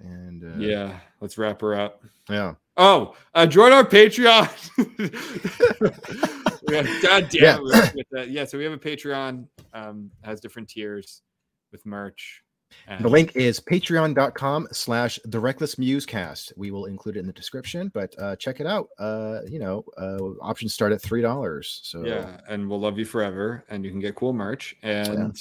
and 0.00 0.44
uh, 0.44 0.58
Yeah, 0.58 1.00
let's 1.20 1.38
wrap 1.38 1.60
her 1.60 1.74
up. 1.78 2.02
yeah, 2.28 2.54
Oh, 2.76 3.14
uh, 3.34 3.46
join 3.46 3.72
our 3.72 3.84
Patreon. 3.84 4.48
yeah, 6.70 6.82
God 7.02 7.28
damn 7.30 7.42
Yeah. 7.42 7.56
it. 7.56 7.62
we 7.62 7.72
have 7.74 7.90
to 7.90 7.96
get 7.96 8.06
that. 8.12 8.30
Yeah, 8.30 8.44
so 8.44 8.58
we 8.58 8.64
have 8.64 8.72
a 8.72 8.78
Patreon, 8.78 9.46
um, 9.74 10.10
has 10.22 10.40
different 10.40 10.68
tiers 10.68 11.22
with 11.70 11.84
merch. 11.86 12.42
And 12.88 13.04
the 13.04 13.08
link 13.08 13.32
is 13.34 13.60
patreon.com 13.60 14.68
slash 14.72 15.18
the 15.24 15.38
reckless 15.40 15.76
musecast 15.76 16.52
we 16.56 16.70
will 16.70 16.86
include 16.86 17.16
it 17.16 17.20
in 17.20 17.26
the 17.26 17.32
description 17.32 17.90
but 17.92 18.14
uh 18.18 18.36
check 18.36 18.60
it 18.60 18.66
out 18.66 18.88
uh 18.98 19.40
you 19.48 19.58
know 19.58 19.84
uh 19.98 20.18
options 20.40 20.74
start 20.74 20.92
at 20.92 21.00
three 21.02 21.22
dollars 21.22 21.80
so 21.82 22.04
Yeah, 22.04 22.40
and 22.48 22.68
we'll 22.68 22.80
love 22.80 22.98
you 22.98 23.04
forever. 23.04 23.64
And 23.68 23.84
you 23.84 23.90
can 23.90 24.00
get 24.00 24.14
cool 24.14 24.32
merch 24.32 24.76
and 24.82 25.36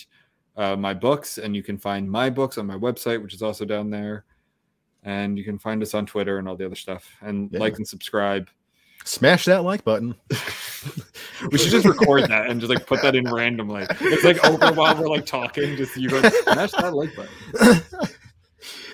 uh, 0.58 0.76
my 0.76 0.94
books, 0.94 1.38
and 1.38 1.56
you 1.56 1.64
can 1.64 1.78
find 1.78 2.10
my 2.10 2.30
books 2.30 2.58
on 2.58 2.68
my 2.68 2.76
website, 2.76 3.22
which 3.22 3.34
is 3.34 3.42
also 3.42 3.66
down 3.66 3.90
there. 3.90 4.26
And 5.04 5.38
you 5.38 5.44
can 5.44 5.58
find 5.58 5.82
us 5.82 5.94
on 5.94 6.06
Twitter 6.06 6.38
and 6.38 6.48
all 6.48 6.56
the 6.56 6.66
other 6.66 6.76
stuff. 6.76 7.10
And 7.22 7.50
Yeah. 7.52 7.60
like 7.60 7.78
and 7.78 7.88
subscribe. 7.88 8.50
Smash 9.04 9.46
that 9.46 9.64
like 9.64 9.84
button 9.84 10.16
We 11.52 11.58
should 11.58 11.72
just 11.72 11.86
record 11.86 12.30
that 12.30 12.50
and 12.50 12.60
just 12.60 12.74
like 12.74 12.86
put 12.88 13.02
that 13.02 13.16
in 13.16 13.32
randomly. 13.32 13.86
It's 14.00 14.24
like 14.24 14.44
over 14.46 14.72
while 14.74 15.00
we're 15.00 15.10
like 15.10 15.26
talking. 15.26 15.76
Just 15.76 15.96
you 15.96 16.10
go 16.10 16.22
smash 16.22 16.72
that 16.72 16.94
like 16.94 17.16
button. 17.16 17.32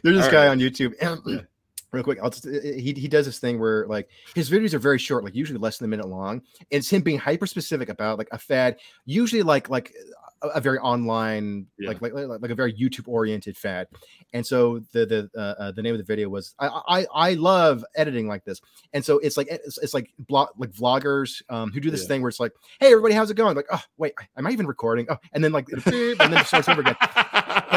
there's 0.04 0.18
this 0.18 0.26
All 0.26 0.32
guy 0.32 0.46
right. 0.46 0.52
on 0.52 0.60
youtube 0.60 0.94
real 1.92 2.04
quick 2.04 2.20
I'll 2.22 2.30
just, 2.30 2.46
he, 2.46 2.94
he 2.94 3.08
does 3.08 3.26
this 3.26 3.40
thing 3.40 3.60
where 3.60 3.86
like 3.88 4.10
his 4.36 4.50
videos 4.50 4.74
are 4.74 4.80
very 4.80 5.00
short 5.00 5.24
like 5.24 5.36
usually 5.36 5.60
less 5.60 5.78
than 5.78 5.86
a 5.86 5.90
minute 5.90 6.08
long 6.08 6.36
and 6.36 6.66
it's 6.70 6.90
him 6.90 7.02
being 7.02 7.18
hyper 7.18 7.48
specific 7.48 7.90
about 7.90 8.18
like 8.18 8.30
a 8.32 8.38
fad 8.38 8.78
usually 9.06 9.44
like 9.44 9.70
like 9.70 9.94
a, 10.42 10.48
a 10.50 10.62
very 10.62 10.78
online, 10.80 11.68
Yeah. 11.78 11.90
like, 11.90 12.02
like 12.02 12.14
like 12.14 12.52
a 12.52 12.56
very 12.56 12.74
YouTube 12.74 13.08
oriented 13.08 13.58
fad. 13.58 13.88
And 14.34 14.46
so 14.46 14.80
the 14.92 15.06
the 15.06 15.30
uh, 15.36 15.62
uh, 15.62 15.72
the 15.72 15.82
name 15.82 15.94
of 15.94 15.98
the 16.00 16.04
video 16.06 16.30
was 16.30 16.54
I, 16.60 16.68
I 16.88 17.06
I 17.14 17.34
love 17.34 17.84
editing 17.96 18.28
like 18.28 18.44
this. 18.46 18.62
And 18.94 19.04
so 19.04 19.20
it's 19.20 19.38
like 19.38 19.48
it's, 19.50 19.78
it's 19.80 19.94
like 19.94 20.12
blog 20.20 20.50
like 20.58 20.72
vloggers 20.72 21.42
um, 21.50 21.72
who 21.72 21.80
do 21.80 21.90
this 21.92 22.02
Yeah. 22.04 22.08
thing 22.10 22.22
where 22.22 22.30
it's 22.30 22.40
like, 22.40 22.54
hey 22.80 22.88
everybody, 22.92 23.14
how's 23.14 23.32
it 23.32 23.36
going? 23.36 23.56
Like, 23.56 23.68
oh 23.72 23.82
wait, 23.98 24.14
am 24.38 24.48
I 24.48 24.52
even 24.52 24.68
recording? 24.68 25.08
Oh, 25.10 25.18
and 25.34 25.44
then 25.44 25.52
like 25.52 25.68
beep, 25.68 26.20
and 26.20 26.32
then 26.34 26.42
it 26.42 26.46
starts 26.48 26.68
over 26.70 26.82
again. 26.82 26.96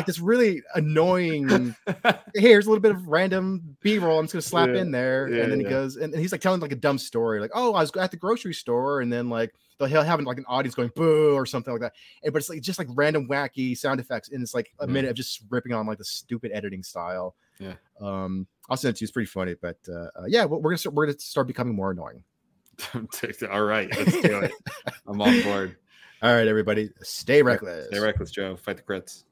Like 0.01 0.07
this 0.07 0.19
really 0.19 0.63
annoying 0.75 1.75
hey, 1.87 2.15
here's 2.35 2.67
a 2.67 2.69
little 2.71 2.81
bit 2.81 2.91
of 2.93 3.07
random 3.09 3.77
b-roll 3.83 4.19
i'm 4.19 4.25
just 4.25 4.33
gonna 4.33 4.43
slap 4.43 4.69
Yeah, 4.71 4.81
in 4.83 4.91
there 4.91 5.29
yeah, 5.29 5.43
and 5.43 5.53
then 5.53 5.61
he 5.61 5.67
goes 5.67 5.97
and, 5.97 6.13
and 6.13 6.21
he's 6.21 6.33
like 6.33 6.41
telling 6.41 6.61
like 6.61 6.73
a 6.73 6.77
dumb 6.77 6.99
story 6.99 7.41
like 7.41 7.51
oh 7.55 7.75
i 7.75 7.81
was 7.81 7.91
at 7.97 8.11
the 8.11 8.17
grocery 8.17 8.55
store 8.55 9.01
and 9.01 9.13
then 9.13 9.29
like 9.29 9.53
they'll 9.79 9.89
he'll 9.89 10.03
have 10.03 10.21
like 10.23 10.39
an 10.39 10.45
audience 10.49 10.75
going 10.75 10.91
boo 10.97 11.35
or 11.35 11.45
something 11.47 11.73
like 11.73 11.81
that 11.83 11.93
and, 12.23 12.33
but 12.33 12.39
it's 12.41 12.49
like 12.49 12.61
just 12.63 12.79
like 12.79 12.89
random 12.95 13.29
wacky 13.29 13.77
sound 13.77 14.01
effects 14.01 14.31
and 14.31 14.43
it's 14.43 14.55
like 14.55 14.73
a 14.81 14.87
Yeah. 14.87 14.93
minute 14.93 15.11
of 15.11 15.17
just 15.17 15.43
ripping 15.51 15.73
on 15.73 15.87
like 15.87 15.99
the 15.99 16.05
stupid 16.05 16.51
editing 16.55 16.83
style 16.83 17.35
Yeah. 17.59 17.75
um 18.01 18.47
i'll 18.69 18.77
send 18.77 18.95
it 18.95 18.99
to 18.99 19.03
you 19.03 19.07
it's 19.07 19.13
pretty 19.13 19.27
funny 19.29 19.55
but 19.61 19.77
uh, 19.89 20.07
uh 20.21 20.25
yeah 20.29 20.45
we're 20.47 20.59
we're 20.59 20.71
gonna 20.71 20.79
start, 20.79 20.95
we're 20.95 21.07
gonna 21.07 21.19
start 21.19 21.47
becoming 21.47 21.75
more 21.75 21.91
annoying 21.91 22.25
All 22.95 23.63
right, 23.65 23.95
let's 23.95 24.21
do 24.23 24.39
it. 24.41 24.53
I'm 25.07 25.21
on 25.21 25.43
board. 25.43 25.77
all 26.23 26.35
right 26.35 26.49
everybody 26.49 26.89
stay 27.03 27.43
reckless 27.43 27.89
Stay 27.89 27.99
reckless, 27.99 28.31
Joe. 28.31 28.57
Fight 28.57 28.79
the 28.79 28.83
crits. 28.83 29.25